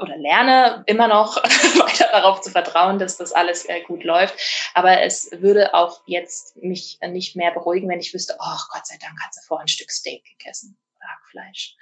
[0.00, 4.34] oder lerne immer noch weiter darauf zu vertrauen, dass das alles äh, gut läuft.
[4.74, 8.96] Aber es würde auch jetzt mich nicht mehr beruhigen, wenn ich wüsste, oh Gott sei
[9.00, 10.78] Dank hat sie vorher ein Stück Steak gegessen.
[11.00, 11.76] Hackfleisch.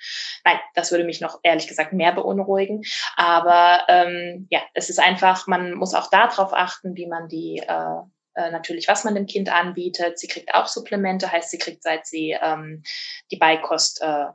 [0.45, 2.82] Nein, das würde mich noch ehrlich gesagt mehr beunruhigen.
[3.16, 8.03] Aber ähm, ja, es ist einfach, man muss auch darauf achten, wie man die äh,
[8.36, 10.19] äh, natürlich, was man dem Kind anbietet.
[10.19, 12.82] Sie kriegt auch Supplemente, heißt, sie kriegt, seit sie ähm,
[13.31, 14.27] die Beikost äh,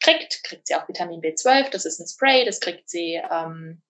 [0.00, 3.82] kriegt, kriegt sie auch Vitamin B12, das ist ein Spray, das kriegt sie ähm,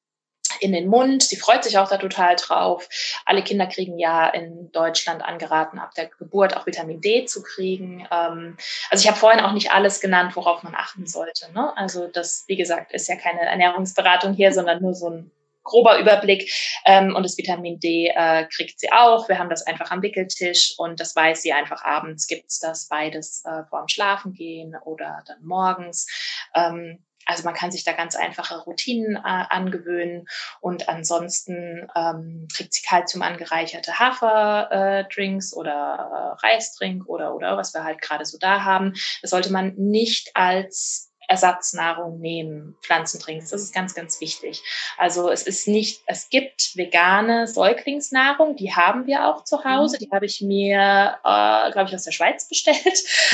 [0.61, 1.23] in den Mund.
[1.23, 2.89] Sie freut sich auch da total drauf.
[3.25, 8.07] Alle Kinder kriegen ja in Deutschland angeraten, ab der Geburt auch Vitamin D zu kriegen.
[8.11, 8.57] Ähm,
[8.91, 11.53] also ich habe vorhin auch nicht alles genannt, worauf man achten sollte.
[11.53, 11.77] Ne?
[11.77, 15.31] Also das, wie gesagt, ist ja keine Ernährungsberatung hier, sondern nur so ein
[15.67, 16.51] grober Überblick.
[16.87, 19.29] Ähm, und das Vitamin D äh, kriegt sie auch.
[19.29, 23.45] Wir haben das einfach am Wickeltisch und das weiß sie einfach abends gibt's das beides
[23.45, 26.07] äh, vor dem Schlafengehen oder dann morgens.
[26.55, 30.27] Ähm, also man kann sich da ganz einfache Routinen äh, angewöhnen
[30.61, 37.75] und ansonsten ähm, kriegt sie Kalzium angereicherte Haferdrinks äh, oder äh, Reisdrink oder oder was
[37.75, 38.95] wir halt gerade so da haben.
[39.23, 43.51] Das sollte man nicht als Ersatznahrung nehmen, Pflanzendrinks.
[43.51, 44.63] Das ist ganz, ganz wichtig.
[44.97, 49.97] Also es ist nicht, es gibt vegane Säuglingsnahrung, die haben wir auch zu Hause.
[49.97, 50.01] Mhm.
[50.01, 52.77] Die habe ich mir, äh, glaube ich, aus der Schweiz bestellt.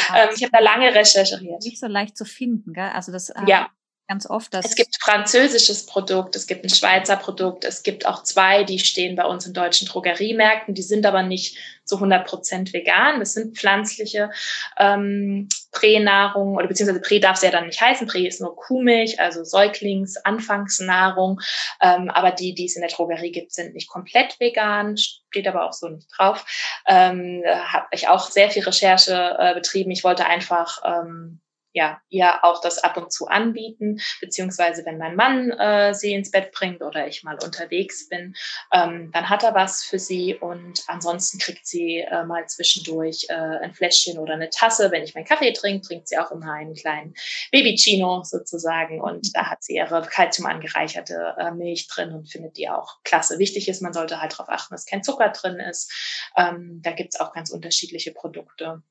[0.08, 1.62] Ja, ähm, ich habe da lange recherchiert.
[1.62, 2.90] Nicht so leicht zu finden, gell?
[2.94, 3.68] Also das äh, ja
[4.12, 4.52] ganz oft.
[4.52, 8.78] Dass es gibt französisches Produkt, es gibt ein Schweizer Produkt, es gibt auch zwei, die
[8.78, 13.20] stehen bei uns in deutschen Drogeriemärkten, die sind aber nicht zu 100 Prozent vegan.
[13.20, 14.30] Das sind pflanzliche
[14.78, 18.06] ähm, Pränahrung oder beziehungsweise Prä darf es ja dann nicht heißen.
[18.06, 21.40] Prä ist nur Kuhmilch, also Säuglings-Anfangsnahrung.
[21.80, 25.66] Ähm, aber die, die es in der Drogerie gibt, sind nicht komplett vegan, steht aber
[25.66, 26.44] auch so nicht drauf.
[26.86, 29.90] Ähm, Habe ich auch sehr viel Recherche äh, betrieben.
[29.90, 31.41] Ich wollte einfach ähm,
[31.72, 36.30] ja, ihr auch das ab und zu anbieten, beziehungsweise wenn mein Mann äh, sie ins
[36.30, 38.34] Bett bringt oder ich mal unterwegs bin,
[38.72, 43.34] ähm, dann hat er was für sie und ansonsten kriegt sie äh, mal zwischendurch äh,
[43.34, 44.90] ein Fläschchen oder eine Tasse.
[44.90, 47.14] Wenn ich meinen Kaffee trinke, trinkt sie auch immer einen kleinen
[47.50, 52.68] Babychino sozusagen und da hat sie ihre Kalzium angereicherte äh, Milch drin und findet die
[52.68, 53.38] auch klasse.
[53.38, 55.90] Wichtig ist, man sollte halt darauf achten, dass kein Zucker drin ist.
[56.36, 58.82] Ähm, da gibt's auch ganz unterschiedliche Produkte.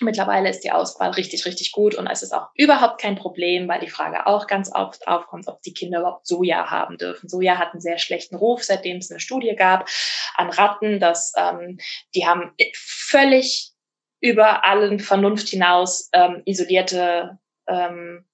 [0.00, 3.80] Mittlerweile ist die Auswahl richtig, richtig gut und es ist auch überhaupt kein Problem, weil
[3.80, 7.28] die Frage auch ganz oft aufkommt, ob die Kinder überhaupt Soja haben dürfen.
[7.28, 9.88] Soja hat einen sehr schlechten Ruf, seitdem es eine Studie gab
[10.34, 11.78] an Ratten, dass ähm,
[12.14, 13.72] die haben völlig
[14.20, 17.38] über allen Vernunft hinaus ähm, isolierte
[17.68, 18.24] ähm,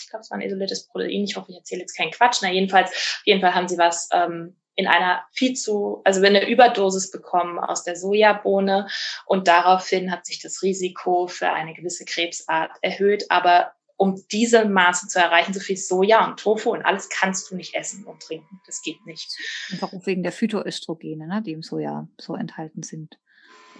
[0.00, 1.24] ich glaube, es war ein isoliertes Protein.
[1.24, 2.38] Ich hoffe, ich erzähle jetzt keinen Quatsch.
[2.42, 6.34] Na, jedenfalls, auf jeden Fall haben sie was ähm, in einer viel zu, also wenn
[6.34, 8.88] eine Überdosis bekommen aus der Sojabohne
[9.26, 13.30] und daraufhin hat sich das Risiko für eine gewisse Krebsart erhöht.
[13.30, 17.56] Aber um diese Maße zu erreichen, so viel Soja und Tofu und alles kannst du
[17.56, 18.60] nicht essen und trinken.
[18.66, 19.30] Das geht nicht.
[19.70, 23.18] Einfach wegen der Phytoöstrogene, ne, die im Soja so enthalten sind.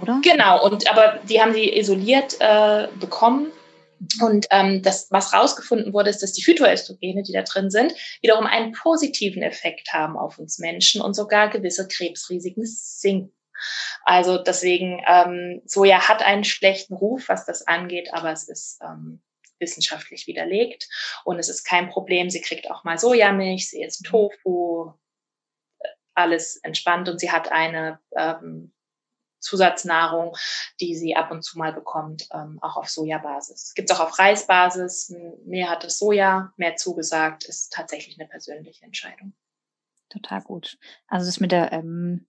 [0.01, 0.21] Oder?
[0.23, 3.53] Genau, und aber die haben die isoliert äh, bekommen
[4.21, 8.47] und ähm, das, was rausgefunden wurde, ist, dass die Phytoöstrogene, die da drin sind, wiederum
[8.47, 13.33] einen positiven Effekt haben auf uns Menschen und sogar gewisse Krebsrisiken sinken.
[14.05, 19.23] Also deswegen, ähm, Soja hat einen schlechten Ruf, was das angeht, aber es ist ähm,
[19.59, 20.89] wissenschaftlich widerlegt
[21.25, 22.31] und es ist kein Problem.
[22.31, 24.93] Sie kriegt auch mal Sojamilch, sie isst Tofu,
[25.79, 28.73] äh, alles entspannt und sie hat eine ähm,
[29.45, 30.37] Zusatznahrung,
[30.81, 33.75] die sie ab und zu mal bekommt, ähm, auch auf Sojabasis.
[33.75, 35.15] Gibt es auch auf Reisbasis.
[35.45, 39.35] Mehr hat das Soja, mehr zugesagt, ist tatsächlich eine persönliche Entscheidung.
[40.09, 40.79] Total gut.
[41.09, 42.27] Also das mit der ähm,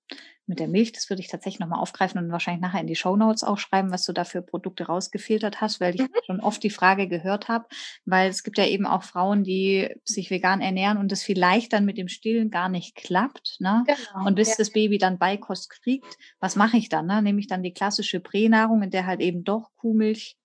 [0.48, 3.16] mit der Milch, das würde ich tatsächlich nochmal aufgreifen und wahrscheinlich nachher in die Show
[3.16, 6.10] Notes auch schreiben, was du da für Produkte rausgefiltert hast, weil ich mhm.
[6.26, 7.66] schon oft die Frage gehört habe,
[8.06, 11.86] weil es gibt ja eben auch Frauen, die sich vegan ernähren und das vielleicht dann
[11.86, 13.58] mit dem Stillen gar nicht klappt.
[13.60, 13.84] Ne?
[13.88, 14.56] Genau, und bis ja.
[14.58, 17.08] das Baby dann Beikost kriegt, was mache ich dann?
[17.08, 17.22] Ne?
[17.22, 20.38] Nehme ich dann die klassische Pränahrung, in der halt eben doch Kuhmilch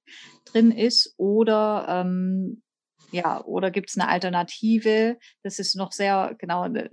[0.45, 2.63] drin ist oder ähm,
[3.13, 5.19] ja, oder gibt es eine Alternative?
[5.43, 6.89] Das ist noch sehr, genau, äh,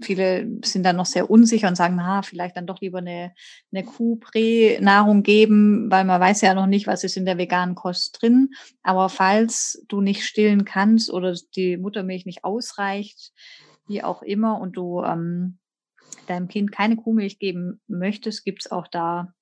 [0.00, 3.32] viele sind dann noch sehr unsicher und sagen, na, vielleicht dann doch lieber eine,
[3.72, 8.20] eine Kuhprä-Nahrung geben, weil man weiß ja noch nicht, was ist in der veganen Kost
[8.20, 8.50] drin.
[8.82, 13.32] Aber falls du nicht stillen kannst oder die Muttermilch nicht ausreicht,
[13.86, 15.58] wie auch immer, und du ähm,
[16.26, 19.34] deinem Kind keine Kuhmilch geben möchtest, gibt es auch da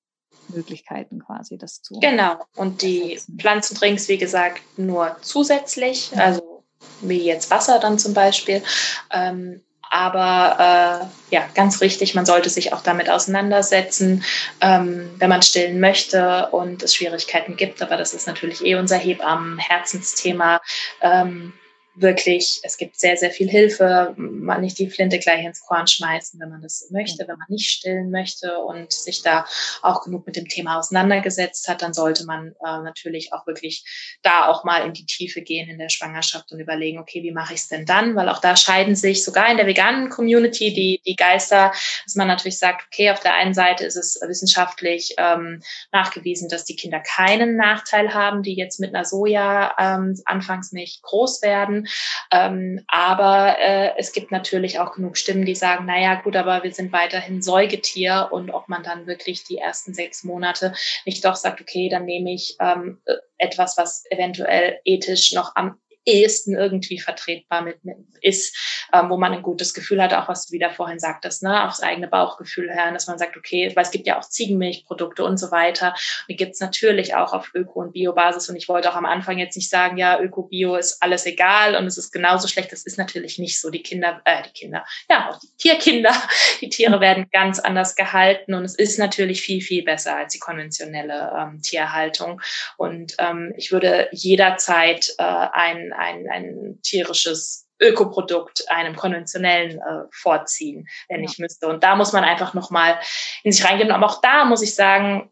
[0.49, 1.99] Möglichkeiten quasi, das zu.
[1.99, 2.37] Genau.
[2.55, 3.37] Und die ersetzen.
[3.37, 6.63] Pflanzendrinks, wie gesagt, nur zusätzlich, also
[7.01, 8.63] wie jetzt Wasser dann zum Beispiel.
[9.11, 14.23] Ähm, aber äh, ja, ganz richtig, man sollte sich auch damit auseinandersetzen,
[14.61, 17.81] ähm, wenn man stillen möchte und es Schwierigkeiten gibt.
[17.81, 20.61] Aber das ist natürlich eh unser Hebammen-Herzensthema.
[21.01, 21.53] Ähm,
[21.95, 24.13] wirklich, es gibt sehr, sehr viel Hilfe.
[24.17, 27.69] Man nicht die Flinte gleich ins Korn schmeißen, wenn man das möchte, wenn man nicht
[27.69, 29.45] stillen möchte und sich da
[29.81, 33.83] auch genug mit dem Thema auseinandergesetzt hat, dann sollte man äh, natürlich auch wirklich
[34.21, 37.53] da auch mal in die Tiefe gehen in der Schwangerschaft und überlegen, okay, wie mache
[37.53, 38.15] ich es denn dann?
[38.15, 41.71] Weil auch da scheiden sich sogar in der veganen Community die, die Geister,
[42.05, 45.61] dass man natürlich sagt, okay, auf der einen Seite ist es wissenschaftlich ähm,
[45.91, 51.41] nachgewiesen, dass die Kinder keinen Nachteil haben, die jetzt mit einer Soja ähm, Anfangsmilch groß
[51.41, 51.87] werden.
[52.31, 56.73] Ähm, aber äh, es gibt natürlich auch genug Stimmen, die sagen, naja, gut, aber wir
[56.73, 60.73] sind weiterhin Säugetier und ob man dann wirklich die ersten sechs Monate
[61.05, 63.01] nicht doch sagt, okay, dann nehme ich ähm,
[63.37, 68.55] etwas, was eventuell ethisch noch am ehesten irgendwie vertretbar mit, mit ist,
[68.93, 71.81] ähm, wo man ein gutes Gefühl hat, auch was du wieder vorhin sagtest, ne, aufs
[71.81, 75.51] eigene Bauchgefühl hören, dass man sagt, okay, weil es gibt ja auch Ziegenmilchprodukte und so
[75.51, 75.89] weiter.
[75.89, 78.49] Und die gibt's natürlich auch auf Öko- und Bio-Basis.
[78.49, 81.75] Und ich wollte auch am Anfang jetzt nicht sagen, ja, Öko, Bio ist alles egal
[81.75, 82.71] und es ist genauso schlecht.
[82.71, 83.69] Das ist natürlich nicht so.
[83.69, 86.13] Die Kinder, äh, die Kinder, ja, auch die Tierkinder,
[86.61, 90.39] die Tiere werden ganz anders gehalten und es ist natürlich viel, viel besser als die
[90.39, 92.41] konventionelle ähm, Tierhaltung.
[92.77, 100.87] Und ähm, ich würde jederzeit äh, ein, ein, ein tierisches Ökoprodukt einem konventionellen äh, vorziehen,
[101.07, 101.29] wenn ja.
[101.29, 101.67] ich müsste.
[101.67, 102.99] Und da muss man einfach nochmal
[103.43, 103.91] in sich reingehen.
[103.91, 105.31] Aber auch da muss ich sagen,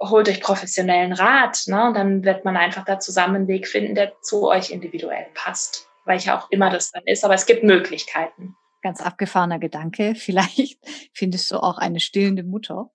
[0.00, 1.62] holt euch professionellen Rat.
[1.66, 1.88] Ne?
[1.88, 5.88] Und dann wird man einfach da zusammen einen Weg finden, der zu euch individuell passt.
[6.04, 7.24] Weil ja auch immer das dann ist.
[7.24, 8.54] Aber es gibt Möglichkeiten.
[8.82, 10.14] Ganz abgefahrener Gedanke.
[10.16, 10.78] Vielleicht
[11.12, 12.90] findest du auch eine stillende Mutter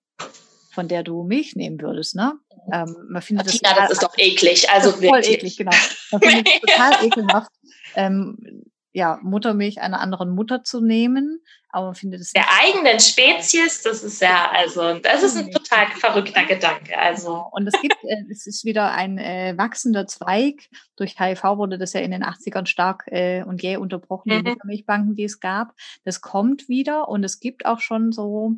[0.74, 2.34] von der du Milch nehmen würdest, ne?
[2.72, 4.70] Ähm, man findet Tina, das, das ist doch eklig.
[4.70, 5.36] Also voll wirklich.
[5.36, 5.72] eklig, genau.
[6.12, 7.50] Man findet es total ekelhaft,
[7.94, 13.82] ähm, ja, Muttermilch einer anderen Mutter zu nehmen, aber man findet es der eigenen Spezies,
[13.82, 16.96] das ist ja also das ist ein total verrückter Gedanke.
[16.96, 17.50] Also genau.
[17.50, 20.68] und es gibt, äh, es ist wieder ein äh, wachsender Zweig.
[20.94, 24.50] Durch HIV wurde das ja in den 80ern stark äh, und jäh unterbrochen, die mhm.
[24.50, 25.74] Muttermilchbanken, die es gab.
[26.04, 28.52] Das kommt wieder und es gibt auch schon so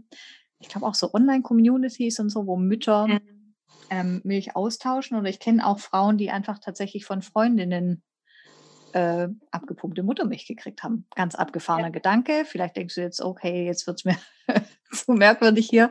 [0.58, 3.54] ich glaube auch so Online-Communities und so, wo Mütter mhm.
[3.90, 5.18] ähm, Milch austauschen.
[5.18, 8.02] Oder ich kenne auch Frauen, die einfach tatsächlich von Freundinnen
[8.92, 11.06] äh, abgepumpte Muttermilch gekriegt haben.
[11.14, 11.92] Ganz abgefahrener ja.
[11.92, 12.44] Gedanke.
[12.46, 14.16] Vielleicht denkst du jetzt, okay, jetzt wird es mir
[14.92, 15.90] zu merkwürdig hier.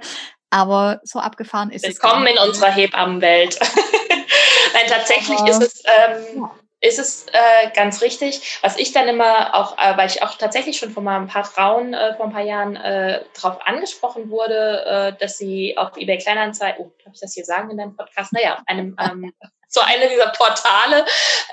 [0.50, 2.30] Aber so abgefahren ist Willkommen es.
[2.30, 3.60] Willkommen in unserer Hebammenwelt.
[4.74, 6.52] Nein, tatsächlich Aber, ist es ähm, ja
[6.82, 8.60] ist es äh, ganz richtig.
[8.62, 11.46] Was ich dann immer auch, äh, weil ich auch tatsächlich schon von mal ein paar
[11.46, 16.18] Frauen äh, vor ein paar Jahren äh, darauf angesprochen wurde, äh, dass sie auf eBay
[16.18, 18.34] Kleinanzeigen, oh, darf ich das hier sagen in deinem Podcast?
[18.34, 19.34] Naja, auf einem ähm,
[19.68, 21.06] so eine dieser Portale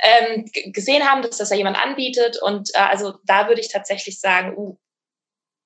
[0.03, 2.41] ähm, gesehen haben, dass das ja jemand anbietet.
[2.41, 4.77] Und äh, also da würde ich tatsächlich sagen, uh,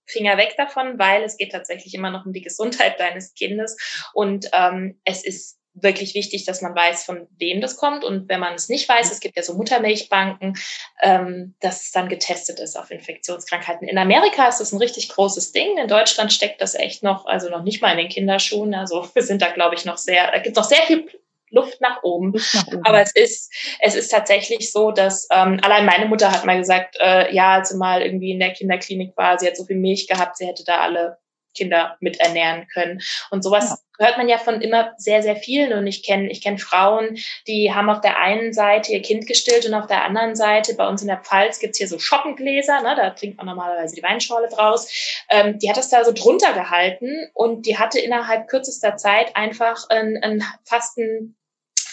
[0.08, 3.76] Finger weg davon, weil es geht tatsächlich immer noch um die Gesundheit deines Kindes.
[4.14, 8.02] Und ähm, es ist wirklich wichtig, dass man weiß, von wem das kommt.
[8.02, 10.56] Und wenn man es nicht weiß, es gibt ja so Muttermilchbanken,
[11.02, 13.86] ähm, dass es dann getestet ist auf Infektionskrankheiten.
[13.86, 15.76] In Amerika ist das ein richtig großes Ding.
[15.76, 18.74] In Deutschland steckt das echt noch, also noch nicht mal in den Kinderschuhen.
[18.74, 21.06] Also wir sind da, glaube ich, noch sehr, da gibt es noch sehr viel
[21.50, 22.32] Luft nach oben.
[22.54, 22.84] Nach oben.
[22.84, 26.96] Aber es ist, es ist tatsächlich so, dass ähm, allein meine Mutter hat mal gesagt,
[27.00, 30.08] äh, ja, als sie mal irgendwie in der Kinderklinik war, sie hat so viel Milch
[30.08, 31.18] gehabt, sie hätte da alle
[31.56, 33.00] Kinder mit ernähren können.
[33.30, 34.06] Und sowas ja.
[34.06, 35.72] hört man ja von immer sehr, sehr vielen.
[35.72, 37.16] Und ich kenne ich kenn Frauen,
[37.46, 40.86] die haben auf der einen Seite ihr Kind gestillt und auf der anderen Seite, bei
[40.88, 44.48] uns in der Pfalz gibt's hier so Schoppengläser, ne, da trinkt man normalerweise die Weinschorle
[44.48, 44.90] draus.
[45.30, 49.88] Ähm, die hat das da so drunter gehalten und die hatte innerhalb kürzester Zeit einfach
[49.88, 51.36] einen, einen fast einen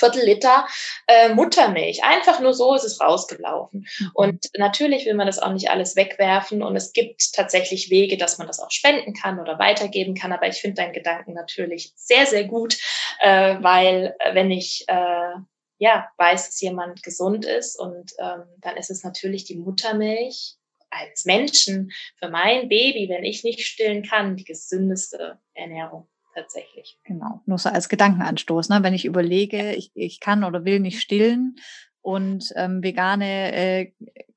[0.03, 0.67] Viertel Liter
[1.07, 2.03] äh, Muttermilch.
[2.03, 3.87] Einfach nur so ist es rausgelaufen.
[3.99, 4.11] Mhm.
[4.13, 6.61] Und natürlich will man das auch nicht alles wegwerfen.
[6.61, 10.33] Und es gibt tatsächlich Wege, dass man das auch spenden kann oder weitergeben kann.
[10.33, 12.77] Aber ich finde deinen Gedanken natürlich sehr, sehr gut,
[13.21, 15.33] äh, weil äh, wenn ich äh,
[15.77, 20.55] ja weiß, dass jemand gesund ist und ähm, dann ist es natürlich die Muttermilch
[20.89, 26.97] als Menschen für mein Baby, wenn ich nicht stillen kann, die gesündeste Ernährung tatsächlich.
[27.03, 28.79] Genau, nur so als Gedankenanstoß, ne?
[28.81, 31.55] wenn ich überlege, ich, ich kann oder will nicht stillen
[32.01, 33.93] und ähm, vegane äh,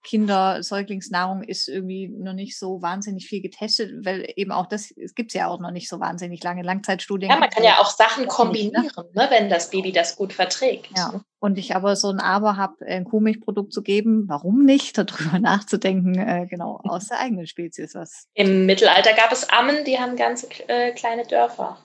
[0.07, 5.17] Kinder, Säuglingsnahrung ist irgendwie noch nicht so wahnsinnig viel getestet, weil eben auch das, es
[5.17, 7.29] gibt ja auch noch nicht so wahnsinnig lange Langzeitstudien.
[7.29, 9.05] Ja, man kann ja auch Sachen kombinieren, nicht, ne?
[9.15, 9.27] ne?
[9.31, 10.97] wenn das Baby das gut verträgt.
[10.97, 11.21] Ja.
[11.41, 16.17] Und ich aber so ein Aber habe, ein Kuhmilchprodukt zu geben, warum nicht, darüber nachzudenken,
[16.17, 18.29] äh, genau, aus der eigenen Spezies was.
[18.35, 21.79] Im Mittelalter gab es Ammen, die haben ganze äh, kleine Dörfer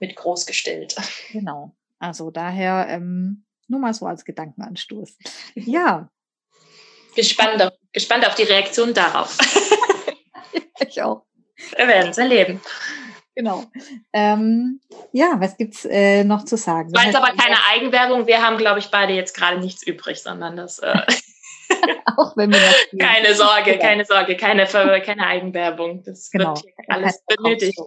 [0.00, 0.96] mit groß gestillt.
[1.32, 1.74] Genau.
[1.98, 5.16] Also daher ähm, nur mal so als Gedankenanstoß.
[5.54, 6.10] Ja.
[7.14, 9.36] Gespannt auf, gespannt auf die Reaktion darauf.
[10.88, 11.24] ich auch.
[11.76, 12.60] Wir werden es erleben.
[13.34, 13.64] Genau.
[14.12, 14.80] Ähm,
[15.12, 16.94] ja, was gibt's äh, noch zu sagen?
[16.94, 18.26] War jetzt aber keine Eigenwerbung.
[18.28, 20.78] Wir haben, glaube ich, beide jetzt gerade nichts übrig, sondern das.
[20.78, 21.02] Äh
[22.16, 26.02] auch wenn wir keine Sorge, keine Sorge, keine, keine Eigenwerbung.
[26.04, 26.54] Das genau.
[26.54, 27.78] wird alles benötigt.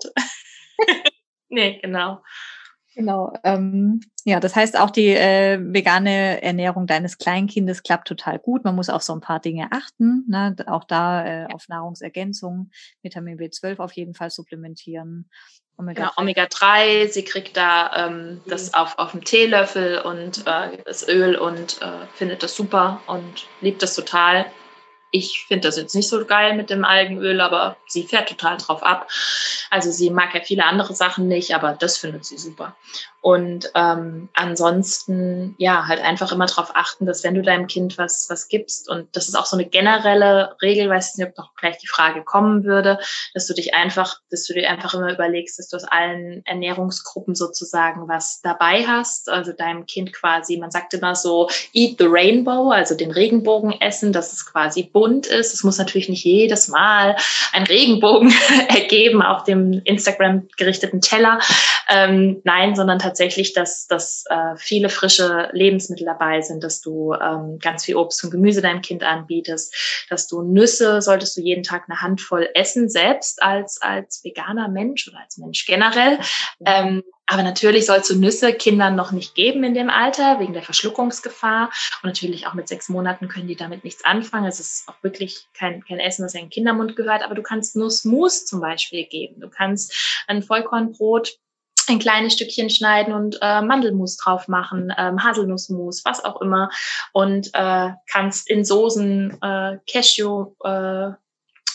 [1.53, 2.23] Nee, genau.
[2.95, 3.33] Genau.
[3.43, 8.63] Ähm, ja, das heißt auch die äh, vegane Ernährung deines Kleinkindes klappt total gut.
[8.63, 10.25] Man muss auf so ein paar Dinge achten.
[10.27, 10.55] Ne?
[10.67, 12.71] Auch da äh, auf Nahrungsergänzung,
[13.01, 15.29] Vitamin B12 auf jeden Fall supplementieren.
[15.77, 20.77] Omega, ja, Omega 3, sie kriegt da ähm, das auf, auf dem Teelöffel und äh,
[20.85, 24.45] das Öl und äh, findet das super und liebt das total.
[25.13, 28.81] Ich finde das jetzt nicht so geil mit dem Algenöl, aber sie fährt total drauf
[28.81, 29.07] ab.
[29.69, 32.75] Also sie mag ja viele andere Sachen nicht, aber das findet sie super.
[33.23, 38.25] Und ähm, ansonsten, ja, halt einfach immer darauf achten, dass wenn du deinem Kind was,
[38.29, 41.77] was gibst, und das ist auch so eine generelle Regel, weiß nicht, ob noch gleich
[41.77, 42.99] die Frage kommen würde,
[43.33, 47.33] dass du dich einfach, dass du dir einfach immer überlegst, dass du aus allen Ernährungsgruppen
[47.33, 49.29] sozusagen was dabei hast.
[49.29, 54.11] Also deinem Kind quasi, man sagt immer so, eat the rainbow, also den Regenbogen essen,
[54.11, 55.53] dass es quasi bunt ist.
[55.53, 57.17] Es muss natürlich nicht jedes Mal
[57.51, 58.33] ein Regenbogen
[58.69, 61.39] ergeben auf dem Instagram gerichteten Teller.
[61.89, 67.59] Ähm, nein, sondern tatsächlich dass, dass äh, viele frische Lebensmittel dabei sind, dass du ähm,
[67.59, 71.83] ganz viel Obst und Gemüse deinem Kind anbietest, dass du Nüsse, solltest du jeden Tag
[71.89, 76.17] eine Handvoll essen, selbst als, als veganer Mensch oder als Mensch generell.
[76.65, 80.61] Ähm, aber natürlich sollst du Nüsse Kindern noch nicht geben in dem Alter, wegen der
[80.61, 81.71] Verschluckungsgefahr.
[82.03, 84.45] Und natürlich auch mit sechs Monaten können die damit nichts anfangen.
[84.45, 87.23] Es ist auch wirklich kein, kein Essen, das in den Kindermund gehört.
[87.23, 89.41] Aber du kannst Nussmus zum Beispiel geben.
[89.41, 91.39] Du kannst ein Vollkornbrot
[91.89, 96.69] ein kleines Stückchen schneiden und äh, Mandelmus drauf machen, ähm, Haselnussmus, was auch immer.
[97.11, 101.11] Und äh, kannst in Soßen äh, Cashew äh,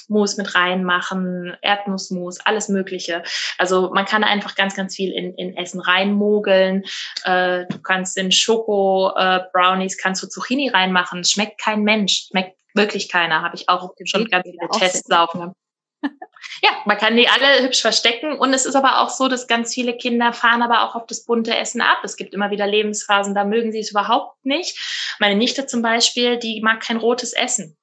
[0.08, 3.22] Mus mit reinmachen, Erdnussmus, alles Mögliche.
[3.58, 6.84] Also man kann einfach ganz, ganz viel in, in Essen reinmogeln.
[7.24, 11.24] Äh, du kannst in Schoko äh, Brownies, kannst du Zucchini reinmachen.
[11.24, 13.42] Schmeckt kein Mensch, schmeckt wirklich keiner.
[13.42, 15.52] Habe ich auch schon ganz viele Tests laufen
[16.62, 18.38] ja, man kann die alle hübsch verstecken.
[18.38, 21.24] Und es ist aber auch so, dass ganz viele Kinder fahren aber auch auf das
[21.24, 21.98] bunte Essen ab.
[22.02, 24.78] Es gibt immer wieder Lebensphasen, da mögen sie es überhaupt nicht.
[25.18, 27.76] Meine Nichte zum Beispiel, die mag kein rotes Essen.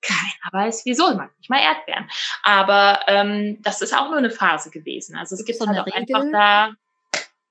[0.00, 2.08] Keiner weiß wieso, mag nicht mal Erdbeeren.
[2.42, 5.16] Aber ähm, das ist auch nur eine Phase gewesen.
[5.16, 6.72] Also es gibt so halt auch Regel, einfach da.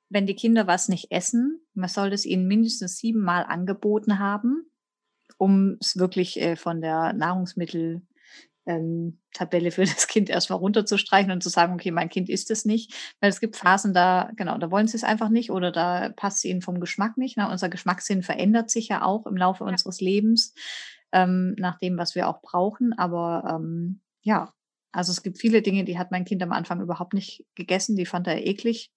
[0.09, 4.71] Wenn die Kinder was nicht essen, man soll es ihnen mindestens siebenmal angeboten haben,
[5.37, 8.01] um es wirklich äh, von der Nahrungsmittel
[8.67, 12.65] ähm, Tabelle für das Kind erstmal runterzustreichen und zu sagen, okay, mein Kind isst es
[12.65, 12.93] nicht.
[13.19, 16.39] Weil es gibt Phasen, da, genau, da wollen sie es einfach nicht oder da passt
[16.39, 17.37] es ihnen vom Geschmack nicht.
[17.37, 19.69] Na, unser Geschmackssinn verändert sich ja auch im Laufe ja.
[19.69, 20.53] unseres Lebens,
[21.11, 22.93] ähm, nach dem, was wir auch brauchen.
[22.93, 24.53] Aber ähm, ja,
[24.91, 28.05] also es gibt viele Dinge, die hat mein Kind am Anfang überhaupt nicht gegessen, die
[28.05, 28.91] fand er eklig.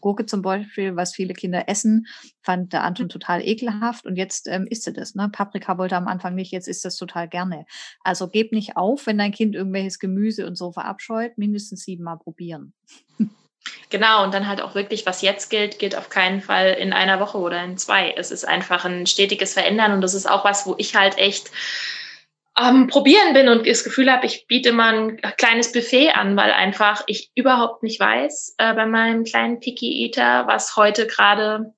[0.00, 2.06] Gurke zum Beispiel, was viele Kinder essen,
[2.42, 5.14] fand der Anton total ekelhaft und jetzt ähm, isst er das.
[5.14, 5.30] Ne?
[5.30, 7.64] Paprika wollte er am Anfang nicht, jetzt isst das total gerne.
[8.00, 12.74] Also geb nicht auf, wenn dein Kind irgendwelches Gemüse und so verabscheut, mindestens siebenmal probieren.
[13.90, 17.20] Genau, und dann halt auch wirklich, was jetzt gilt, gilt auf keinen Fall in einer
[17.20, 18.12] Woche oder in zwei.
[18.16, 21.50] Es ist einfach ein stetiges Verändern und das ist auch was, wo ich halt echt
[22.54, 26.52] am Probieren bin und das Gefühl habe, ich biete mal ein kleines Buffet an, weil
[26.52, 31.72] einfach ich überhaupt nicht weiß äh, bei meinem kleinen Picky Eater, was heute gerade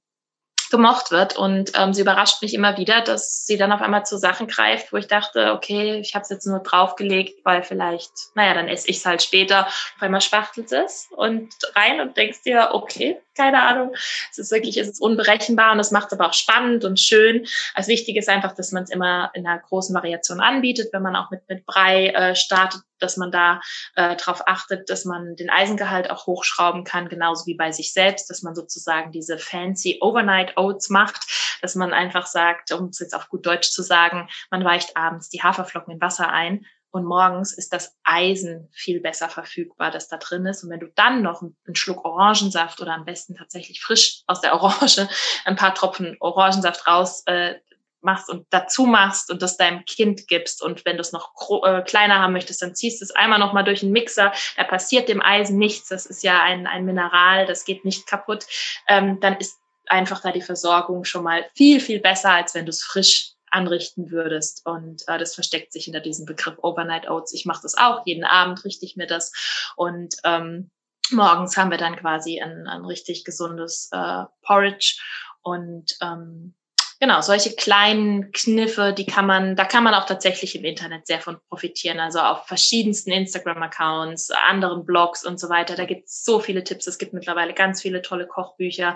[0.76, 1.36] gemocht wird.
[1.36, 4.92] Und ähm, sie überrascht mich immer wieder, dass sie dann auf einmal zu Sachen greift,
[4.92, 8.88] wo ich dachte, okay, ich habe es jetzt nur draufgelegt, weil vielleicht, naja, dann esse
[8.88, 9.66] ich es halt später.
[9.66, 13.94] Auf einmal spachtelt es und rein und denkst dir, okay, keine Ahnung.
[14.31, 17.47] Es ist wirklich, es ist unberechenbar und es macht es aber auch spannend und schön.
[17.74, 21.16] Als wichtig ist einfach, dass man es immer in einer großen Variation anbietet, wenn man
[21.16, 23.61] auch mit, mit Brei äh, startet, dass man da
[23.97, 28.31] äh, darauf achtet, dass man den Eisengehalt auch hochschrauben kann, genauso wie bei sich selbst,
[28.31, 31.27] dass man sozusagen diese fancy Overnight Oats macht,
[31.61, 35.28] dass man einfach sagt, um es jetzt auf gut Deutsch zu sagen, man weicht abends
[35.28, 40.16] die Haferflocken in Wasser ein und morgens ist das Eisen viel besser verfügbar, das da
[40.16, 40.62] drin ist.
[40.62, 44.54] Und wenn du dann noch einen Schluck Orangensaft oder am besten tatsächlich frisch aus der
[44.54, 45.08] Orange
[45.44, 47.56] ein paar Tropfen Orangensaft raus äh,
[48.00, 51.32] machst und dazu machst und das deinem Kind gibst und wenn du es noch
[51.64, 54.64] äh, kleiner haben möchtest, dann ziehst du es einmal noch mal durch den Mixer, da
[54.64, 58.46] passiert dem Eisen nichts, das ist ja ein, ein Mineral, das geht nicht kaputt,
[58.86, 62.70] ähm, dann ist einfach da die Versorgung schon mal viel, viel besser, als wenn du
[62.70, 64.66] es frisch anrichten würdest.
[64.66, 67.32] Und äh, das versteckt sich hinter diesem Begriff Overnight Oats.
[67.32, 69.32] Ich mache das auch, jeden Abend richte ich mir das.
[69.76, 70.70] Und ähm,
[71.10, 75.01] morgens haben wir dann quasi ein, ein richtig gesundes äh, Porridge.
[75.43, 76.55] Und ähm,
[77.00, 81.20] Genau, solche kleinen Kniffe, die kann man, da kann man auch tatsächlich im Internet sehr
[81.20, 81.98] von profitieren.
[81.98, 85.74] Also auf verschiedensten Instagram-Accounts, anderen Blogs und so weiter.
[85.74, 86.86] Da gibt es so viele Tipps.
[86.86, 88.94] Es gibt mittlerweile ganz viele tolle Kochbücher.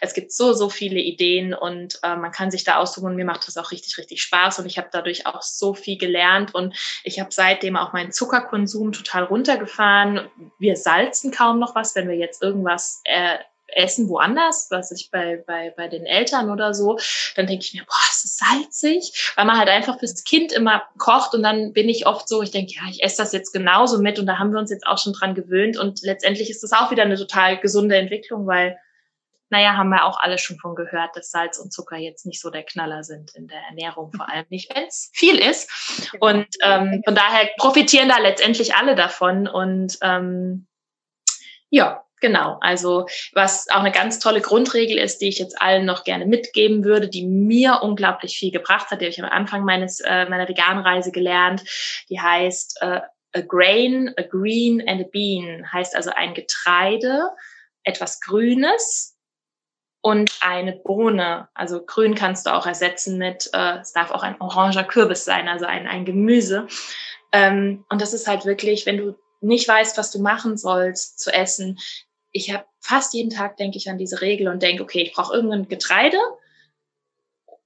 [0.00, 3.16] Es gibt so, so viele Ideen und äh, man kann sich da aussuchen.
[3.16, 4.58] Mir macht das auch richtig, richtig Spaß.
[4.58, 6.54] Und ich habe dadurch auch so viel gelernt.
[6.54, 10.28] Und ich habe seitdem auch meinen Zuckerkonsum total runtergefahren.
[10.58, 13.38] Wir salzen kaum noch was, wenn wir jetzt irgendwas äh,
[13.68, 16.98] essen woanders, was ich bei, bei, bei den Eltern oder so,
[17.36, 20.82] dann denke ich mir, boah, es ist salzig, weil man halt einfach fürs Kind immer
[20.98, 23.98] kocht und dann bin ich oft so, ich denke, ja, ich esse das jetzt genauso
[23.98, 26.72] mit und da haben wir uns jetzt auch schon dran gewöhnt und letztendlich ist das
[26.72, 28.78] auch wieder eine total gesunde Entwicklung, weil
[29.50, 32.50] naja, haben wir auch alle schon von gehört, dass Salz und Zucker jetzt nicht so
[32.50, 36.10] der Knaller sind in der Ernährung, vor allem nicht, wenn es viel ist.
[36.12, 36.26] Genau.
[36.26, 39.48] Und ähm, von daher profitieren da letztendlich alle davon.
[39.48, 40.66] Und ähm,
[41.70, 46.04] ja, Genau, also was auch eine ganz tolle Grundregel ist, die ich jetzt allen noch
[46.04, 50.00] gerne mitgeben würde, die mir unglaublich viel gebracht hat, die habe ich am Anfang meines
[50.00, 51.62] äh, meiner veganen Reise gelernt,
[52.08, 53.00] die heißt äh,
[53.34, 57.30] a grain, a green and a bean, heißt also ein Getreide,
[57.84, 59.16] etwas Grünes
[60.00, 61.48] und eine Bohne.
[61.54, 65.48] Also grün kannst du auch ersetzen mit, äh, es darf auch ein oranger Kürbis sein,
[65.48, 66.66] also ein, ein Gemüse.
[67.32, 71.32] Ähm, und das ist halt wirklich, wenn du nicht weißt, was du machen sollst zu
[71.32, 71.78] essen,
[72.32, 75.34] ich habe fast jeden Tag denke ich an diese Regel und denke, okay, ich brauche
[75.34, 76.18] irgendein Getreide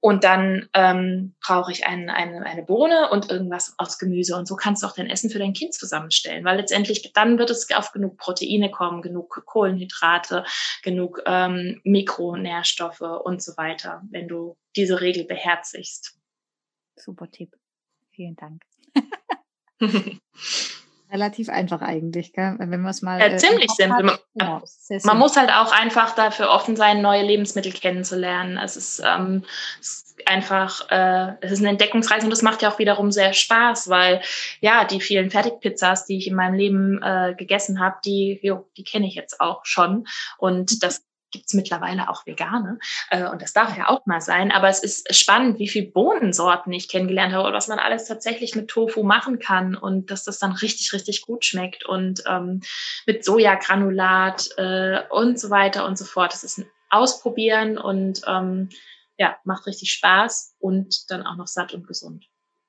[0.03, 4.35] und dann ähm, brauche ich ein, eine, eine Bohne und irgendwas aus Gemüse.
[4.35, 7.49] Und so kannst du auch dein Essen für dein Kind zusammenstellen, weil letztendlich dann wird
[7.49, 10.43] es auf genug Proteine kommen, genug Kohlenhydrate,
[10.81, 16.19] genug ähm, Mikronährstoffe und so weiter, wenn du diese Regel beherzigst.
[16.97, 17.55] Super Tipp.
[18.11, 18.61] Vielen Dank.
[21.13, 22.55] relativ einfach eigentlich, gell?
[22.57, 23.19] wenn man es mal.
[23.19, 24.03] Ja, äh, ziemlich simpel.
[24.03, 24.61] Man, genau,
[25.03, 28.57] man muss halt auch einfach dafür offen sein, neue Lebensmittel kennenzulernen.
[28.57, 29.43] Es ist, ähm,
[29.79, 33.33] es ist einfach, äh, es ist eine Entdeckungsreise und das macht ja auch wiederum sehr
[33.33, 34.21] Spaß, weil
[34.59, 38.83] ja, die vielen Fertigpizzas, die ich in meinem Leben äh, gegessen habe, die, jo, die
[38.83, 40.07] kenne ich jetzt auch schon.
[40.37, 42.79] Und das gibt's mittlerweile auch vegane.
[43.09, 44.51] Äh, und das darf ja auch mal sein.
[44.51, 48.55] Aber es ist spannend, wie viele Bohnensorten ich kennengelernt habe und was man alles tatsächlich
[48.55, 51.85] mit Tofu machen kann und dass das dann richtig, richtig gut schmeckt.
[51.85, 52.61] Und ähm,
[53.05, 56.31] mit Sojagranulat äh, und so weiter und so fort.
[56.33, 58.69] Das ist ein Ausprobieren und ähm,
[59.17, 62.25] ja, macht richtig Spaß und dann auch noch satt und gesund.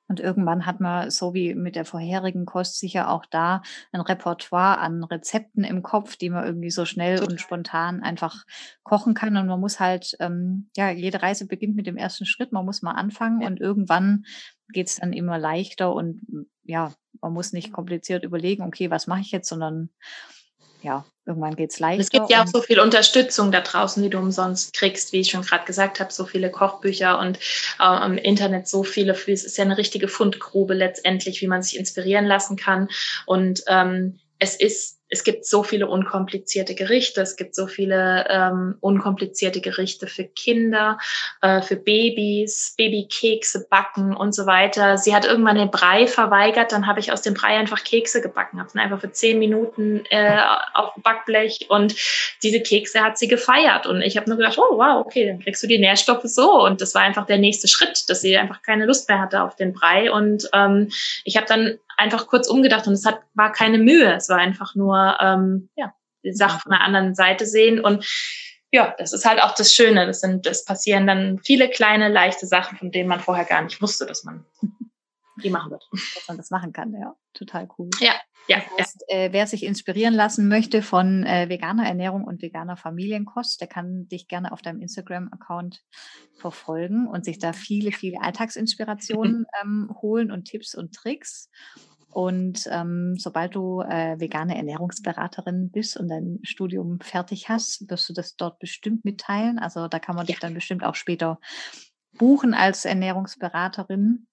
[0.06, 3.62] Und irgendwann hat man, so wie mit der vorherigen Kost, sicher auch da
[3.92, 8.44] ein Repertoire an Rezepten im Kopf, die man irgendwie so schnell und spontan einfach
[8.82, 9.36] kochen kann.
[9.36, 12.52] Und man muss halt, ähm, ja, jede Reise beginnt mit dem ersten Schritt.
[12.52, 13.46] Man muss mal anfangen ja.
[13.46, 14.24] und irgendwann
[14.68, 16.20] geht es dann immer leichter und
[16.64, 19.90] ja, man muss nicht kompliziert überlegen, okay, was mache ich jetzt, sondern
[20.82, 22.02] ja, irgendwann geht es leichter.
[22.02, 25.30] Es gibt ja auch so viel Unterstützung da draußen, die du umsonst kriegst, wie ich
[25.30, 27.38] schon gerade gesagt habe, so viele Kochbücher und
[27.80, 29.12] äh, im Internet so viele.
[29.12, 32.88] Es ist ja eine richtige Fundgrube letztendlich, wie man sich inspirieren lassen kann.
[33.26, 38.76] Und ähm, es ist es gibt so viele unkomplizierte Gerichte, es gibt so viele ähm,
[38.80, 40.98] unkomplizierte Gerichte für Kinder,
[41.42, 44.96] äh, für Babys, Babykekse backen und so weiter.
[44.96, 48.58] Sie hat irgendwann den Brei verweigert, dann habe ich aus dem Brei einfach Kekse gebacken,
[48.58, 50.38] habe dann einfach für zehn Minuten äh,
[50.72, 51.94] auf Backblech und
[52.42, 53.86] diese Kekse hat sie gefeiert.
[53.86, 56.64] Und ich habe nur gedacht, oh wow, okay, dann kriegst du die Nährstoffe so.
[56.64, 59.56] Und das war einfach der nächste Schritt, dass sie einfach keine Lust mehr hatte auf
[59.56, 60.10] den Brei.
[60.10, 60.90] Und ähm,
[61.24, 64.14] ich habe dann einfach kurz umgedacht und es hat, war keine Mühe.
[64.14, 65.94] Es war einfach nur, ähm, ja,
[66.24, 68.04] die Sache von der anderen Seite sehen und
[68.72, 70.04] ja, das ist halt auch das Schöne.
[70.06, 73.80] Das sind, das passieren dann viele kleine, leichte Sachen, von denen man vorher gar nicht
[73.80, 74.44] wusste, dass man
[75.42, 75.86] die machen wird.
[75.92, 77.14] Dass man das machen kann, ja.
[77.34, 77.90] Total cool.
[78.00, 78.14] Ja,
[78.48, 78.62] ja.
[78.76, 79.16] Das heißt, ja.
[79.16, 84.08] Äh, wer sich inspirieren lassen möchte von äh, veganer Ernährung und veganer Familienkost, der kann
[84.08, 85.82] dich gerne auf deinem Instagram-Account
[86.36, 91.50] verfolgen und sich da viele, viele Alltagsinspirationen ähm, holen und Tipps und Tricks.
[92.10, 98.12] Und ähm, sobald du äh, vegane Ernährungsberaterin bist und dein Studium fertig hast, wirst du
[98.12, 99.58] das dort bestimmt mitteilen.
[99.58, 101.40] Also da kann man dich dann bestimmt auch später
[102.16, 104.28] buchen als Ernährungsberaterin.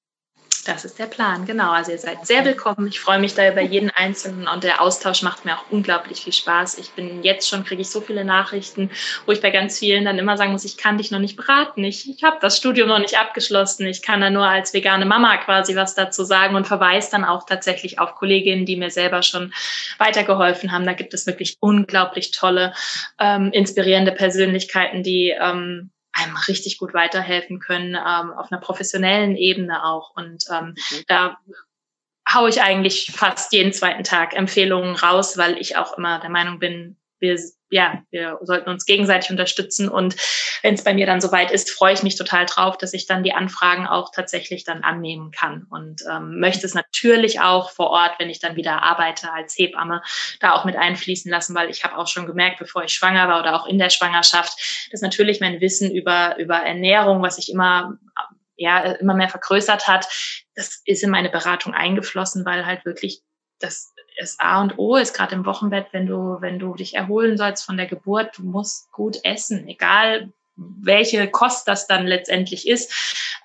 [0.66, 1.72] Das ist der Plan, genau.
[1.72, 2.88] Also ihr seid sehr willkommen.
[2.88, 6.34] Ich freue mich da über jeden Einzelnen und der Austausch macht mir auch unglaublich viel
[6.34, 6.78] Spaß.
[6.78, 8.92] Ich bin jetzt schon, kriege ich so viele Nachrichten,
[9.26, 11.84] wo ich bei ganz vielen dann immer sagen muss, ich kann dich noch nicht beraten.
[11.84, 13.88] Ich, ich habe das Studium noch nicht abgeschlossen.
[13.88, 17.48] Ich kann da nur als vegane Mama quasi was dazu sagen und verweise dann auch
[17.48, 19.54] tatsächlich auf Kolleginnen, die mir selber schon
[19.98, 20.86] weitergeholfen haben.
[20.86, 22.74] Da gibt es wirklich unglaublich tolle,
[23.20, 29.86] ähm, inspirierende Persönlichkeiten, die ähm, einem richtig gut weiterhelfen können, ähm, auf einer professionellen Ebene
[29.86, 30.16] auch.
[30.16, 31.04] Und ähm, mhm.
[31.08, 31.38] da
[32.32, 36.60] haue ich eigentlich fast jeden zweiten Tag Empfehlungen raus, weil ich auch immer der Meinung
[36.60, 37.40] bin, wir,
[37.72, 39.88] ja, wir sollten uns gegenseitig unterstützen.
[39.88, 40.16] Und
[40.62, 43.24] wenn es bei mir dann soweit ist, freue ich mich total drauf, dass ich dann
[43.24, 45.66] die Anfragen auch tatsächlich dann annehmen kann.
[45.70, 50.02] Und ähm, möchte es natürlich auch vor Ort, wenn ich dann wieder arbeite als Hebamme,
[50.42, 53.40] da auch mit einfließen lassen, weil ich habe auch schon gemerkt, bevor ich schwanger war
[53.40, 57.98] oder auch in der Schwangerschaft, dass natürlich mein Wissen über, über Ernährung, was ich immer
[58.58, 60.08] ja, immer mehr vergrößert hat,
[60.54, 63.24] das ist in meine Beratung eingeflossen, weil halt wirklich
[63.64, 67.38] das das A und O ist gerade im Wochenbett, wenn du, wenn du dich erholen
[67.38, 72.94] sollst von der Geburt, du musst gut essen, egal welche Kost das dann letztendlich ist.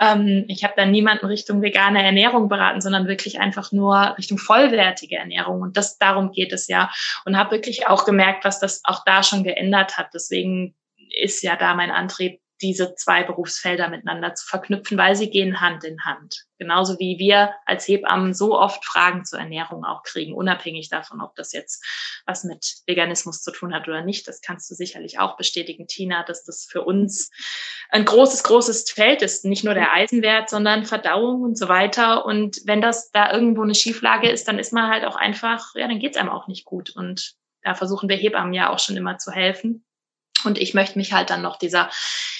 [0.01, 5.17] Ähm, ich habe dann niemanden Richtung vegane Ernährung beraten, sondern wirklich einfach nur Richtung vollwertige
[5.17, 5.63] Ernährung.
[5.63, 6.91] Und das darum geht es ja.
[7.25, 10.09] Und habe wirklich auch gemerkt, was das auch da schon geändert hat.
[10.13, 10.75] Deswegen
[11.23, 15.85] ist ja da mein Antrieb, diese zwei Berufsfelder miteinander zu verknüpfen, weil sie gehen Hand
[15.85, 16.47] in Hand.
[16.59, 21.35] Genauso wie wir als Hebammen so oft Fragen zur Ernährung auch kriegen, unabhängig davon, ob
[21.35, 21.85] das jetzt
[22.25, 24.27] was mit Veganismus zu tun hat oder nicht.
[24.27, 27.31] Das kannst du sicherlich auch bestätigen, Tina, dass das für uns
[27.91, 29.45] ein großes, großes Feld ist.
[29.45, 32.25] Nicht nur der Eisenwert, sondern Verdauung und so weiter.
[32.25, 35.87] Und wenn das da irgendwo eine Schieflage ist, dann ist man halt auch einfach, ja,
[35.87, 36.91] dann geht's einem auch nicht gut.
[36.97, 39.86] Und da versuchen wir Hebammen ja auch schon immer zu helfen.
[40.45, 41.91] Und ich möchte mich halt dann noch dieser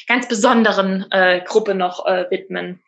[0.07, 2.83] ganz besonderen äh, Gruppe noch äh, widmen,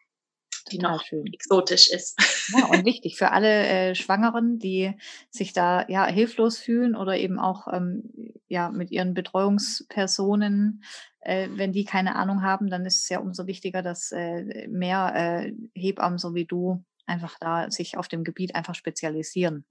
[0.70, 1.26] die noch schön.
[1.26, 2.18] exotisch ist.
[2.56, 4.94] Ja, und wichtig für alle äh, Schwangeren, die
[5.28, 8.05] sich da ja hilflos fühlen oder eben auch ähm,
[8.48, 10.82] ja mit ihren Betreuungspersonen,
[11.20, 15.12] äh, wenn die keine Ahnung haben, dann ist es ja umso wichtiger, dass äh, mehr
[15.14, 19.64] äh, Hebammen so wie du einfach da sich auf dem Gebiet einfach spezialisieren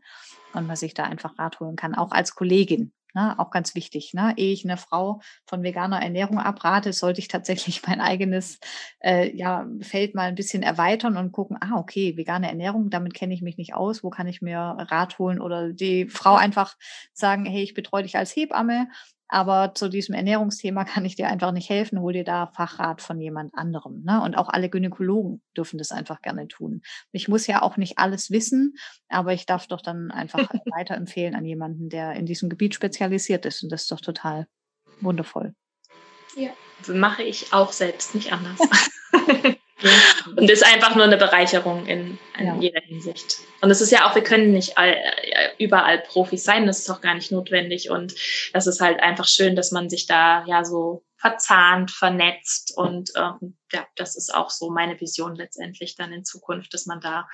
[0.53, 2.91] und man sich da einfach Rat holen kann, auch als Kollegin.
[3.13, 4.13] Ne, auch ganz wichtig.
[4.13, 4.33] Ne?
[4.37, 8.59] Ehe ich eine Frau von veganer Ernährung abrate, sollte ich tatsächlich mein eigenes
[8.99, 13.33] äh, ja, Feld mal ein bisschen erweitern und gucken, ah, okay, vegane Ernährung, damit kenne
[13.33, 16.75] ich mich nicht aus, wo kann ich mir Rat holen oder die Frau einfach
[17.11, 18.87] sagen, hey, ich betreue dich als Hebamme
[19.29, 21.99] aber zu diesem Ernährungsthema kann ich dir einfach nicht helfen.
[21.99, 24.03] Hol dir da Fachrat von jemand anderem.
[24.03, 24.21] Ne?
[24.21, 26.81] Und auch alle Gynäkologen dürfen das einfach gerne tun.
[27.11, 28.75] Ich muss ja auch nicht alles wissen,
[29.09, 30.39] aber ich darf doch dann einfach
[30.73, 33.63] weiterempfehlen an jemanden, der in diesem Gebiet spezialisiert ist.
[33.63, 34.47] Und das ist doch total
[35.01, 35.53] wundervoll.
[36.35, 36.51] Ja,
[36.87, 38.59] mache ich auch selbst nicht anders.
[40.25, 42.55] Und ist einfach nur eine Bereicherung in, in ja.
[42.59, 43.39] jeder Hinsicht.
[43.61, 46.89] Und es ist ja auch, wir können nicht all, äh, überall Profis sein, das ist
[46.89, 47.89] auch gar nicht notwendig.
[47.91, 48.15] Und
[48.53, 52.75] das ist halt einfach schön, dass man sich da ja so verzahnt, vernetzt.
[52.75, 56.99] Und ähm, ja, das ist auch so meine Vision letztendlich dann in Zukunft, dass man
[56.99, 57.27] da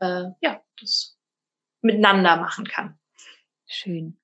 [0.00, 1.18] äh, ja das
[1.82, 2.98] miteinander machen kann.
[3.66, 4.18] Schön.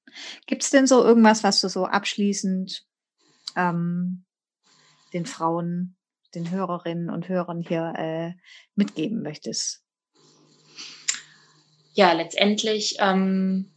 [0.47, 2.87] Gibt es denn so irgendwas, was du so abschließend
[3.57, 4.25] ähm,
[5.13, 5.98] den Frauen
[6.35, 8.33] den Hörerinnen und Hörern hier äh,
[8.75, 9.83] mitgeben möchtest?
[11.95, 13.73] Ja, letztendlich, ähm,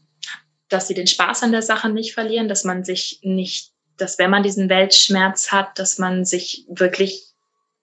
[0.70, 4.30] dass sie den Spaß an der Sache nicht verlieren, dass man sich nicht, dass wenn
[4.30, 7.32] man diesen Weltschmerz hat, dass man sich wirklich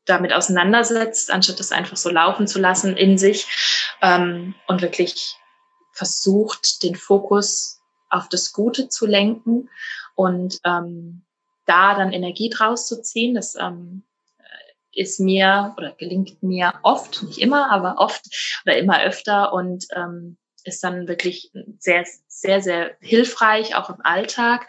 [0.05, 3.47] damit auseinandersetzt, anstatt das einfach so laufen zu lassen in sich
[4.01, 5.37] ähm, und wirklich
[5.93, 9.69] versucht, den Fokus auf das Gute zu lenken
[10.15, 11.25] und ähm,
[11.67, 13.35] da dann Energie draus zu ziehen.
[13.35, 14.05] Das ähm,
[14.93, 18.25] ist mir oder gelingt mir oft, nicht immer, aber oft
[18.65, 24.69] oder immer öfter und ähm, ist dann wirklich sehr, sehr, sehr hilfreich, auch im Alltag.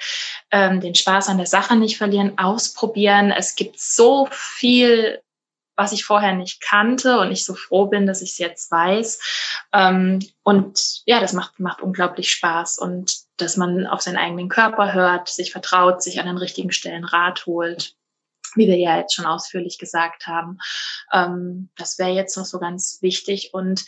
[0.52, 3.32] Ähm, den Spaß an der Sache nicht verlieren, ausprobieren.
[3.32, 5.22] Es gibt so viel,
[5.76, 9.68] was ich vorher nicht kannte und ich so froh bin, dass ich es jetzt weiß.
[9.74, 14.94] Ähm, und ja, das macht, macht unglaublich Spaß und dass man auf seinen eigenen Körper
[14.94, 17.96] hört, sich vertraut, sich an den richtigen Stellen Rat holt
[18.55, 20.59] wie wir ja jetzt schon ausführlich gesagt haben.
[21.13, 23.85] Ähm, das wäre jetzt noch so ganz wichtig und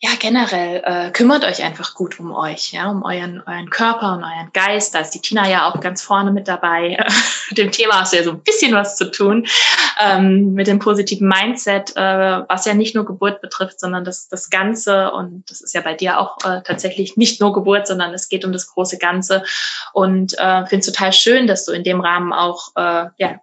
[0.00, 4.22] ja, generell äh, kümmert euch einfach gut um euch, ja, um euren, euren Körper und
[4.22, 4.94] euren Geist.
[4.94, 7.04] Da ist die Tina ja auch ganz vorne mit dabei.
[7.50, 9.48] dem Thema hast du ja so ein bisschen was zu tun.
[10.00, 12.00] Ähm, mit dem positiven Mindset, äh,
[12.48, 15.10] was ja nicht nur Geburt betrifft, sondern das, das Ganze.
[15.10, 18.44] Und das ist ja bei dir auch äh, tatsächlich nicht nur Geburt, sondern es geht
[18.44, 19.42] um das große Ganze.
[19.92, 23.40] Und äh, finde es total schön, dass du in dem Rahmen auch äh, ja,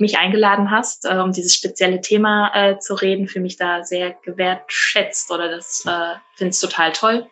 [0.00, 4.12] mich eingeladen hast, äh, um dieses spezielle Thema äh, zu reden, für mich da sehr
[4.22, 7.26] gewertschätzt oder das äh, finde ich total toll.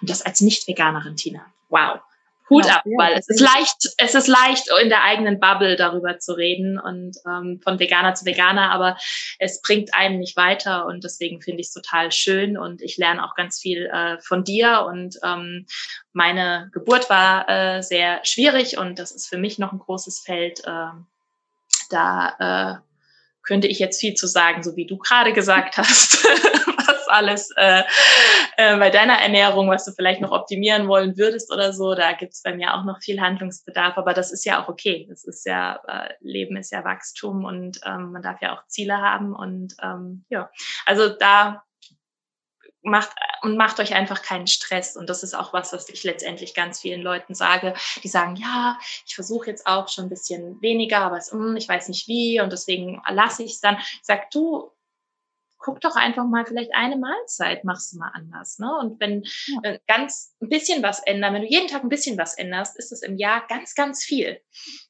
[0.00, 1.46] Und das als Nicht-Veganerin, Tina.
[1.68, 2.00] Wow.
[2.50, 6.18] Hut ja, ab, weil es ist leicht, es ist leicht, in der eigenen Bubble darüber
[6.18, 8.98] zu reden und ähm, von Veganer zu Veganer, aber
[9.38, 13.24] es bringt einen nicht weiter und deswegen finde ich es total schön und ich lerne
[13.24, 15.66] auch ganz viel äh, von dir und ähm,
[16.12, 20.62] meine Geburt war äh, sehr schwierig und das ist für mich noch ein großes Feld.
[20.66, 20.88] Äh,
[21.92, 22.84] da äh,
[23.42, 27.82] könnte ich jetzt viel zu sagen, so wie du gerade gesagt hast, was alles äh,
[28.56, 31.94] äh, bei deiner Ernährung, was du vielleicht noch optimieren wollen würdest oder so.
[31.94, 35.06] Da gibt's bei mir auch noch viel Handlungsbedarf, aber das ist ja auch okay.
[35.08, 38.96] Das ist ja, äh, Leben ist ja Wachstum und ähm, man darf ja auch Ziele
[38.96, 39.34] haben.
[39.34, 40.50] Und ähm, ja,
[40.86, 41.62] also da
[42.84, 43.10] macht
[43.42, 44.96] und macht euch einfach keinen Stress.
[44.96, 48.78] Und das ist auch was, was ich letztendlich ganz vielen Leuten sage, die sagen, ja,
[49.06, 52.40] ich versuche jetzt auch schon ein bisschen weniger, aber es, hm, ich weiß nicht wie
[52.40, 53.76] und deswegen lasse ich es dann.
[53.76, 54.70] Ich sag, du
[55.64, 58.58] guck doch einfach mal, vielleicht eine Mahlzeit machst du mal anders.
[58.58, 58.70] Ne?
[58.80, 59.24] Und wenn
[59.62, 62.92] äh, ganz ein bisschen was ändern, wenn du jeden Tag ein bisschen was änderst, ist
[62.92, 64.40] das im Jahr ganz, ganz viel.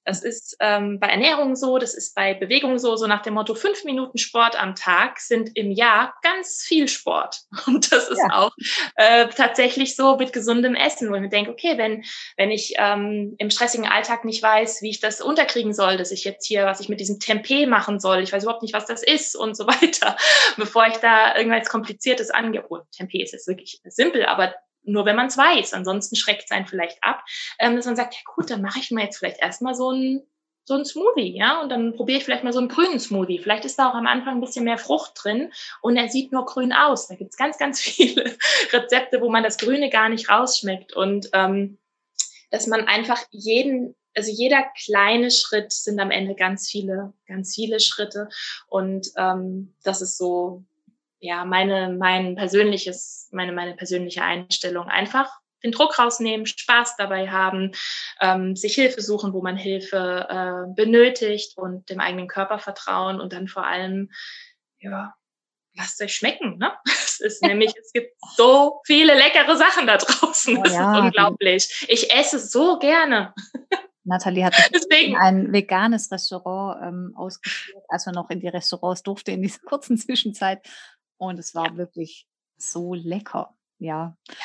[0.05, 3.55] Das ist ähm, bei Ernährung so, das ist bei Bewegung so, so nach dem Motto,
[3.55, 7.43] fünf Minuten Sport am Tag sind im Jahr ganz viel Sport.
[7.67, 8.37] Und das ist ja.
[8.37, 8.51] auch
[8.97, 12.03] äh, tatsächlich so mit gesundem Essen, wo ich mir denke, okay, wenn,
[12.37, 16.25] wenn ich ähm, im stressigen Alltag nicht weiß, wie ich das unterkriegen soll, dass ich
[16.25, 19.05] jetzt hier, was ich mit diesem Tempeh machen soll, ich weiß überhaupt nicht, was das
[19.05, 20.17] ist und so weiter,
[20.65, 22.65] bevor ich da irgendwas Kompliziertes angehe.
[22.71, 25.75] Oh, Tempeh ist jetzt wirklich simpel, aber nur wenn man es weiß.
[25.75, 27.23] Ansonsten schreckt es einen vielleicht ab,
[27.59, 30.23] ähm, dass man sagt, ja gut, dann mache ich mir jetzt vielleicht erstmal so ein
[30.67, 33.39] so ein Smoothie, ja, und dann probiere ich vielleicht mal so einen grünen Smoothie.
[33.39, 36.47] Vielleicht ist da auch am Anfang ein bisschen mehr Frucht drin und er sieht nur
[36.47, 37.07] grün aus.
[37.07, 38.35] Da gibt's ganz, ganz viele
[38.73, 41.77] Rezepte, wo man das Grüne gar nicht rausschmeckt und ähm,
[42.51, 47.81] dass man einfach jeden, also jeder kleine Schritt sind am Ende ganz viele, ganz viele
[47.81, 48.29] Schritte
[48.69, 50.65] und ähm, das ist so
[51.25, 54.89] ja, meine, mein persönliches, meine, meine persönliche Einstellung.
[54.89, 55.31] Einfach
[55.65, 57.73] den Druck rausnehmen, Spaß dabei haben,
[58.21, 63.33] ähm, sich Hilfe suchen, wo man Hilfe äh, benötigt und dem eigenen Körper vertrauen und
[63.33, 64.11] dann vor allem,
[64.79, 65.15] ja,
[65.75, 66.59] lasst euch schmecken.
[66.59, 66.73] Ne?
[67.15, 70.63] Es ist nämlich, es gibt so viele leckere Sachen da draußen.
[70.63, 70.93] Das ja.
[70.93, 71.87] ist unglaublich.
[71.89, 73.33] Ich esse so gerne.
[74.05, 75.17] Nathalie hat Deswegen.
[75.17, 79.97] ein veganes Restaurant ähm, ausgeführt, als man noch in die Restaurants durfte in dieser kurzen
[79.97, 80.67] Zwischenzeit.
[81.17, 81.77] Und es war ja.
[81.77, 82.27] wirklich
[82.57, 83.55] so lecker.
[83.79, 84.17] Ja.
[84.29, 84.37] ja.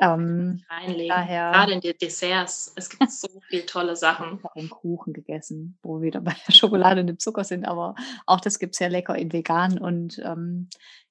[0.00, 1.08] Ähm, reinlegen.
[1.08, 2.72] Daher, Gerade in die Desserts.
[2.76, 4.38] Es gibt so viele tolle Sachen.
[4.38, 7.64] Ich habe einen Kuchen gegessen, wo wir wieder bei der Schokolade und dem Zucker sind,
[7.64, 7.96] aber
[8.26, 9.78] auch das gibt es sehr lecker in vegan.
[9.78, 10.68] Und ähm,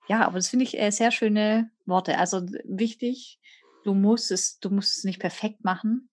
[0.07, 2.17] ja, aber das finde ich äh, sehr schöne Worte.
[2.17, 3.39] Also wichtig,
[3.83, 6.06] du musst es, du musst es nicht perfekt machen.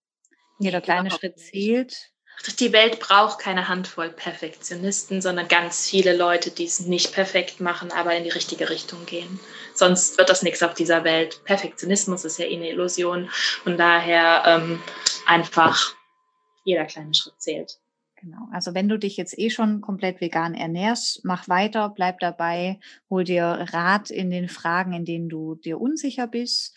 [0.59, 2.11] Jeder kleine Schritt zählt.
[2.59, 7.91] Die Welt braucht keine Handvoll Perfektionisten, sondern ganz viele Leute, die es nicht perfekt machen,
[7.93, 9.41] aber in die richtige Richtung gehen.
[9.73, 11.43] Sonst wird das nichts auf dieser Welt.
[11.45, 13.29] Perfektionismus ist ja eh eine Illusion.
[13.31, 14.83] Von daher ähm,
[15.27, 15.95] einfach
[16.65, 17.79] jeder kleine Schritt zählt.
[18.21, 18.49] Genau.
[18.53, 23.25] Also wenn du dich jetzt eh schon komplett vegan ernährst, mach weiter, bleib dabei, hol
[23.25, 26.75] dir Rat in den Fragen, in denen du dir unsicher bist.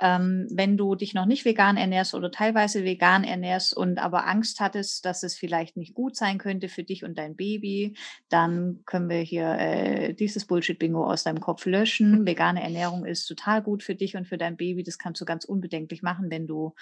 [0.00, 4.58] Ähm, wenn du dich noch nicht vegan ernährst oder teilweise vegan ernährst und aber Angst
[4.58, 7.96] hattest, dass es vielleicht nicht gut sein könnte für dich und dein Baby,
[8.30, 12.24] dann können wir hier äh, dieses Bullshit-Bingo aus deinem Kopf löschen.
[12.26, 14.82] Vegane Ernährung ist total gut für dich und für dein Baby.
[14.82, 16.74] Das kannst du ganz unbedenklich machen, wenn du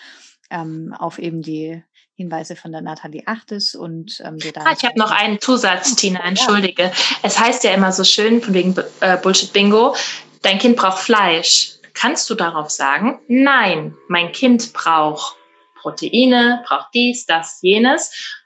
[0.50, 1.82] ähm, auf eben die
[2.14, 4.62] Hinweise von der Nathalie achtest und ähm, dir da.
[4.64, 6.84] Ah, ich habe noch einen Zusatz, Tina, entschuldige.
[6.84, 6.92] Ja.
[7.22, 9.96] Es heißt ja immer so schön, von wegen äh, Bullshit-Bingo,
[10.42, 15.36] dein Kind braucht Fleisch kannst du darauf sagen, nein, mein Kind braucht
[15.80, 18.38] Proteine, braucht dies, das, jenes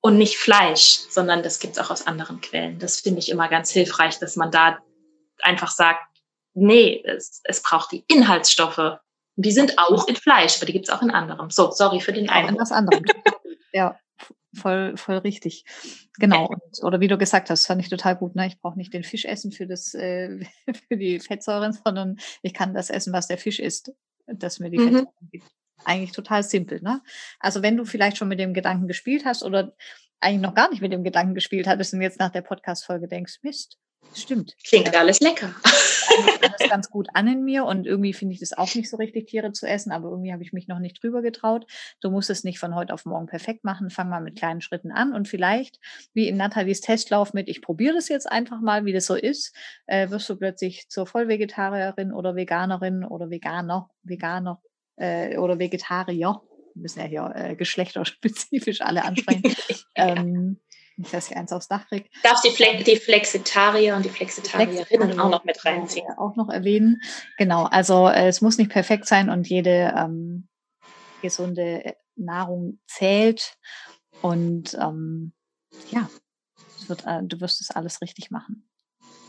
[0.00, 2.78] und nicht Fleisch, sondern das gibt es auch aus anderen Quellen.
[2.78, 4.78] Das finde ich immer ganz hilfreich, dass man da
[5.40, 6.02] einfach sagt,
[6.54, 8.98] nee, es, es braucht die Inhaltsstoffe.
[9.36, 11.50] Die sind auch in Fleisch, aber die gibt es auch in anderem.
[11.50, 12.58] So, sorry für den einen.
[12.58, 13.04] Was anderem.
[13.72, 13.98] ja
[14.54, 15.64] voll, voll richtig.
[16.18, 16.48] Genau.
[16.48, 18.34] Und, oder wie du gesagt hast, fand ich total gut.
[18.34, 18.46] Ne?
[18.46, 20.40] Ich brauche nicht den Fisch essen für, das, äh,
[20.88, 23.92] für die Fettsäuren, sondern ich kann das essen, was der Fisch isst,
[24.26, 24.84] das mir die mhm.
[24.84, 25.46] Fettsäuren gibt.
[25.84, 26.80] Eigentlich total simpel.
[26.80, 27.02] Ne?
[27.40, 29.74] Also wenn du vielleicht schon mit dem Gedanken gespielt hast oder
[30.20, 33.40] eigentlich noch gar nicht mit dem Gedanken gespielt hattest und jetzt nach der Podcast-Folge denkst,
[33.42, 33.78] Mist,
[34.14, 34.56] Stimmt.
[34.64, 35.54] Klingt alles lecker.
[36.58, 39.28] Das ganz gut an in mir und irgendwie finde ich das auch nicht so richtig,
[39.28, 41.66] Tiere zu essen, aber irgendwie habe ich mich noch nicht drüber getraut.
[42.00, 43.90] Du musst es nicht von heute auf morgen perfekt machen.
[43.90, 45.78] Fang mal mit kleinen Schritten an und vielleicht,
[46.14, 49.54] wie in Nathalies Testlauf mit, ich probiere das jetzt einfach mal, wie das so ist,
[49.86, 54.60] äh, wirst du plötzlich zur Vollvegetarierin oder Veganerin oder Veganer, Veganer
[54.96, 56.40] äh, oder Vegetarier.
[56.74, 59.54] Wir müssen ja hier äh, geschlechterspezifisch alle ansprechen.
[59.94, 60.58] ähm,
[60.96, 62.08] nicht, dass ich eins aufs Dach kriege.
[62.22, 66.06] Darf die, Fle die Flexitarier und die Flexitarierinnen auch noch mit reinziehen?
[66.18, 67.00] Auch noch erwähnen.
[67.38, 70.48] Genau, also äh, es muss nicht perfekt sein und jede ähm,
[71.22, 73.56] gesunde äh, Nahrung zählt.
[74.20, 75.32] Und ähm,
[75.90, 76.08] ja,
[76.88, 78.68] wird, äh, du wirst es alles richtig machen,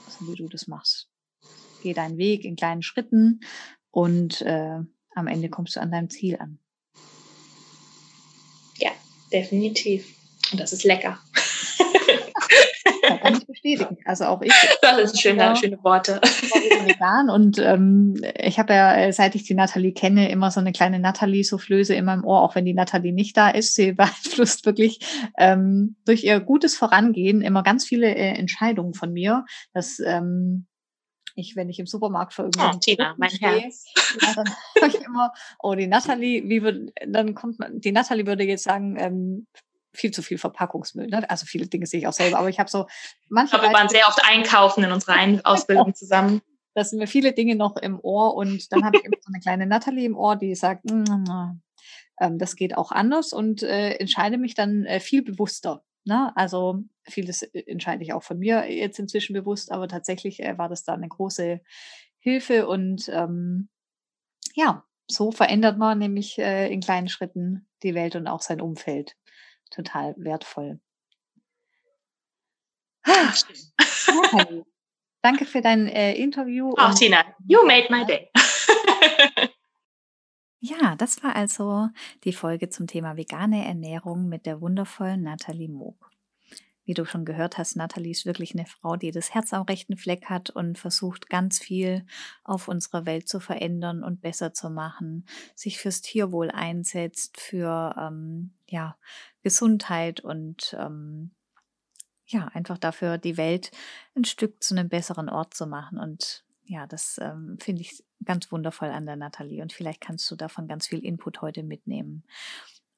[0.05, 1.09] also wie du das machst.
[1.81, 3.41] Geh deinen Weg in kleinen Schritten
[3.91, 4.79] und äh,
[5.15, 6.59] am Ende kommst du an deinem Ziel an.
[8.77, 8.91] Ja,
[9.31, 10.15] definitiv.
[10.51, 11.19] Und das ist lecker.
[13.03, 13.97] Ja, kann ich bestätigen.
[14.05, 14.53] Also auch ich.
[14.81, 16.19] Das ist schöne, ja, schöne Worte.
[16.21, 20.71] Vegan und ähm, ich habe ja, äh, seit ich die Nathalie kenne, immer so eine
[20.71, 23.75] kleine Nathalie-Soufflöse in meinem Ohr, auch wenn die Nathalie nicht da ist.
[23.75, 24.99] Sie beeinflusst wirklich
[25.37, 29.45] ähm, durch ihr gutes Vorangehen immer ganz viele äh, Entscheidungen von mir.
[29.73, 30.67] dass ähm,
[31.35, 32.75] ich, wenn ich im Supermarkt vor irgendwas.
[32.75, 33.85] Oh, Tina, mein stehe, Herz.
[34.21, 34.53] Ja, dann
[34.87, 38.95] ich immer, oh, die Nathalie, wie würde, dann kommt man, die Nathalie würde jetzt sagen,
[38.99, 39.47] ähm,
[39.93, 41.07] viel zu viel Verpackungsmüll.
[41.07, 41.29] Ne?
[41.29, 42.87] Also viele Dinge sehe ich auch selber, aber ich habe so
[43.29, 43.61] manche.
[43.61, 46.41] wir waren sehr oft einkaufen in unserer Ausbildung zusammen.
[46.73, 49.39] Da sind mir viele Dinge noch im Ohr und dann habe ich immer so eine
[49.39, 51.61] kleine Natalie im Ohr, die sagt, mm, mm, mm,
[52.19, 55.83] ähm, das geht auch anders und äh, entscheide mich dann äh, viel bewusster.
[56.05, 56.35] Ne?
[56.35, 60.69] Also vieles äh, entscheide ich auch von mir jetzt inzwischen bewusst, aber tatsächlich äh, war
[60.69, 61.61] das da eine große
[62.19, 63.69] Hilfe und ähm,
[64.55, 69.15] ja, so verändert man nämlich äh, in kleinen Schritten die Welt und auch sein Umfeld.
[69.73, 70.79] Total wertvoll.
[73.05, 73.33] Ah,
[75.21, 76.73] danke für dein äh, Interview.
[76.77, 78.29] Auch Tina, you made my day.
[80.59, 81.89] ja, das war also
[82.23, 86.13] die Folge zum Thema vegane Ernährung mit der wundervollen Nathalie Moog.
[86.85, 89.95] Wie du schon gehört hast, Nathalie ist wirklich eine Frau, die das Herz am rechten
[89.95, 92.05] Fleck hat und versucht ganz viel
[92.43, 95.25] auf unserer Welt zu verändern und besser zu machen,
[95.55, 98.97] sich fürs Tierwohl einsetzt, für ähm, ja,
[99.43, 101.31] Gesundheit und ähm,
[102.25, 103.71] ja, einfach dafür die Welt
[104.15, 105.99] ein Stück zu einem besseren Ort zu machen.
[105.99, 109.61] Und ja, das ähm, finde ich ganz wundervoll an der Nathalie.
[109.61, 112.23] Und vielleicht kannst du davon ganz viel Input heute mitnehmen.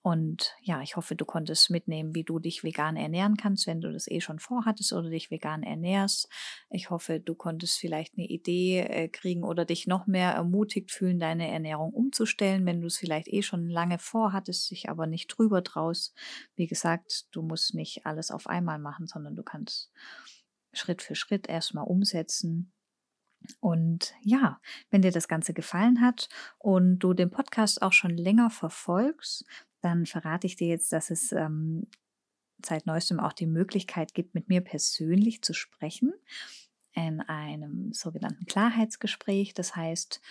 [0.06, 3.92] Und ja, ich hoffe, du konntest mitnehmen, wie du dich vegan ernähren kannst, wenn du
[3.92, 6.30] das eh schon vorhattest oder dich vegan ernährst.
[6.70, 11.18] Ich hoffe, du konntest vielleicht eine Idee äh, kriegen oder dich noch mehr ermutigt fühlen,
[11.18, 15.64] deine Ernährung umzustellen, wenn du es vielleicht eh schon lange vorhattest, sich aber nicht drüber
[15.64, 16.14] traust.
[16.56, 19.92] Wie gesagt, du musst nicht alles auf einmal machen, sondern du kannst
[20.72, 22.72] Schritt für Schritt erstmal umsetzen.
[23.60, 24.60] Und ja,
[24.90, 29.46] wenn dir das Ganze gefallen hat und du den Podcast auch schon länger verfolgst,
[29.86, 31.88] dann verrate ich dir jetzt, dass es ähm,
[32.66, 36.14] seit neuestem auch die Möglichkeit gibt, mit mir persönlich zu sprechen
[36.96, 39.54] in einem sogenannten Klarheitsgespräch.
[39.54, 40.22] Das heißt,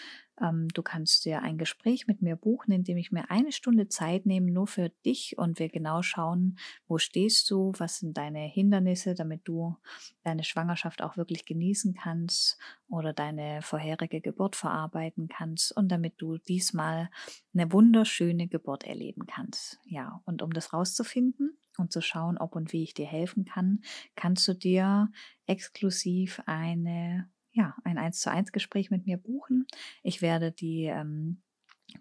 [0.41, 4.25] ähm, du kannst dir ein Gespräch mit mir buchen, indem ich mir eine Stunde Zeit
[4.25, 6.59] nehme, nur für dich und wir genau schauen,
[6.89, 9.77] wo stehst du, was sind deine Hindernisse, damit du
[10.23, 12.59] deine Schwangerschaft auch wirklich genießen kannst
[12.89, 17.11] oder deine vorherige Geburt verarbeiten kannst und damit du diesmal
[17.53, 19.79] eine wunderschöne Geburt erleben kannst.
[19.85, 23.81] Ja, und um das rauszufinden, und zu schauen, ob und wie ich dir helfen kann,
[24.17, 25.11] kannst du dir
[25.47, 29.67] exklusiv eine ja, ein 1 zu 1 Gespräch mit mir buchen.
[30.03, 31.41] Ich werde die ähm,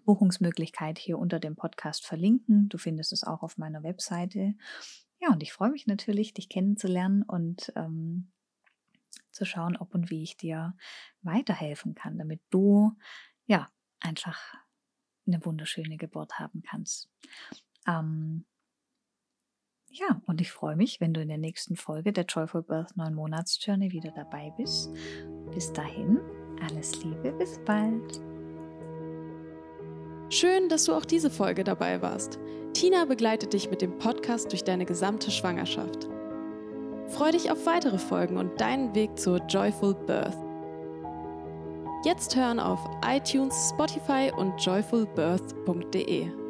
[0.04, 2.68] Buchungsmöglichkeit hier unter dem Podcast verlinken.
[2.68, 4.54] Du findest es auch auf meiner Webseite.
[5.20, 8.32] Ja, und ich freue mich natürlich, dich kennenzulernen und ähm,
[9.30, 10.76] zu schauen, ob und wie ich dir
[11.22, 12.92] weiterhelfen kann, damit du
[13.46, 13.70] ja
[14.00, 14.54] einfach
[15.26, 17.08] eine wunderschöne Geburt haben kannst.
[17.86, 18.44] Ähm,
[19.94, 23.14] ja, und ich freue mich, wenn du in der nächsten Folge der Joyful Birth 9
[23.14, 24.90] Monats Journey wieder dabei bist.
[25.52, 26.20] Bis dahin,
[26.60, 28.20] alles Liebe, bis bald.
[30.30, 32.40] Schön, dass du auch diese Folge dabei warst.
[32.72, 36.08] Tina begleitet dich mit dem Podcast durch deine gesamte Schwangerschaft.
[37.08, 40.36] Freu dich auf weitere Folgen und deinen Weg zur Joyful Birth.
[42.04, 46.43] Jetzt hören auf iTunes, Spotify und joyfulbirth.de.